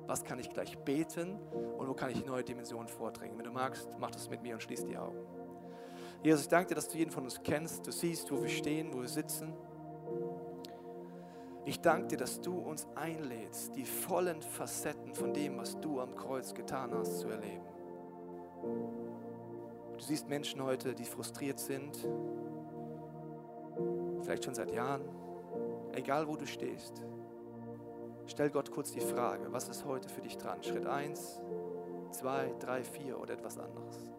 Was 0.08 0.24
kann 0.24 0.40
ich 0.40 0.50
gleich 0.50 0.78
beten 0.78 1.38
und 1.78 1.86
wo 1.86 1.94
kann 1.94 2.12
ich 2.12 2.26
neue 2.26 2.46
Dimensionen 2.46 2.88
vordringen? 2.88 3.38
Wenn 3.38 3.44
du 3.44 3.52
magst, 3.52 3.90
mach 4.00 4.10
das 4.10 4.30
mit 4.30 4.42
mir 4.42 4.54
und 4.54 4.62
schließ 4.62 4.86
die 4.86 4.96
Augen. 4.96 5.18
Jesus, 6.24 6.44
ich 6.44 6.48
danke 6.48 6.70
dir, 6.70 6.76
dass 6.76 6.88
du 6.88 6.98
jeden 6.98 7.12
von 7.12 7.26
uns 7.26 7.42
kennst. 7.44 7.86
Du 7.86 7.92
siehst, 7.92 8.32
wo 8.32 8.42
wir 8.42 8.48
stehen, 8.48 8.94
wo 8.94 9.02
wir 9.02 9.10
sitzen. 9.10 9.54
Ich 11.66 11.82
danke 11.82 12.08
dir, 12.08 12.18
dass 12.20 12.40
du 12.40 12.58
uns 12.58 12.88
einlädst, 12.96 13.76
die 13.76 13.84
vollen 13.84 14.42
Facetten 14.42 15.14
von 15.14 15.34
dem, 15.34 15.58
was 15.58 15.78
du 15.82 16.00
am 16.00 16.16
Kreuz 16.16 16.54
getan 16.54 16.94
hast, 16.94 17.20
zu 17.20 17.28
erleben. 17.28 17.66
Du 19.98 20.04
siehst 20.04 20.28
Menschen 20.28 20.62
heute, 20.62 20.94
die 20.94 21.06
frustriert 21.06 21.60
sind, 21.60 21.98
vielleicht 24.22 24.44
schon 24.44 24.54
seit 24.54 24.72
Jahren, 24.72 25.04
egal 25.94 26.28
wo 26.28 26.36
du 26.36 26.46
stehst. 26.46 27.02
Stell 28.28 28.50
Gott 28.50 28.72
kurz 28.72 28.92
die 28.92 29.00
Frage, 29.00 29.52
was 29.52 29.70
ist 29.70 29.86
heute 29.86 30.10
für 30.10 30.22
dich 30.22 30.38
dran? 30.38 30.62
Schritt 30.64 30.86
1, 30.86 31.42
2, 32.12 32.56
3, 32.60 32.84
4 32.84 33.20
oder 33.20 33.36
etwas 33.36 33.58
anderes? 33.58 34.15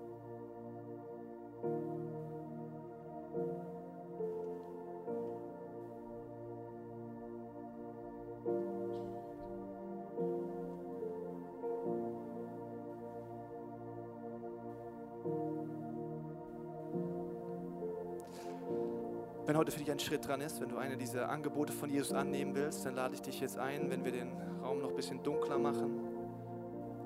Für 19.76 19.84
dich 19.84 19.92
ein 19.92 19.98
Schritt 19.98 20.26
dran 20.26 20.40
ist, 20.40 20.58
wenn 20.58 20.70
du 20.70 20.78
eine 20.78 20.96
dieser 20.96 21.28
Angebote 21.28 21.70
von 21.70 21.90
Jesus 21.90 22.12
annehmen 22.12 22.54
willst, 22.54 22.86
dann 22.86 22.94
lade 22.94 23.14
ich 23.14 23.20
dich 23.20 23.40
jetzt 23.40 23.58
ein, 23.58 23.90
wenn 23.90 24.06
wir 24.06 24.12
den 24.12 24.32
Raum 24.62 24.80
noch 24.80 24.88
ein 24.88 24.96
bisschen 24.96 25.22
dunkler 25.22 25.58
machen, 25.58 26.00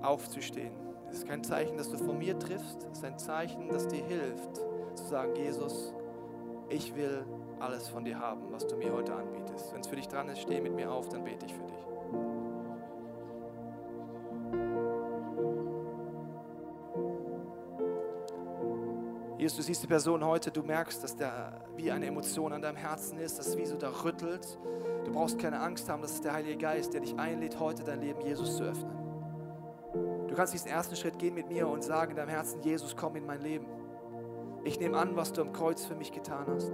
aufzustehen. 0.03 0.71
Es 1.11 1.19
ist 1.19 1.27
kein 1.27 1.43
Zeichen, 1.43 1.77
dass 1.77 1.91
du 1.91 1.99
von 1.99 2.17
mir 2.17 2.39
triffst, 2.39 2.87
es 2.93 2.99
ist 2.99 3.05
ein 3.05 3.19
Zeichen, 3.19 3.69
das 3.71 3.89
dir 3.89 4.05
hilft, 4.05 4.57
zu 4.95 5.05
sagen, 5.05 5.35
Jesus, 5.35 5.93
ich 6.69 6.95
will 6.95 7.25
alles 7.59 7.89
von 7.89 8.05
dir 8.05 8.21
haben, 8.21 8.43
was 8.53 8.65
du 8.69 8.77
mir 8.77 8.93
heute 8.93 9.15
anbietest. 9.15 9.73
Wenn 9.73 9.81
es 9.81 9.89
für 9.89 9.97
dich 9.97 10.07
dran 10.07 10.29
ist, 10.29 10.43
steh 10.43 10.61
mit 10.61 10.73
mir 10.73 10.93
auf, 10.93 11.09
dann 11.09 11.25
bete 11.25 11.47
ich 11.47 11.53
für 11.53 11.65
dich. 11.65 12.00
Jesus, 19.51 19.67
du 19.67 19.73
siehst 19.73 19.83
die 19.83 19.89
Person 19.89 20.25
heute, 20.25 20.53
du 20.53 20.63
merkst, 20.63 21.03
dass 21.03 21.17
da 21.17 21.53
wie 21.75 21.91
eine 21.91 22.07
Emotion 22.07 22.53
an 22.53 22.63
deinem 22.63 22.77
Herzen 22.77 23.19
ist, 23.19 23.37
dass 23.37 23.49
es 23.49 23.57
wie 23.57 23.67
so 23.67 23.77
da 23.77 23.91
rüttelt. 24.05 24.61
Du 25.05 25.13
brauchst 25.13 25.41
keine 25.41 25.59
Angst 25.59 25.89
haben, 25.89 26.03
das 26.03 26.13
ist 26.13 26.25
der 26.25 26.35
Heilige 26.35 26.57
Geist, 26.57 26.95
der 26.95 27.01
dich 27.01 27.19
einlädt, 27.19 27.59
heute 27.59 27.83
dein 27.83 28.01
Leben 28.01 28.21
Jesus 28.21 28.59
zu 28.59 28.63
öffnen. 28.63 28.97
Du 30.29 30.37
kannst 30.37 30.55
diesen 30.55 30.69
ersten 30.69 30.95
Schritt 30.95 31.19
gehen 31.19 31.35
mit 31.35 31.49
mir 31.49 31.67
und 31.67 31.83
sagen 31.83 32.13
in 32.13 32.17
deinem 32.19 32.29
Herzen, 32.29 32.63
Jesus, 32.63 32.95
komm 32.95 33.17
in 33.17 33.27
mein 33.27 33.41
Leben. 33.41 33.67
Ich 34.63 34.79
nehme 34.79 34.97
an, 34.97 35.17
was 35.17 35.33
du 35.33 35.41
am 35.41 35.53
Kreuz 35.53 35.85
für 35.85 35.97
mich 35.97 36.13
getan 36.13 36.47
hast. 36.47 36.71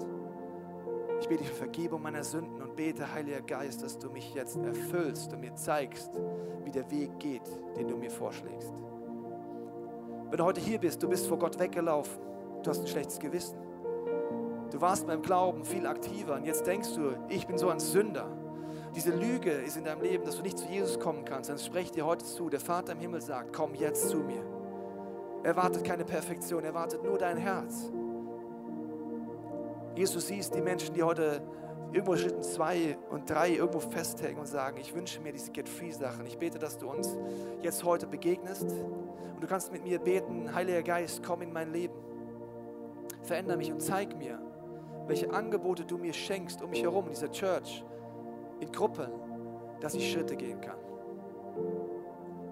Ich 1.22 1.28
bete 1.28 1.44
für 1.44 1.54
Vergebung 1.54 2.02
meiner 2.02 2.24
Sünden 2.24 2.60
und 2.60 2.76
bete, 2.76 3.10
Heiliger 3.10 3.40
Geist, 3.40 3.82
dass 3.82 3.98
du 3.98 4.10
mich 4.10 4.34
jetzt 4.34 4.58
erfüllst 4.58 5.32
und 5.32 5.40
mir 5.40 5.54
zeigst, 5.54 6.10
wie 6.64 6.72
der 6.72 6.90
Weg 6.90 7.18
geht, 7.20 7.48
den 7.74 7.88
du 7.88 7.96
mir 7.96 8.10
vorschlägst. 8.10 8.74
Wenn 10.28 10.36
du 10.36 10.44
heute 10.44 10.60
hier 10.60 10.78
bist, 10.78 11.02
du 11.02 11.08
bist 11.08 11.26
vor 11.26 11.38
Gott 11.38 11.58
weggelaufen, 11.58 12.26
du 12.66 12.70
hast 12.70 12.80
ein 12.80 12.86
schlechtes 12.86 13.18
Gewissen. 13.18 13.58
Du 14.70 14.80
warst 14.80 15.06
beim 15.06 15.22
Glauben 15.22 15.64
viel 15.64 15.86
aktiver 15.86 16.34
und 16.34 16.44
jetzt 16.44 16.66
denkst 16.66 16.94
du, 16.94 17.12
ich 17.28 17.46
bin 17.46 17.56
so 17.56 17.68
ein 17.68 17.78
Sünder. 17.78 18.28
Diese 18.94 19.10
Lüge 19.14 19.50
ist 19.50 19.76
in 19.76 19.84
deinem 19.84 20.02
Leben, 20.02 20.24
dass 20.24 20.36
du 20.36 20.42
nicht 20.42 20.58
zu 20.58 20.66
Jesus 20.66 20.98
kommen 20.98 21.24
kannst. 21.24 21.48
Dann 21.50 21.58
sprech 21.58 21.92
dir 21.92 22.04
heute 22.04 22.24
zu. 22.24 22.48
Der 22.48 22.60
Vater 22.60 22.92
im 22.92 22.98
Himmel 22.98 23.20
sagt, 23.20 23.52
komm 23.52 23.74
jetzt 23.74 24.08
zu 24.08 24.18
mir. 24.18 24.42
Er 25.44 25.54
wartet 25.56 25.84
keine 25.84 26.04
Perfektion, 26.04 26.64
er 26.64 26.74
wartet 26.74 27.04
nur 27.04 27.18
dein 27.18 27.36
Herz. 27.36 27.92
Jesus 29.94 30.26
siehst 30.26 30.54
die 30.54 30.60
Menschen, 30.60 30.94
die 30.94 31.02
heute 31.02 31.42
irgendwo 31.92 32.16
Schritten 32.16 32.42
zwei 32.42 32.98
und 33.10 33.30
drei 33.30 33.50
irgendwo 33.50 33.78
festhängen 33.78 34.40
und 34.40 34.46
sagen, 34.46 34.78
ich 34.80 34.94
wünsche 34.94 35.20
mir 35.20 35.32
diese 35.32 35.52
Get-Free-Sachen. 35.52 36.26
Ich 36.26 36.38
bete, 36.38 36.58
dass 36.58 36.78
du 36.78 36.90
uns 36.90 37.16
jetzt 37.62 37.84
heute 37.84 38.06
begegnest 38.06 38.62
und 38.62 39.42
du 39.42 39.46
kannst 39.46 39.72
mit 39.72 39.84
mir 39.84 40.00
beten, 40.00 40.52
Heiliger 40.54 40.82
Geist, 40.82 41.22
komm 41.24 41.42
in 41.42 41.52
mein 41.52 41.72
Leben. 41.72 41.94
Veränder 43.26 43.56
mich 43.56 43.72
und 43.72 43.82
zeig 43.82 44.16
mir, 44.16 44.38
welche 45.08 45.32
Angebote 45.32 45.84
du 45.84 45.98
mir 45.98 46.12
schenkst 46.12 46.62
um 46.62 46.70
mich 46.70 46.82
herum 46.82 47.06
in 47.06 47.10
dieser 47.10 47.30
Church, 47.30 47.84
in 48.60 48.70
Gruppen, 48.70 49.08
dass 49.80 49.94
ich 49.94 50.12
Schritte 50.12 50.36
gehen 50.36 50.60
kann. 50.60 50.78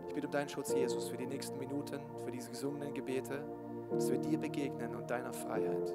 Ich 0.09 0.15
bitte 0.15 0.27
um 0.27 0.33
deinen 0.33 0.49
Schutz, 0.49 0.75
Jesus, 0.75 1.09
für 1.09 1.17
die 1.17 1.27
nächsten 1.27 1.59
Minuten, 1.59 2.01
für 2.25 2.31
diese 2.31 2.51
gesungenen 2.51 2.93
Gebete, 2.93 3.45
dass 3.91 4.11
wir 4.11 4.19
dir 4.19 4.39
begegnen 4.39 4.97
und 4.97 5.09
deiner 5.09 5.33
Freiheit. 5.33 5.95